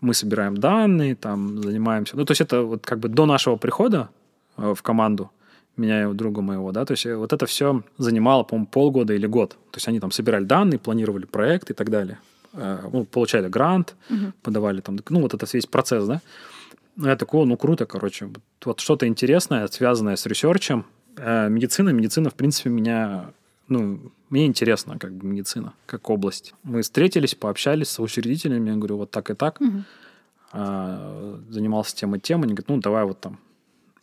мы 0.00 0.14
собираем 0.14 0.56
данные, 0.56 1.14
там, 1.14 1.62
занимаемся... 1.62 2.16
Ну, 2.16 2.24
то 2.24 2.32
есть 2.32 2.40
это 2.40 2.62
вот 2.62 2.84
как 2.84 2.98
бы 2.98 3.08
до 3.08 3.24
нашего 3.24 3.54
прихода 3.54 4.08
э, 4.56 4.74
в 4.74 4.82
команду, 4.82 5.30
меня 5.76 6.10
и 6.10 6.12
друга 6.12 6.40
моего, 6.40 6.72
да, 6.72 6.84
то 6.84 6.94
есть 6.94 7.06
э, 7.06 7.14
вот 7.14 7.32
это 7.32 7.46
все 7.46 7.84
занимало, 7.98 8.42
по-моему, 8.42 8.66
полгода 8.66 9.14
или 9.14 9.28
год. 9.28 9.50
То 9.70 9.76
есть 9.76 9.86
они 9.86 10.00
там 10.00 10.10
собирали 10.10 10.44
данные, 10.44 10.80
планировали 10.80 11.26
проект 11.26 11.70
и 11.70 11.74
так 11.74 11.88
далее. 11.88 12.18
Э, 12.52 12.80
ну, 12.92 13.04
получали 13.04 13.48
грант, 13.48 13.94
угу. 14.10 14.32
подавали 14.42 14.80
там, 14.80 14.98
ну, 15.08 15.20
вот 15.20 15.34
это 15.34 15.46
весь 15.52 15.66
процесс, 15.66 16.04
да. 16.04 16.20
Я 16.96 17.14
такой, 17.14 17.46
ну, 17.46 17.56
круто, 17.56 17.86
короче. 17.86 18.28
Вот 18.64 18.80
что-то 18.80 19.06
интересное, 19.06 19.68
связанное 19.68 20.16
с 20.16 20.26
ресерчем, 20.26 20.84
а 21.18 21.48
медицина, 21.48 21.90
медицина, 21.90 22.30
в 22.30 22.34
принципе, 22.34 22.70
меня, 22.70 23.32
ну, 23.68 24.12
мне 24.30 24.46
интересно, 24.46 24.98
как 24.98 25.12
бы 25.12 25.26
медицина, 25.26 25.74
как 25.86 26.08
область. 26.10 26.54
Мы 26.62 26.82
встретились, 26.82 27.34
пообщались 27.34 27.88
с 27.88 28.00
учредителями, 28.00 28.70
я 28.70 28.76
говорю, 28.76 28.98
вот 28.98 29.10
так 29.10 29.30
и 29.30 29.34
так. 29.34 29.60
Угу. 29.60 29.84
А, 30.52 31.40
занимался 31.48 31.94
тем 31.94 32.14
и 32.14 32.20
тем. 32.20 32.42
Они 32.42 32.54
говорят, 32.54 32.68
ну, 32.68 32.78
давай 32.78 33.04
вот 33.04 33.20
там, 33.20 33.38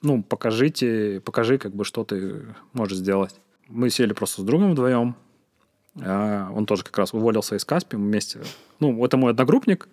ну, 0.01 0.23
покажите, 0.23 1.21
покажи, 1.25 1.57
как 1.57 1.73
бы, 1.73 1.83
что 1.83 2.03
ты 2.03 2.45
можешь 2.73 2.97
сделать. 2.97 3.35
Мы 3.67 3.89
сели 3.89 4.13
просто 4.13 4.41
с 4.41 4.45
другом 4.45 4.71
вдвоем. 4.71 5.15
А 6.01 6.51
он 6.53 6.65
тоже 6.65 6.83
как 6.83 6.97
раз 6.97 7.13
уволился 7.13 7.55
из 7.55 7.65
Каспи 7.65 7.95
вместе. 7.95 8.41
Ну, 8.79 9.03
это 9.03 9.17
мой 9.17 9.31
одногруппник. 9.31 9.87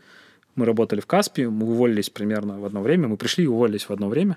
Мы 0.55 0.67
работали 0.67 1.01
в 1.01 1.07
Каспи, 1.07 1.47
мы 1.47 1.67
уволились 1.67 2.11
примерно 2.11 2.61
в 2.61 2.65
одно 2.65 2.83
время. 2.83 3.09
Мы 3.09 3.17
пришли 3.17 3.45
и 3.45 3.47
уволились 3.47 3.89
в 3.89 3.91
одно 3.91 4.09
время. 4.09 4.37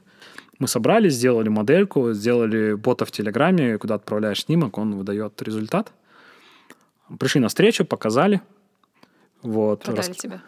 Мы 0.59 0.67
собрали, 0.67 1.09
сделали 1.09 1.49
модельку, 1.49 2.13
сделали 2.13 2.73
бота 2.73 3.05
в 3.05 3.11
Телеграме, 3.11 3.77
куда 3.77 3.95
отправляешь 3.95 4.45
снимок, 4.45 4.77
он 4.77 4.95
выдает 4.95 5.41
результат. 5.41 5.91
Пришли 7.19 7.41
на 7.41 7.49
встречу, 7.49 7.85
показали. 7.85 8.41
Вот, 9.41 9.83
Продали 9.83 10.07
рас... 10.07 10.17
тебя. 10.17 10.41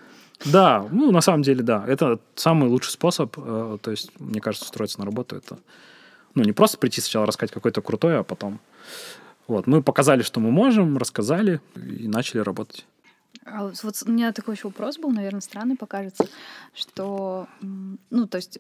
Да, 0.46 0.88
ну, 0.92 1.12
на 1.12 1.22
самом 1.22 1.42
деле, 1.42 1.64
да. 1.64 1.84
Это 1.88 2.20
самый 2.36 2.70
лучший 2.70 2.92
способ, 2.92 3.38
э, 3.38 3.78
то 3.82 3.92
есть, 3.92 4.12
мне 4.20 4.40
кажется, 4.40 4.66
устроиться 4.66 5.00
на 5.00 5.06
работу. 5.06 5.36
Это, 5.36 5.58
ну, 6.36 6.44
не 6.44 6.54
просто 6.54 6.78
прийти 6.78 7.02
сначала 7.02 7.26
рассказать 7.26 7.52
какой-то 7.52 7.82
крутой, 7.82 8.20
а 8.20 8.24
потом... 8.24 8.60
Вот, 9.48 9.66
мы 9.66 9.82
показали, 9.82 10.24
что 10.24 10.42
мы 10.42 10.52
можем, 10.52 10.98
рассказали 10.98 11.62
и 11.76 12.08
начали 12.08 12.40
работать. 12.40 12.86
А 13.58 13.64
вот 13.64 14.04
у 14.06 14.12
меня 14.12 14.34
такой 14.34 14.54
еще 14.54 14.68
вопрос 14.68 15.00
был, 15.00 15.10
наверное, 15.10 15.42
странный 15.42 15.76
покажется, 15.76 16.28
что, 16.76 17.48
ну, 18.12 18.28
то 18.28 18.36
есть 18.36 18.60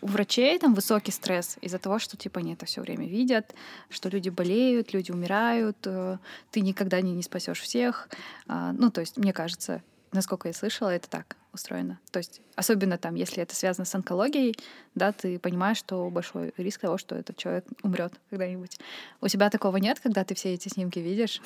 у 0.00 0.06
врачей 0.06 0.58
там 0.58 0.72
высокий 0.72 1.12
стресс 1.12 1.58
из-за 1.60 1.78
того, 1.78 1.98
что 1.98 2.16
типа 2.16 2.40
они 2.40 2.54
это 2.54 2.64
все 2.64 2.80
время 2.80 3.06
видят, 3.06 3.54
что 3.90 4.08
люди 4.08 4.30
болеют, 4.30 4.94
люди 4.94 5.10
умирают, 5.10 5.76
э, 5.84 6.16
ты 6.50 6.60
никогда 6.60 7.02
не, 7.02 7.12
не 7.12 7.22
спасешь 7.22 7.60
всех. 7.60 8.08
А, 8.46 8.72
ну, 8.72 8.90
то 8.90 9.02
есть, 9.02 9.18
мне 9.18 9.34
кажется, 9.34 9.82
насколько 10.10 10.48
я 10.48 10.54
слышала, 10.54 10.88
это 10.88 11.10
так 11.10 11.36
устроено. 11.54 11.98
То 12.10 12.18
есть, 12.18 12.40
особенно 12.56 12.98
там, 12.98 13.14
если 13.14 13.42
это 13.42 13.54
связано 13.54 13.84
с 13.84 13.94
онкологией, 13.94 14.56
да, 14.94 15.12
ты 15.12 15.38
понимаешь, 15.38 15.78
что 15.78 16.10
большой 16.10 16.52
риск 16.56 16.80
того, 16.80 16.98
что 16.98 17.14
этот 17.14 17.36
человек 17.36 17.64
умрет 17.82 18.12
когда-нибудь. 18.30 18.78
У 19.20 19.28
тебя 19.28 19.50
такого 19.50 19.76
нет, 19.78 20.00
когда 20.00 20.24
ты 20.24 20.34
все 20.34 20.54
эти 20.54 20.68
снимки 20.68 20.98
видишь? 20.98 21.40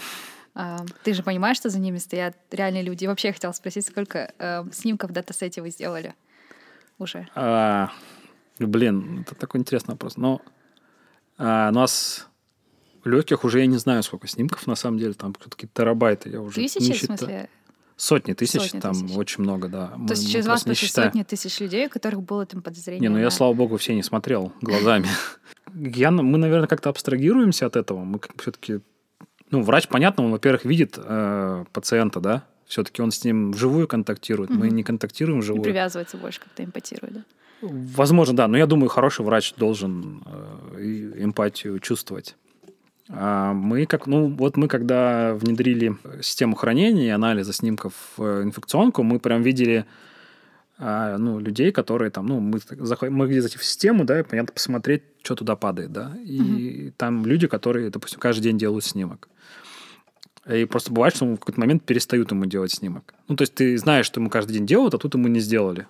Ты 1.05 1.15
же 1.15 1.23
понимаешь, 1.23 1.57
что 1.57 1.71
за 1.71 1.79
ними 1.79 1.99
стоят 1.99 2.37
реальные 2.51 2.83
люди. 2.83 3.05
И 3.05 3.07
вообще 3.07 3.29
я 3.29 3.35
хотела 3.35 3.53
спросить, 3.53 3.87
сколько 3.87 4.33
э, 4.39 4.65
снимков 4.73 5.11
в 5.11 5.13
датасете 5.13 5.63
вы 5.63 5.71
сделали 5.71 6.15
уже? 6.99 7.29
А, 7.37 7.91
Блин, 8.59 9.21
это 9.21 9.35
такой 9.35 9.61
интересный 9.61 9.93
вопрос. 9.93 10.17
Но 10.17 10.43
а, 11.37 11.69
у 11.71 11.75
нас 11.75 12.27
легких 13.05 13.45
уже 13.45 13.61
я 13.61 13.67
не 13.67 13.77
знаю, 13.77 14.03
сколько 14.03 14.27
снимков 14.27 14.67
на 14.67 14.75
самом 14.75 14.99
деле, 14.99 15.15
там 15.15 15.33
какие-то 15.33 15.83
терабайты. 15.83 16.31
Я 16.31 16.41
уже 16.41 16.57
Тысячи, 16.57 16.83
не 16.83 16.93
в 16.95 17.03
смысле? 17.03 17.49
Сотни 17.99 18.33
тысяч, 18.33 18.61
сотни 18.61 18.79
там 18.79 18.95
тысяч. 18.95 19.17
очень 19.17 19.43
много, 19.43 19.69
да. 19.69 19.89
То 20.07 20.15
есть 20.15 20.31
через 20.31 20.47
вас 20.47 20.63
почти 20.63 20.87
сотни 20.87 21.25
тысяч 21.25 21.59
людей, 21.59 21.89
у 21.89 21.91
которых 21.91 22.23
было 22.23 22.47
там 22.47 22.63
подозрение? 22.63 23.01
Не, 23.01 23.09
ну 23.09 23.17
на... 23.17 23.23
я, 23.23 23.31
слава 23.31 23.53
богу, 23.55 23.77
все 23.77 23.93
не 23.93 24.05
смотрел 24.05 24.53
глазами. 24.63 25.09
Я, 25.75 26.13
мы, 26.13 26.39
наверное, 26.39 26.69
как-то 26.69 26.91
абстрагируемся 26.91 27.67
от 27.67 27.77
этого. 27.77 28.05
Мы 28.05 28.21
все-таки... 28.41 28.81
Ну, 29.51 29.63
врач, 29.63 29.89
понятно, 29.89 30.25
он, 30.25 30.31
во-первых, 30.31 30.65
видит 30.65 30.95
э, 30.97 31.65
пациента, 31.73 32.21
да, 32.21 32.45
все-таки 32.67 33.03
он 33.03 33.11
с 33.11 33.25
ним 33.25 33.51
вживую 33.53 33.89
контактирует. 33.89 34.51
Мы 34.51 34.71
не 34.71 34.85
контактируем 34.85 35.41
вживую. 35.41 35.63
И 35.63 35.65
привязывается 35.65 36.17
больше, 36.19 36.41
как-то 36.41 36.65
эмпатирует, 36.65 37.15
да? 37.15 37.25
Возможно, 37.61 38.37
да, 38.37 38.47
но 38.47 38.57
я 38.57 38.67
думаю, 38.67 38.89
хороший 38.89 39.25
врач 39.25 39.55
должен 39.55 40.23
э, 40.77 41.15
эмпатию 41.19 41.81
чувствовать. 41.81 42.37
А 43.11 43.53
мы 43.55 43.87
как, 43.87 44.07
ну 44.07 44.29
вот 44.29 44.57
мы 44.57 44.69
когда 44.69 45.35
внедрили 45.35 45.97
систему 46.21 46.57
хранения 46.57 47.07
и 47.07 47.11
анализа 47.11 47.53
снимков 47.53 47.95
в 48.17 48.43
инфекционку, 48.43 49.03
мы 49.03 49.19
прям 49.19 49.43
видели 49.43 49.87
а, 50.81 51.19
ну, 51.19 51.41
людей, 51.41 51.73
которые 51.73 52.11
там, 52.11 52.27
ну, 52.27 52.39
мы, 52.39 52.61
мы 53.11 53.27
где-то 53.27 53.59
в 53.59 53.65
систему, 53.65 54.05
да, 54.05 54.21
и, 54.21 54.23
понятно, 54.23 54.53
посмотреть, 54.53 55.03
что 55.23 55.35
туда 55.35 55.57
падает, 55.57 55.91
да. 55.91 56.17
И 56.23 56.87
угу. 56.87 56.95
там 56.97 57.27
люди, 57.27 57.49
которые, 57.49 57.91
допустим, 57.91 58.21
каждый 58.21 58.43
день 58.43 58.59
делают 58.59 58.85
снимок. 58.85 59.29
И 60.49 60.65
просто 60.67 60.93
бывает, 60.93 61.17
что 61.17 61.27
в 61.27 61.39
какой-то 61.39 61.59
момент 61.61 61.85
перестают 61.85 62.31
ему 62.31 62.47
делать 62.47 62.73
снимок. 62.73 63.13
Ну, 63.27 63.35
то 63.35 63.43
есть 63.43 63.55
ты 63.55 63.77
знаешь, 63.77 64.07
что 64.07 64.21
ему 64.21 64.31
каждый 64.31 64.53
день 64.53 64.67
делают, 64.67 64.95
а 64.95 64.99
тут 64.99 65.15
ему 65.15 65.27
не 65.27 65.41
сделали. 65.41 65.87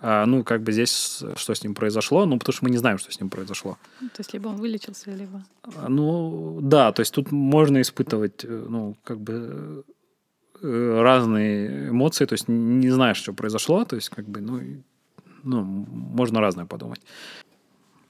А, 0.00 0.26
ну, 0.26 0.42
как 0.44 0.62
бы 0.62 0.72
здесь 0.72 1.22
что 1.36 1.54
с 1.54 1.62
ним 1.62 1.74
произошло, 1.74 2.26
ну, 2.26 2.38
потому 2.38 2.52
что 2.52 2.64
мы 2.64 2.70
не 2.70 2.78
знаем, 2.78 2.98
что 2.98 3.12
с 3.12 3.20
ним 3.20 3.30
произошло. 3.30 3.78
То 4.00 4.20
есть 4.20 4.32
либо 4.32 4.48
он 4.48 4.56
вылечился, 4.56 5.10
либо... 5.10 5.44
А, 5.62 5.88
ну, 5.88 6.58
да, 6.62 6.92
то 6.92 7.00
есть 7.00 7.14
тут 7.14 7.30
можно 7.30 7.80
испытывать, 7.80 8.44
э, 8.44 8.66
ну, 8.68 8.96
как 9.04 9.20
бы 9.20 9.84
э, 10.62 11.00
разные 11.00 11.90
эмоции, 11.90 12.26
то 12.26 12.32
есть 12.34 12.48
не 12.48 12.90
знаешь, 12.90 13.18
что 13.18 13.32
произошло, 13.32 13.84
то 13.84 13.96
есть 13.96 14.08
как 14.08 14.28
бы, 14.28 14.40
ну, 14.40 14.60
ну 15.44 15.62
можно 15.62 16.40
разное 16.40 16.66
подумать. 16.66 17.00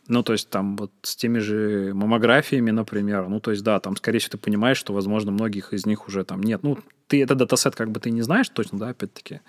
Ну, 0.08 0.22
то 0.22 0.32
есть 0.32 0.48
там 0.48 0.76
вот 0.76 0.90
с 1.02 1.16
теми 1.16 1.38
же 1.38 1.92
маммографиями, 1.94 2.70
например, 2.70 3.28
ну, 3.28 3.40
то 3.40 3.50
есть 3.50 3.62
да, 3.62 3.78
там, 3.78 3.94
скорее 3.94 4.20
всего, 4.20 4.32
ты 4.32 4.38
понимаешь, 4.38 4.78
что, 4.78 4.94
возможно, 4.94 5.32
многих 5.32 5.74
из 5.74 5.84
них 5.84 6.08
уже 6.08 6.24
там 6.24 6.42
нет. 6.42 6.62
Ну, 6.62 6.78
ты 7.08 7.22
этот 7.22 7.36
датасет 7.36 7.76
как 7.76 7.90
бы 7.90 8.00
ты 8.00 8.10
не 8.10 8.22
знаешь 8.22 8.48
точно, 8.48 8.78
да, 8.78 8.88
опять-таки. 8.88 9.40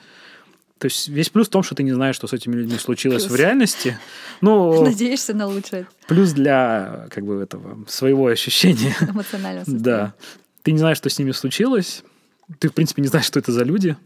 То 0.79 0.85
есть 0.85 1.09
весь 1.09 1.29
плюс 1.29 1.47
в 1.47 1.49
том, 1.51 1.61
что 1.61 1.75
ты 1.75 1.83
не 1.83 1.91
знаешь, 1.91 2.15
что 2.15 2.25
с 2.27 2.33
этими 2.33 2.55
людьми 2.55 2.77
случилось 2.77 3.23
плюс. 3.23 3.33
в 3.33 3.39
реальности. 3.39 3.99
Ну, 4.41 4.85
Надеешься 4.85 5.33
на 5.33 5.47
лучшее. 5.47 5.85
Плюс 6.07 6.31
для 6.31 7.07
как 7.09 7.25
бы 7.25 7.41
этого 7.41 7.85
своего 7.89 8.27
ощущения. 8.27 8.95
Эмоционального 9.01 9.65
состояния. 9.65 9.83
Да. 9.83 10.13
Ты 10.61 10.71
не 10.71 10.77
знаешь, 10.77 10.95
что 10.95 11.09
с 11.09 11.19
ними 11.19 11.31
случилось. 11.31 12.03
Ты, 12.59 12.69
в 12.69 12.73
принципе, 12.73 13.01
не 13.01 13.09
знаешь, 13.09 13.25
что 13.25 13.37
это 13.37 13.51
за 13.51 13.65
люди. 13.65 13.97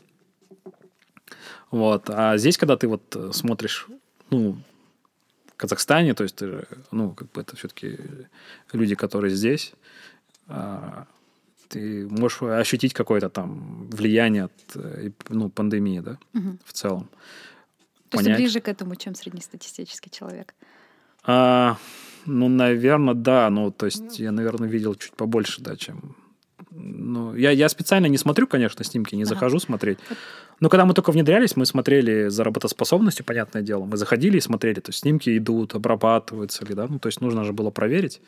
Вот. 1.70 2.10
А 2.10 2.36
здесь, 2.38 2.58
когда 2.58 2.76
ты 2.78 2.88
вот 2.88 3.16
смотришь, 3.32 3.88
ну, 4.32 4.58
в 5.46 5.56
Казахстане, 5.56 6.16
то 6.16 6.24
есть 6.24 6.36
ты, 6.38 6.66
ну, 6.90 7.12
как 7.12 7.32
бы 7.32 7.42
это 7.42 7.56
все-таки 7.56 8.00
люди, 8.72 8.96
которые 8.96 9.36
здесь, 9.36 9.74
а, 10.48 11.06
ты 11.74 12.08
можешь 12.10 12.42
ощутить 12.42 12.94
какое-то 12.94 13.30
там 13.30 13.90
влияние 13.90 14.44
от 14.44 14.52
э, 14.76 15.10
ну, 15.30 15.50
пандемии, 15.50 16.00
да, 16.00 16.18
угу. 16.34 16.58
в 16.66 16.74
целом. 16.74 17.10
То 18.10 18.20
есть 18.20 18.30
ты 18.30 18.36
ближе 18.36 18.60
к 18.60 18.68
этому, 18.68 18.96
чем 18.96 19.16
среднестатистический 19.16 20.12
человек? 20.12 20.54
А, 21.24 21.78
ну, 22.26 22.48
наверное, 22.48 23.16
да. 23.16 23.50
Ну, 23.50 23.72
то 23.72 23.86
есть 23.86 24.20
я, 24.20 24.32
наверное, 24.32 24.70
видел 24.70 24.96
чуть 24.96 25.14
побольше, 25.14 25.62
да, 25.62 25.76
чем... 25.76 26.16
Ну, 26.72 27.36
я, 27.36 27.52
я 27.52 27.70
специально 27.70 28.08
не 28.08 28.18
смотрю, 28.18 28.48
конечно, 28.48 28.84
снимки, 28.84 29.16
не 29.16 29.24
ага. 29.24 29.30
захожу 29.30 29.60
смотреть. 29.60 29.98
Но 30.60 30.70
когда 30.70 30.86
мы 30.86 30.94
только 30.94 31.12
внедрялись, 31.12 31.56
мы 31.56 31.66
смотрели 31.66 32.30
за 32.30 32.44
работоспособностью, 32.44 33.26
понятное 33.26 33.62
дело. 33.62 33.86
Мы 33.86 33.98
заходили 33.98 34.38
и 34.38 34.42
смотрели, 34.42 34.80
то 34.80 34.90
есть 34.90 35.00
снимки 35.00 35.38
идут, 35.38 35.76
обрабатываются 35.76 36.66
ли, 36.66 36.76
да. 36.76 36.88
Ну, 36.88 37.00
то 37.00 37.08
есть 37.08 37.22
нужно 37.22 37.44
же 37.44 37.54
было 37.54 37.72
проверить. 37.72 38.22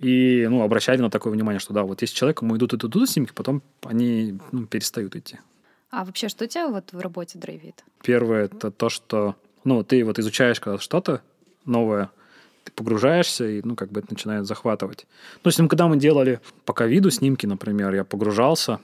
И 0.00 0.46
ну, 0.50 0.62
обращали 0.62 1.00
на 1.00 1.10
такое 1.10 1.32
внимание, 1.32 1.60
что 1.60 1.72
да, 1.72 1.84
вот 1.84 2.02
есть 2.02 2.14
человек, 2.14 2.42
ему 2.42 2.56
идут, 2.56 2.74
идут, 2.74 2.96
идут 2.96 3.10
снимки, 3.10 3.32
потом 3.34 3.62
они 3.82 4.38
ну, 4.52 4.66
перестают 4.66 5.14
идти. 5.16 5.38
А 5.90 6.04
вообще, 6.04 6.28
что 6.28 6.46
тебя 6.48 6.68
вот 6.68 6.92
в 6.92 7.00
работе 7.00 7.38
драйвит? 7.38 7.84
Первое— 8.02 8.44
это 8.46 8.70
то, 8.72 8.88
что 8.88 9.36
ну, 9.64 9.84
ты 9.84 10.04
вот 10.04 10.18
изучаешь 10.18 10.60
когда 10.60 10.78
что-то 10.78 11.22
новое, 11.64 12.10
ты 12.64 12.72
погружаешься, 12.72 13.46
и, 13.46 13.60
ну, 13.62 13.76
как 13.76 13.92
бы 13.92 14.00
это 14.00 14.08
начинает 14.10 14.46
захватывать. 14.46 15.06
Ну, 15.42 15.48
если 15.48 15.66
когда 15.66 15.86
мы 15.86 15.96
делали 15.96 16.40
по 16.64 16.72
ковиду 16.72 17.10
снимки, 17.10 17.46
например, 17.46 17.94
я 17.94 18.04
погружался 18.04 18.80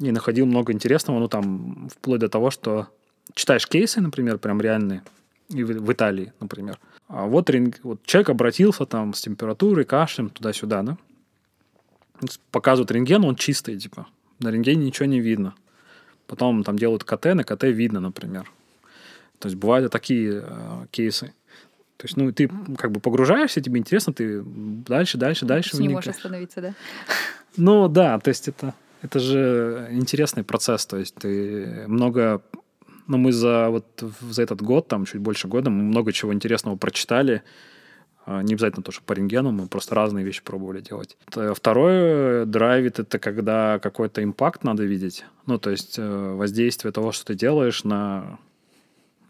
и 0.00 0.10
находил 0.10 0.46
много 0.46 0.72
интересного, 0.72 1.18
ну, 1.18 1.28
там, 1.28 1.88
вплоть 1.94 2.20
до 2.20 2.28
того, 2.28 2.50
что 2.50 2.88
читаешь 3.34 3.66
кейсы, 3.66 4.00
например, 4.00 4.38
прям 4.38 4.60
реальные, 4.60 5.02
в, 5.48 5.92
Италии, 5.92 6.32
например. 6.40 6.78
А 7.08 7.26
вот, 7.26 7.50
вот 7.82 8.02
человек 8.04 8.30
обратился 8.30 8.86
там 8.86 9.14
с 9.14 9.20
температурой, 9.20 9.84
кашлем, 9.84 10.30
туда-сюда, 10.30 10.82
да? 10.82 10.98
Показывают 12.50 12.90
рентген, 12.90 13.24
он 13.24 13.36
чистый, 13.36 13.78
типа. 13.78 14.06
На 14.40 14.50
рентгене 14.50 14.86
ничего 14.86 15.06
не 15.06 15.20
видно. 15.20 15.54
Потом 16.26 16.62
там 16.64 16.78
делают 16.78 17.04
КТ, 17.04 17.26
на 17.34 17.44
КТ 17.44 17.64
видно, 17.64 18.00
например. 18.00 18.50
То 19.38 19.48
есть 19.48 19.56
бывают 19.56 19.90
такие 19.90 20.44
э, 20.44 20.86
кейсы. 20.90 21.32
То 21.96 22.04
есть, 22.04 22.16
ну, 22.16 22.30
ты 22.32 22.50
как 22.76 22.92
бы 22.92 23.00
погружаешься, 23.00 23.60
тебе 23.60 23.80
интересно, 23.80 24.12
ты 24.12 24.42
дальше, 24.44 25.18
дальше, 25.18 25.46
дальше. 25.46 25.76
Ты 25.76 25.82
не 25.82 25.88
можешь 25.88 26.14
остановиться, 26.14 26.60
да? 26.60 26.74
Ну, 27.56 27.88
да, 27.88 28.18
то 28.20 28.28
есть 28.28 28.46
это, 28.46 28.74
это 29.02 29.18
же 29.18 29.88
интересный 29.90 30.44
процесс. 30.44 30.86
То 30.86 30.96
есть 30.96 31.14
ты 31.16 31.84
много 31.88 32.42
но 33.08 33.18
мы 33.18 33.32
за, 33.32 33.70
вот, 33.70 33.86
за 34.20 34.42
этот 34.42 34.62
год, 34.62 34.86
там 34.86 35.04
чуть 35.04 35.20
больше 35.20 35.48
года, 35.48 35.70
мы 35.70 35.82
много 35.82 36.12
чего 36.12 36.32
интересного 36.32 36.76
прочитали. 36.76 37.42
А, 38.26 38.42
не 38.42 38.54
обязательно 38.54 38.82
тоже 38.82 39.00
по 39.04 39.14
рентгену, 39.14 39.50
мы 39.50 39.66
просто 39.66 39.94
разные 39.94 40.24
вещи 40.24 40.42
пробовали 40.44 40.80
делать. 40.80 41.16
Второе 41.54 42.44
драйвит— 42.44 42.98
это 43.00 43.18
когда 43.18 43.78
какой-то 43.78 44.22
импакт 44.22 44.62
надо 44.62 44.84
видеть. 44.84 45.24
Ну, 45.46 45.58
то 45.58 45.70
есть 45.70 45.98
э, 45.98 46.34
воздействие 46.34 46.92
того, 46.92 47.10
что 47.12 47.26
ты 47.26 47.34
делаешь 47.34 47.84
на 47.84 48.38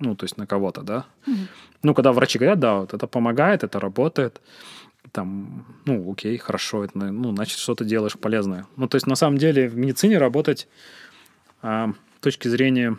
ну, 0.01 0.15
то 0.15 0.25
есть 0.25 0.37
на 0.37 0.47
кого-то, 0.47 0.83
да. 0.83 1.07
Mm-hmm. 1.27 1.47
Ну, 1.83 1.95
когда 1.95 2.13
врачи 2.13 2.39
говорят, 2.39 2.61
да, 2.61 2.79
вот 2.79 2.95
это 2.95 3.07
помогает, 3.07 3.65
это 3.65 3.81
работает, 3.81 4.41
там, 5.13 5.65
ну, 5.87 6.13
окей, 6.13 6.37
хорошо, 6.39 6.85
это, 6.85 6.99
ну, 6.99 7.35
значит, 7.35 7.59
что 7.59 7.75
ты 7.75 7.85
делаешь 7.85 8.19
полезное. 8.19 8.67
Ну, 8.77 8.89
то 8.89 8.97
есть 8.97 9.07
на 9.07 9.17
самом 9.17 9.39
деле 9.39 9.69
в 9.69 9.77
медицине 9.77 10.19
работать 10.19 10.69
а, 11.63 11.93
с 12.19 12.21
точки 12.21 12.49
зрения 12.49 12.99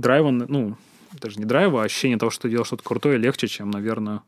драйва, 0.00 0.30
ну, 0.30 0.76
даже 1.12 1.38
не 1.38 1.44
драйва, 1.44 1.82
а 1.82 1.84
ощущение 1.84 2.18
того, 2.18 2.30
что 2.30 2.42
ты 2.42 2.50
делаешь 2.50 2.68
что-то 2.68 2.82
крутое, 2.82 3.18
легче, 3.18 3.48
чем, 3.48 3.70
наверное, 3.70 4.22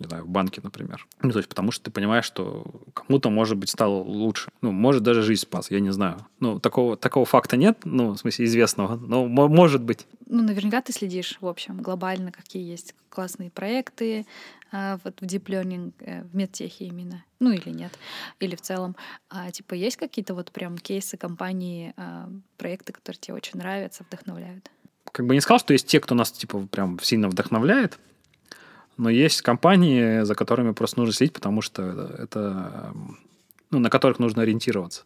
не 0.00 0.06
знаю, 0.06 0.24
в 0.24 0.28
банке, 0.28 0.60
например. 0.62 1.06
Ну, 1.22 1.30
то 1.30 1.38
есть 1.38 1.48
потому 1.48 1.70
что 1.70 1.84
ты 1.84 1.90
понимаешь, 1.90 2.24
что 2.24 2.64
кому-то, 2.94 3.30
может 3.30 3.56
быть, 3.56 3.70
стало 3.70 4.02
лучше. 4.02 4.50
Ну, 4.60 4.72
может, 4.72 5.02
даже 5.02 5.22
жизнь 5.22 5.42
спас, 5.42 5.70
я 5.70 5.80
не 5.80 5.90
знаю. 5.92 6.26
Ну, 6.40 6.58
такого, 6.58 6.96
такого 6.96 7.26
факта 7.26 7.56
нет, 7.56 7.78
ну, 7.84 8.10
в 8.10 8.18
смысле, 8.18 8.44
известного, 8.46 8.96
но 8.96 9.26
может 9.26 9.82
быть. 9.82 10.06
Ну, 10.26 10.42
наверняка 10.42 10.80
ты 10.80 10.92
следишь, 10.92 11.38
в 11.40 11.46
общем, 11.46 11.80
глобально, 11.80 12.32
какие 12.32 12.68
есть 12.68 12.94
классные 13.08 13.50
проекты 13.50 14.26
а, 14.72 14.98
вот 15.04 15.20
в 15.20 15.24
Deep 15.24 15.44
Learning, 15.44 15.92
э, 16.00 16.22
в 16.24 16.34
медтехе 16.34 16.86
именно. 16.86 17.24
Ну, 17.38 17.52
или 17.52 17.70
нет, 17.70 17.92
или 18.40 18.56
в 18.56 18.60
целом. 18.60 18.96
А, 19.30 19.50
типа, 19.52 19.74
есть 19.74 19.96
какие-то 19.96 20.34
вот 20.34 20.50
прям 20.50 20.76
кейсы 20.78 21.16
компании, 21.16 21.94
а, 21.96 22.28
проекты, 22.56 22.92
которые 22.92 23.20
тебе 23.20 23.34
очень 23.34 23.58
нравятся, 23.58 24.04
вдохновляют? 24.04 24.70
Как 25.12 25.26
бы 25.26 25.34
не 25.34 25.40
сказал, 25.40 25.60
что 25.60 25.72
есть 25.72 25.86
те, 25.86 26.00
кто 26.00 26.16
нас, 26.16 26.32
типа, 26.32 26.66
прям 26.66 26.98
сильно 27.00 27.28
вдохновляет, 27.28 27.98
но 28.96 29.10
есть 29.10 29.42
компании, 29.42 30.22
за 30.22 30.34
которыми 30.34 30.72
просто 30.72 31.00
нужно 31.00 31.12
следить, 31.12 31.34
потому 31.34 31.62
что 31.62 31.82
это, 32.18 32.92
ну, 33.70 33.78
на 33.78 33.90
которых 33.90 34.18
нужно 34.18 34.42
ориентироваться. 34.42 35.02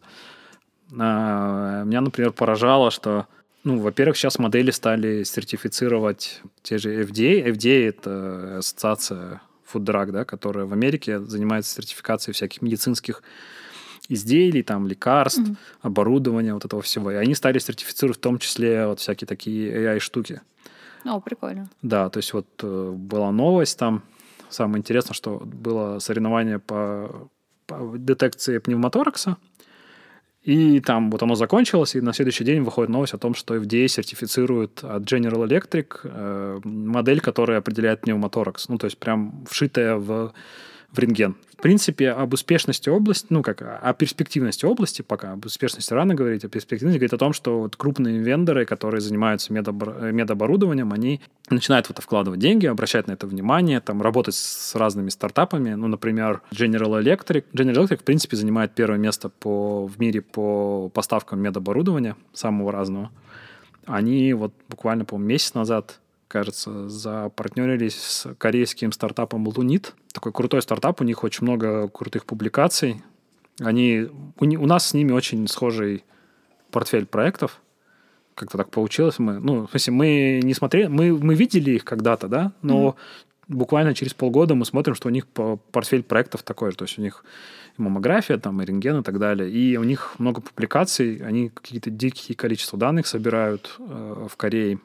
А, 0.97 1.83
меня, 1.83 2.01
например, 2.01 2.31
поражало, 2.31 2.91
что, 2.91 3.27
ну, 3.63 3.79
во-первых, 3.79 4.17
сейчас 4.17 4.39
модели 4.39 4.71
стали 4.71 5.23
сертифицировать 5.23 6.41
те 6.61 6.77
же 6.77 7.03
FDA. 7.03 7.45
FDA— 7.51 7.89
это 7.89 8.57
ассоциация 8.59 9.41
Food 9.71 9.85
Drug, 9.85 10.11
да, 10.11 10.25
которая 10.25 10.65
в 10.65 10.73
Америке 10.73 11.19
занимается 11.19 11.73
сертификацией 11.75 12.33
всяких 12.33 12.61
медицинских 12.61 13.23
изделий, 14.07 14.63
там, 14.63 14.87
лекарств, 14.87 15.41
mm-hmm. 15.41 15.57
оборудования, 15.83 16.53
вот 16.53 16.65
этого 16.65 16.81
всего. 16.81 17.11
И 17.11 17.15
они 17.15 17.35
стали 17.35 17.59
сертифицировать 17.59 18.17
в 18.17 18.21
том 18.21 18.39
числе 18.39 18.87
вот 18.87 18.99
всякие 18.99 19.27
такие 19.27 19.71
AI-штуки. 19.71 20.41
О, 21.05 21.19
прикольно. 21.19 21.69
Да, 21.81 22.09
то 22.09 22.17
есть 22.17 22.33
вот 22.33 22.47
э, 22.61 22.91
была 22.91 23.31
новость 23.31 23.77
там. 23.77 24.03
Самое 24.49 24.79
интересное, 24.79 25.13
что 25.13 25.39
было 25.39 25.99
соревнование 25.99 26.59
по, 26.59 27.29
по 27.67 27.95
детекции 27.97 28.57
пневмоторакса. 28.57 29.37
И 30.41 30.79
там 30.79 31.11
вот 31.11 31.21
оно 31.21 31.35
закончилось, 31.35 31.95
и 31.95 32.01
на 32.01 32.13
следующий 32.13 32.45
день 32.45 32.61
выходит 32.63 32.89
новость 32.89 33.13
о 33.13 33.17
том, 33.17 33.35
что 33.35 33.55
FDA 33.55 33.87
сертифицирует 33.87 34.83
от 34.83 35.03
General 35.03 35.45
Electric 35.47 35.99
э, 36.03 36.59
модель, 36.63 37.19
которая 37.19 37.59
определяет 37.59 38.01
пневмоторакс. 38.01 38.69
Ну, 38.69 38.77
то 38.77 38.85
есть 38.85 38.97
прям 38.97 39.45
вшитая 39.49 39.95
в 39.95 40.33
в 40.91 40.99
рентген. 40.99 41.35
В 41.57 41.61
принципе, 41.61 42.11
об 42.11 42.33
успешности 42.33 42.89
области, 42.89 43.27
ну 43.29 43.43
как, 43.43 43.61
о 43.61 43.93
перспективности 43.93 44.65
области, 44.65 45.01
пока 45.01 45.33
об 45.33 45.45
успешности 45.45 45.93
рано 45.93 46.15
говорить, 46.15 46.45
о 46.45 46.49
перспективности 46.49 46.97
говорит 46.97 47.13
о 47.13 47.17
том, 47.17 47.33
что 47.33 47.59
вот 47.59 47.75
крупные 47.75 48.19
вендоры, 48.19 48.65
которые 48.65 49.01
занимаются 49.01 49.53
медобор- 49.53 50.11
медоборудованием, 50.11 50.93
они 50.93 51.21
начинают 51.49 51.87
в 51.87 51.91
это 51.91 52.01
вкладывать 52.01 52.39
деньги, 52.39 52.65
обращать 52.65 53.07
на 53.07 53.11
это 53.11 53.27
внимание, 53.27 53.81
там, 53.81 54.01
работать 54.01 54.35
с 54.35 54.73
разными 54.75 55.09
стартапами. 55.09 55.73
Ну, 55.73 55.87
например, 55.87 56.41
General 56.51 57.03
Electric. 57.03 57.43
General 57.53 57.85
Electric, 57.85 57.97
в 57.97 58.03
принципе, 58.03 58.37
занимает 58.37 58.73
первое 58.73 58.97
место 58.97 59.29
по, 59.29 59.85
в 59.85 59.99
мире 59.99 60.21
по 60.21 60.89
поставкам 60.89 61.41
медоборудования 61.41 62.15
самого 62.33 62.71
разного. 62.71 63.11
Они 63.85 64.33
вот 64.33 64.53
буквально, 64.69 65.03
по 65.03 65.17
месяц 65.17 65.53
назад 65.53 65.99
кажется, 66.29 66.87
запартнерились 66.87 67.95
с 67.95 68.33
корейским 68.37 68.93
стартапом 68.93 69.49
Lunit. 69.49 69.93
Такой 70.13 70.31
крутой 70.31 70.61
стартап, 70.61 71.01
у 71.01 71.03
них 71.03 71.23
очень 71.23 71.43
много 71.43 71.89
крутых 71.89 72.25
публикаций. 72.25 73.01
Они, 73.59 74.07
у, 74.39 74.45
у 74.45 74.65
нас 74.67 74.87
с 74.87 74.93
ними 74.93 75.11
очень 75.11 75.47
схожий 75.47 76.05
портфель 76.71 77.07
проектов. 77.07 77.59
Как-то 78.35 78.57
так 78.57 78.69
получилось. 78.69 79.19
Мы, 79.19 79.39
ну, 79.39 79.65
в 79.65 79.71
смысле, 79.71 79.93
мы 79.93 80.39
не 80.43 80.53
смотрели, 80.53 80.87
мы, 80.87 81.17
мы 81.17 81.33
видели 81.33 81.71
их 81.71 81.83
когда-то, 81.83 82.27
да, 82.27 82.53
но 82.61 82.89
mm-hmm. 82.89 83.55
буквально 83.55 83.93
через 83.95 84.13
полгода 84.13 84.53
мы 84.53 84.65
смотрим, 84.65 84.93
что 84.93 85.09
у 85.09 85.11
них 85.11 85.27
портфель 85.27 86.03
проектов 86.03 86.43
такой 86.43 86.71
же. 86.71 86.77
То 86.77 86.85
есть 86.85 86.99
у 86.99 87.01
них 87.01 87.25
и 87.77 87.81
маммография, 87.81 88.37
там, 88.37 88.61
и 88.61 88.65
рентген 88.65 88.99
и 88.99 89.03
так 89.03 89.17
далее. 89.17 89.49
И 89.49 89.77
у 89.77 89.83
них 89.83 90.13
много 90.19 90.41
публикаций, 90.41 91.17
они 91.25 91.49
какие-то 91.49 91.89
дикие 91.89 92.35
количество 92.35 92.77
данных 92.77 93.07
собирают 93.07 93.75
э, 93.79 94.27
в 94.29 94.37
Корее. 94.37 94.79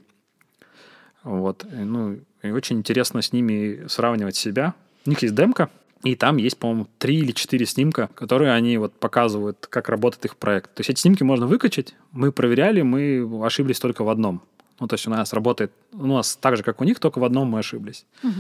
Вот. 1.25 1.65
И, 1.65 1.77
ну, 1.77 2.19
и 2.43 2.51
очень 2.51 2.79
интересно 2.79 3.23
с 3.23 3.33
ними 3.33 3.87
сравнивать 3.89 4.37
себя. 4.37 4.75
У 5.07 5.11
них 5.11 5.23
есть 5.23 5.35
демка, 5.35 5.71
и 6.03 6.17
там 6.17 6.37
есть, 6.37 6.59
по-моему, 6.59 6.87
три 6.99 7.17
или 7.17 7.33
четыре 7.33 7.65
снимка, 7.65 8.11
которые 8.15 8.53
они 8.53 8.77
вот 8.77 8.93
показывают, 8.93 9.67
как 9.69 9.89
работает 9.89 10.27
их 10.27 10.37
проект. 10.37 10.75
То 10.75 10.81
есть 10.81 10.91
эти 10.91 11.01
снимки 11.01 11.23
можно 11.23 11.47
выкачать. 11.47 11.95
Мы 12.13 12.31
проверяли, 12.31 12.83
мы 12.83 13.27
ошиблись 13.45 13.81
только 13.81 14.05
в 14.05 14.11
одном. 14.11 14.43
Ну, 14.81 14.87
то 14.87 14.95
есть 14.95 15.07
у 15.07 15.11
нас 15.11 15.33
работает, 15.33 15.73
у 15.93 16.07
нас 16.07 16.37
так 16.37 16.57
же, 16.57 16.63
как 16.63 16.81
у 16.81 16.85
них, 16.85 17.01
только 17.01 17.21
в 17.21 17.25
одном 17.25 17.49
мы 17.49 17.61
ошиблись. 17.61 18.05
Угу. 18.23 18.33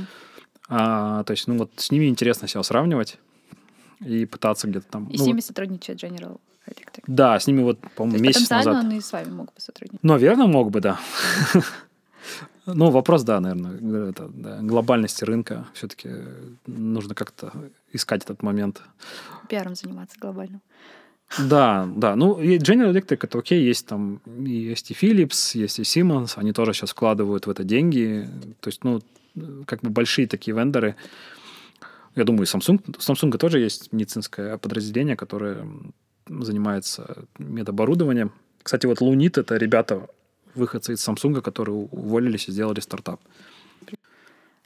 А, 0.69 1.25
то 1.25 1.31
есть, 1.31 1.47
ну 1.47 1.57
вот 1.57 1.71
с 1.77 1.91
ними 1.91 2.07
интересно 2.07 2.49
себя 2.49 2.63
сравнивать 2.63 3.19
и 4.01 4.27
пытаться 4.27 4.67
где-то 4.67 4.87
там... 4.91 5.07
И 5.07 5.17
ну, 5.17 5.25
с 5.25 5.27
ними 5.27 5.41
сотрудничает 5.41 6.03
General 6.03 6.39
Electric. 6.67 7.05
Да, 7.07 7.39
с 7.39 7.47
ними 7.47 7.63
вот, 7.63 7.79
по-моему, 7.97 8.23
месяц 8.23 8.51
назад. 8.51 8.85
он 8.85 8.93
и 8.93 9.01
с 9.01 9.13
вами 9.13 9.31
мог 9.31 9.47
бы 9.47 9.61
сотрудничать. 9.61 10.03
Наверное, 10.03 10.47
мог 10.47 10.71
бы, 10.71 10.81
да. 10.81 10.99
Ну, 12.67 12.91
вопрос, 12.91 13.23
да, 13.25 13.41
наверное, 13.41 14.11
это, 14.11 14.29
да, 14.29 14.61
глобальности 14.63 15.25
рынка. 15.25 15.67
Все-таки 15.75 16.09
нужно 16.67 17.15
как-то 17.15 17.53
искать 17.93 18.25
этот 18.25 18.43
момент. 18.43 18.83
Пиаром 19.49 19.75
заниматься 19.75 20.19
глобальным. 20.19 20.63
Да, 21.39 21.89
да. 21.95 22.17
Ну, 22.17 22.41
и 22.41 22.59
General 22.59 22.93
Electric 22.93 23.19
это 23.23 23.39
окей, 23.39 23.63
есть 23.65 23.87
там 23.87 24.21
есть 24.27 24.91
и 24.91 24.95
Philips, 24.95 25.59
есть 25.59 25.79
и 25.79 25.83
Siemens, 25.83 26.35
они 26.37 26.53
тоже 26.53 26.73
сейчас 26.73 26.91
вкладывают 26.91 27.47
в 27.47 27.51
это 27.51 27.65
деньги. 27.65 28.29
То 28.61 28.69
есть, 28.69 28.85
ну, 28.85 29.01
как 29.67 29.81
бы 29.81 29.91
большие 29.91 30.27
такие 30.27 30.57
вендоры. 30.57 30.97
Я 32.15 32.25
думаю, 32.25 32.47
Samsung, 32.47 32.81
Samsung 32.99 33.37
тоже 33.39 33.59
есть 33.59 33.93
медицинское 33.93 34.57
подразделение, 34.59 35.17
которое 35.17 35.67
занимается 36.29 37.25
медоборудованием. 37.39 38.33
Кстати, 38.63 38.87
вот 38.87 39.01
Лунит— 39.01 39.37
это 39.39 39.57
ребята 39.57 40.07
выходцы 40.55 40.95
из 40.95 41.07
Samsung, 41.07 41.41
которые 41.41 41.77
уволились 41.77 42.49
и 42.49 42.53
сделали 42.53 42.81
стартап. 42.81 43.21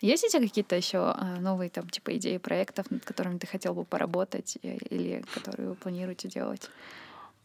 Есть 0.00 0.24
у 0.24 0.28
тебя 0.28 0.42
какие-то 0.42 0.76
еще 0.76 0.98
а, 0.98 1.38
новые 1.40 1.70
там 1.70 1.88
типа 1.88 2.16
идеи 2.16 2.36
проектов, 2.38 2.90
над 2.90 3.04
которыми 3.04 3.38
ты 3.38 3.48
хотел 3.48 3.74
бы 3.74 3.84
поработать 3.84 4.56
э, 4.62 4.76
или 4.90 5.24
которые 5.34 5.70
вы 5.70 5.74
планируете 5.74 6.28
делать? 6.28 6.70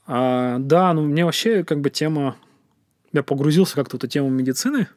А, 0.05 0.57
да, 0.59 0.93
ну 0.93 1.01
мне 1.03 1.25
вообще 1.25 1.63
как 1.63 1.81
бы 1.81 1.89
тема... 1.89 2.35
Я 3.11 3.23
погрузился 3.23 3.75
как-то 3.75 3.97
в 3.97 3.99
эту 3.99 4.07
тему 4.07 4.29
медицины 4.29 4.87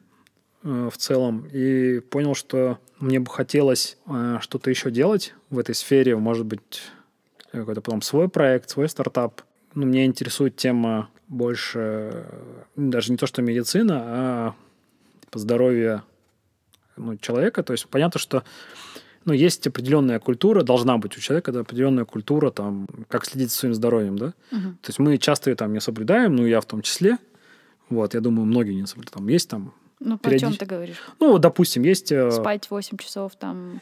э, 0.63 0.89
в 0.91 0.97
целом 0.97 1.47
и 1.51 1.99
понял, 1.99 2.35
что 2.35 2.77
мне 2.99 3.19
бы 3.19 3.31
хотелось 3.31 3.97
э, 4.05 4.37
что-то 4.39 4.69
еще 4.69 4.91
делать 4.91 5.33
в 5.49 5.57
этой 5.57 5.73
сфере, 5.73 6.15
может 6.15 6.45
быть, 6.45 6.83
какой-то 7.51 7.81
потом 7.81 8.03
свой 8.03 8.29
проект, 8.29 8.69
свой 8.69 8.87
стартап. 8.87 9.41
Ну, 9.73 9.85
меня 9.85 10.05
интересует 10.05 10.57
тема 10.57 11.09
больше 11.27 12.25
даже 12.75 13.11
не 13.11 13.17
то, 13.17 13.27
что 13.27 13.41
медицина, 13.41 14.01
а 14.05 14.55
типа, 15.21 15.39
здоровье 15.39 16.03
ну, 16.95 17.17
человека. 17.17 17.63
То 17.63 17.73
есть 17.73 17.87
понятно, 17.87 18.19
что 18.19 18.43
ну, 19.25 19.33
есть 19.33 19.67
определенная 19.67 20.19
культура, 20.19 20.63
должна 20.63 20.97
быть 20.97 21.17
у 21.17 21.19
человека 21.19 21.51
да, 21.51 21.59
определенная 21.59 22.05
культура, 22.05 22.49
там, 22.49 22.87
как 23.09 23.25
следить 23.25 23.51
за 23.51 23.57
своим 23.57 23.73
здоровьем, 23.73 24.17
да. 24.17 24.27
Угу. 24.51 24.61
То 24.81 24.87
есть 24.87 24.99
мы 24.99 25.17
часто 25.17 25.49
ее 25.49 25.55
там 25.55 25.73
не 25.73 25.81
соблюдаем, 25.81 26.35
ну, 26.35 26.45
я 26.45 26.61
в 26.61 26.65
том 26.65 26.81
числе. 26.81 27.17
Вот, 27.89 28.13
я 28.13 28.21
думаю, 28.21 28.45
многие 28.45 28.73
не 28.73 28.85
соблюдают. 28.85 29.13
Там 29.13 29.27
есть 29.27 29.49
там... 29.49 29.73
Ну, 29.99 30.17
периоди... 30.17 30.45
о 30.45 30.47
чем 30.47 30.57
ты 30.57 30.65
говоришь? 30.65 30.97
Ну, 31.19 31.37
допустим, 31.39 31.83
есть... 31.83 32.11
Э, 32.11 32.31
Спать 32.31 32.69
8 32.69 32.97
часов, 32.97 33.35
там... 33.35 33.81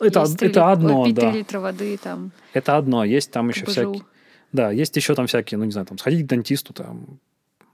Это, 0.00 0.22
это 0.22 0.46
лит... 0.46 0.56
одно, 0.56 1.04
пить 1.04 1.14
да. 1.14 1.30
литра 1.30 1.60
воды, 1.60 1.96
там... 1.96 2.32
Это 2.52 2.76
одно. 2.76 3.04
Есть 3.04 3.30
там 3.30 3.50
еще 3.50 3.66
всякие... 3.66 4.02
Да, 4.52 4.70
есть 4.70 4.94
еще 4.96 5.14
там 5.14 5.26
всякие, 5.26 5.58
ну, 5.58 5.64
не 5.64 5.72
знаю, 5.72 5.86
там, 5.86 5.98
сходить 5.98 6.24
к 6.24 6.28
дантисту, 6.28 6.72
там, 6.72 7.18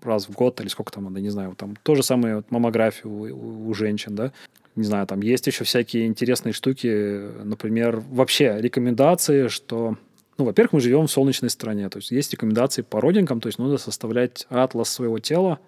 раз 0.02 0.28
в 0.28 0.32
год 0.32 0.60
или 0.60 0.68
сколько 0.68 0.92
там 0.92 1.04
надо, 1.04 1.20
не 1.20 1.30
знаю, 1.30 1.54
там 1.56 1.74
то 1.82 1.94
же 1.94 2.02
самое 2.02 2.36
вот, 2.36 2.50
маммографию 2.50 3.12
у, 3.12 3.22
у, 3.24 3.68
у 3.68 3.74
женщин, 3.74 4.14
да, 4.14 4.32
не 4.76 4.84
знаю, 4.84 5.06
там 5.06 5.20
есть 5.20 5.46
еще 5.46 5.64
всякие 5.64 6.06
интересные 6.06 6.52
штуки, 6.52 7.42
например, 7.42 8.00
вообще 8.10 8.58
рекомендации, 8.60 9.48
что 9.48 9.96
ну, 10.38 10.44
во-первых, 10.44 10.74
мы 10.74 10.80
живем 10.80 11.08
в 11.08 11.10
солнечной 11.10 11.50
стране, 11.50 11.88
то 11.88 11.98
есть 11.98 12.12
есть 12.12 12.32
рекомендации 12.32 12.82
по 12.82 13.00
родинкам, 13.00 13.40
то 13.40 13.48
есть 13.48 13.58
нужно 13.58 13.76
составлять 13.76 14.46
атлас 14.50 14.88
своего 14.88 15.18
тела 15.18 15.58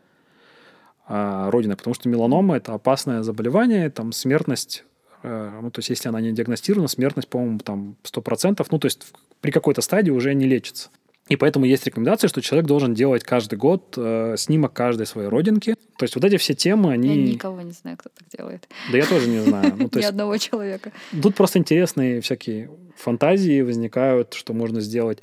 а, 1.06 1.50
родины, 1.50 1.74
потому 1.74 1.94
что 1.94 2.08
меланома– 2.08 2.56
это 2.58 2.72
опасное 2.72 3.24
заболевание, 3.24 3.90
там 3.90 4.12
смертность, 4.12 4.84
ну, 5.22 5.70
то 5.70 5.78
есть 5.78 5.90
если 5.90 6.08
она 6.08 6.20
не 6.20 6.32
диагностирована, 6.32 6.88
смертность, 6.88 7.28
по-моему, 7.28 7.58
там 7.58 7.96
100%, 8.04 8.66
ну, 8.70 8.78
то 8.78 8.86
есть 8.86 9.12
при 9.40 9.50
какой-то 9.50 9.82
стадии 9.82 10.10
уже 10.10 10.34
не 10.34 10.46
лечится. 10.46 10.90
И 11.30 11.36
поэтому 11.36 11.64
есть 11.64 11.86
рекомендация, 11.86 12.26
что 12.26 12.42
человек 12.42 12.66
должен 12.66 12.92
делать 12.92 13.22
каждый 13.22 13.56
год 13.56 13.94
э, 13.96 14.34
снимок 14.36 14.72
каждой 14.72 15.06
своей 15.06 15.28
родинки. 15.28 15.76
То 15.96 16.02
есть 16.02 16.16
вот 16.16 16.24
эти 16.24 16.36
все 16.38 16.54
темы, 16.54 16.92
они... 16.92 17.08
Я 17.08 17.32
никого 17.34 17.60
не 17.60 17.70
знаю, 17.70 17.96
кто 17.98 18.10
так 18.18 18.26
делает. 18.36 18.68
Да 18.90 18.98
я 18.98 19.06
тоже 19.06 19.28
не 19.28 19.38
знаю. 19.38 19.76
Ну, 19.78 19.88
Ни 20.00 20.02
одного 20.02 20.36
человека. 20.38 20.90
Тут 21.22 21.36
просто 21.36 21.60
интересные 21.60 22.20
всякие 22.20 22.68
фантазии 22.96 23.62
возникают, 23.62 24.34
что 24.34 24.54
можно 24.54 24.80
сделать. 24.80 25.22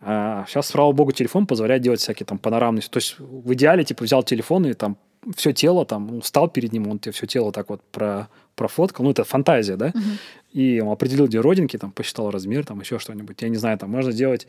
А 0.00 0.44
сейчас, 0.46 0.68
слава 0.68 0.92
богу, 0.92 1.10
телефон 1.10 1.48
позволяет 1.48 1.82
делать 1.82 1.98
всякие 1.98 2.24
там 2.24 2.38
панорамные... 2.38 2.82
То 2.82 2.98
есть 2.98 3.16
в 3.18 3.52
идеале, 3.54 3.82
типа, 3.82 4.04
взял 4.04 4.22
телефон 4.22 4.66
и 4.66 4.74
там 4.74 4.96
все 5.36 5.52
тело 5.52 5.84
там, 5.84 6.06
ну, 6.06 6.20
встал 6.20 6.48
перед 6.48 6.72
ним, 6.72 6.86
он 6.86 7.00
тебе 7.00 7.10
все 7.10 7.26
тело 7.26 7.50
так 7.50 7.70
вот 7.70 7.82
про, 7.90 8.28
профоткал, 8.58 9.04
ну, 9.04 9.10
это 9.12 9.24
фантазия, 9.24 9.76
да, 9.76 9.92
Мгм. 9.94 10.18
и 10.52 10.80
он 10.80 10.92
определил, 10.92 11.26
где 11.26 11.40
родинки, 11.40 11.78
там, 11.78 11.90
посчитал 11.92 12.30
размер, 12.30 12.64
там, 12.66 12.80
еще 12.80 12.98
что-нибудь. 12.98 13.40
Я 13.42 13.48
не 13.48 13.56
знаю, 13.56 13.78
там, 13.78 13.90
можно 13.90 14.12
делать 14.12 14.46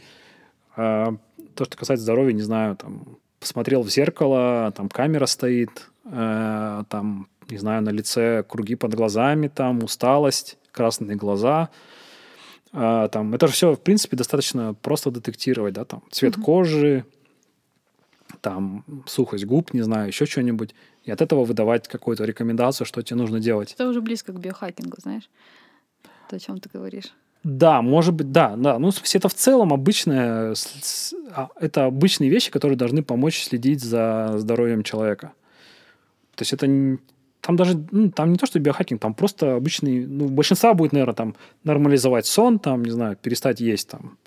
э, 0.77 1.05
то, 1.55 1.65
что 1.65 1.77
касается 1.77 2.03
здоровья, 2.03 2.33
не 2.33 2.41
знаю, 2.41 2.75
там, 2.75 3.17
посмотрел 3.39 3.81
в 3.83 3.89
зеркало, 3.89 4.73
там, 4.75 4.89
камера 4.89 5.25
стоит, 5.27 5.89
э, 6.05 6.83
там, 6.89 7.27
не 7.49 7.57
знаю, 7.57 7.81
на 7.83 7.89
лице 7.91 8.43
круги 8.43 8.75
под 8.75 8.93
глазами, 8.95 9.47
там, 9.47 9.83
усталость, 9.83 10.57
красные 10.71 11.15
глаза, 11.15 11.69
А, 12.71 13.07
там, 13.07 13.33
это 13.33 13.47
же 13.47 13.53
все, 13.53 13.73
в 13.73 13.79
принципе, 13.79 14.15
достаточно 14.15 14.75
просто 14.75 15.09
детектировать, 15.09 15.73
да, 15.73 15.85
там, 15.85 16.01
цвет 16.11 16.37
Мгм. 16.37 16.45
кожи, 16.45 17.03
там, 18.41 18.83
сухость 19.07 19.45
губ, 19.45 19.73
не 19.73 19.81
знаю, 19.81 20.07
еще 20.07 20.25
что-нибудь, 20.27 20.75
и 21.09 21.11
от 21.11 21.21
этого 21.21 21.43
выдавать 21.43 21.87
какую-то 21.87 22.23
рекомендацию, 22.23 22.85
что 22.85 23.01
тебе 23.01 23.17
нужно 23.17 23.39
делать. 23.39 23.73
Это 23.73 23.89
уже 23.89 23.99
близко 23.99 24.31
к 24.31 24.39
биохакингу, 24.39 24.97
знаешь? 25.01 25.27
То, 26.29 26.35
о 26.35 26.39
чем 26.39 26.59
ты 26.59 26.69
говоришь. 26.71 27.11
Да, 27.43 27.81
может 27.81 28.13
быть, 28.13 28.31
да, 28.31 28.55
да. 28.55 28.77
Ну, 28.77 28.91
в 28.91 28.95
смысле, 28.95 29.17
это 29.17 29.29
в 29.29 29.33
целом 29.33 29.73
обычная, 29.73 30.53
а, 31.31 31.49
это 31.59 31.85
обычные 31.85 32.29
вещи, 32.29 32.51
которые 32.51 32.77
должны 32.77 33.01
помочь 33.01 33.41
следить 33.43 33.81
за 33.81 34.33
здоровьем 34.37 34.83
человека. 34.83 35.31
То 36.35 36.43
есть 36.43 36.53
это 36.53 36.67
там 37.41 37.55
даже, 37.55 37.83
ну, 37.91 38.11
там 38.11 38.31
не 38.31 38.37
то, 38.37 38.45
что 38.45 38.59
биохакинг, 38.59 39.01
там 39.01 39.13
просто 39.15 39.55
обычный, 39.55 40.05
ну, 40.05 40.25
у 40.25 40.29
большинства 40.29 40.73
будет, 40.75 40.91
наверное, 40.91 41.15
там 41.15 41.35
нормализовать 41.63 42.27
сон, 42.27 42.59
там, 42.59 42.83
не 42.83 42.91
знаю, 42.91 43.15
перестать 43.15 43.61
есть 43.61 43.89
там 43.89 44.17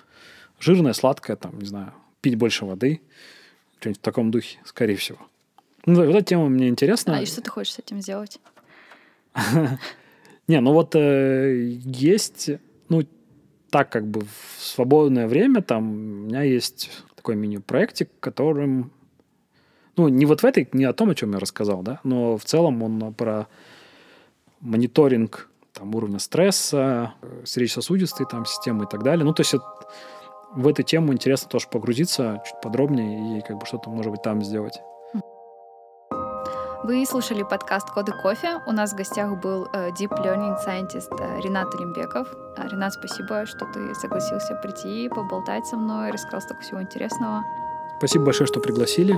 жирное, 0.59 0.95
сладкое, 0.95 1.37
там, 1.37 1.59
не 1.61 1.67
знаю, 1.67 1.93
пить 2.23 2.35
больше 2.35 2.65
воды, 2.65 3.03
что-нибудь 3.79 4.01
в 4.01 4.03
таком 4.03 4.31
духе, 4.31 4.59
скорее 4.65 4.97
всего. 4.97 5.19
Ну, 5.87 5.97
да, 5.97 6.05
вот 6.07 6.15
эта 6.15 6.25
тема 6.25 6.49
мне 6.49 6.69
интересна. 6.69 7.17
А 7.17 7.23
и 7.23 7.27
что 7.27 7.43
ты 7.43 7.51
хочешь 7.51 7.75
с 7.75 7.79
этим 7.79 8.01
сделать? 8.01 8.39
Не, 10.49 10.61
ну 10.61 10.73
вот 10.73 10.95
э, 10.95 11.77
есть, 11.85 12.51
ну, 12.89 13.03
так 13.71 13.91
как 13.91 14.07
бы 14.07 14.21
в 14.23 14.63
свободное 14.63 15.27
время 15.29 15.63
там 15.63 15.91
у 15.91 15.95
меня 16.27 16.43
есть 16.43 16.91
такой 17.17 17.37
мини-проектик, 17.37 18.11
которым, 18.21 18.93
ну, 19.97 20.09
не 20.09 20.27
вот 20.27 20.43
в 20.43 20.45
этой, 20.45 20.69
не 20.73 20.85
о 20.85 20.93
том, 20.93 21.11
о 21.11 21.15
чем 21.15 21.33
я 21.33 21.39
рассказал, 21.39 21.83
да, 21.83 22.01
но 22.05 22.37
в 22.37 22.45
целом 22.45 22.83
он 22.83 23.15
про 23.15 23.47
мониторинг 24.61 25.49
там, 25.73 25.95
уровня 25.95 26.19
стресса, 26.19 27.15
э, 27.23 27.43
сердечно-сосудистой 27.45 28.27
там, 28.31 28.45
системы 28.45 28.85
и 28.85 28.89
так 28.89 29.03
далее. 29.03 29.25
Ну, 29.25 29.33
то 29.33 29.41
есть 29.41 29.55
это- 29.55 29.65
в 30.55 30.69
эту 30.69 30.83
тему 30.83 31.13
интересно 31.15 31.49
тоже 31.49 31.67
погрузиться 31.69 32.43
чуть 32.45 32.61
подробнее 32.61 33.39
и 33.39 33.41
как 33.43 33.57
бы 33.59 33.65
что-то, 33.65 33.89
может 33.89 34.13
быть, 34.13 34.23
там 34.23 34.43
сделать. 34.43 34.75
Вы 36.85 37.07
слушали 37.07 37.45
подкаст 37.45 37.89
«Коды 37.91 38.11
кофе». 38.11 38.59
У 38.67 38.73
нас 38.73 38.93
в 38.93 38.97
гостях 38.97 39.39
был 39.39 39.69
э, 39.73 39.91
Deep 39.91 40.11
Learning 40.19 40.57
Scientist 40.67 41.15
э, 41.17 41.41
Ренат 41.41 41.73
Олимбеков. 41.77 42.27
А, 42.57 42.67
Ренат, 42.67 42.95
спасибо, 42.95 43.47
что 43.47 43.67
ты 43.67 43.95
согласился 43.95 44.57
прийти, 44.57 45.09
поболтать 45.09 45.65
со 45.65 45.77
мной, 45.77 46.11
рассказал 46.11 46.41
столько 46.41 46.63
всего 46.63 46.83
интересного. 46.83 47.45
Спасибо 47.99 48.25
большое, 48.25 48.49
что 48.49 48.59
пригласили. 48.59 49.17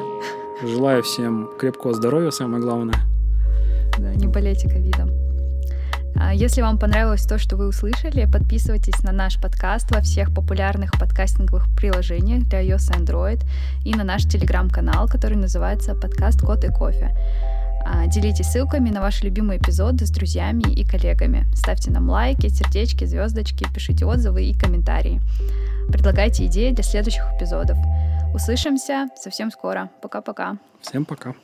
Желаю 0.62 1.02
всем 1.02 1.48
крепкого 1.58 1.94
здоровья, 1.94 2.30
самое 2.32 2.62
главное. 2.62 2.96
Да, 3.98 4.14
не 4.14 4.26
болейте 4.26 4.68
ковидом. 4.68 5.10
А, 6.16 6.34
Если 6.34 6.60
вам 6.60 6.78
понравилось 6.78 7.24
то, 7.24 7.38
что 7.38 7.56
вы 7.56 7.66
услышали, 7.66 8.30
подписывайтесь 8.30 9.02
на 9.02 9.12
наш 9.12 9.40
подкаст 9.40 9.90
во 9.90 10.00
всех 10.02 10.34
популярных 10.34 10.92
подкастинговых 10.92 11.74
приложениях 11.74 12.44
для 12.44 12.62
iOS 12.62 12.90
и 12.90 13.00
Android 13.00 13.40
и 13.86 13.94
на 13.94 14.04
наш 14.04 14.24
телеграм-канал, 14.24 15.08
который 15.08 15.38
называется 15.38 15.94
«Подкаст 15.94 16.42
Кот 16.42 16.64
и 16.64 16.68
кофе». 16.68 17.16
А, 17.84 18.06
Делитесь 18.06 18.46
ссылками 18.46 18.90
на 18.90 19.00
ваши 19.00 19.24
любимые 19.24 19.58
эпизоды 19.58 20.06
с 20.06 20.10
друзьями 20.10 20.62
и 20.62 20.84
коллегами. 20.84 21.46
Ставьте 21.54 21.90
нам 21.90 22.08
лайки, 22.08 22.48
сердечки, 22.48 23.04
звездочки, 23.04 23.66
пишите 23.72 24.06
отзывы 24.06 24.44
и 24.44 24.58
комментарии. 24.58 25.20
Предлагайте 25.88 26.46
идеи 26.46 26.70
для 26.72 26.82
следующих 26.82 27.24
эпизодов. 27.36 27.76
Услышимся 28.34 29.08
совсем 29.16 29.50
скоро. 29.50 29.90
Пока-пока. 30.02 30.56
Всем 30.80 31.04
пока. 31.04 31.34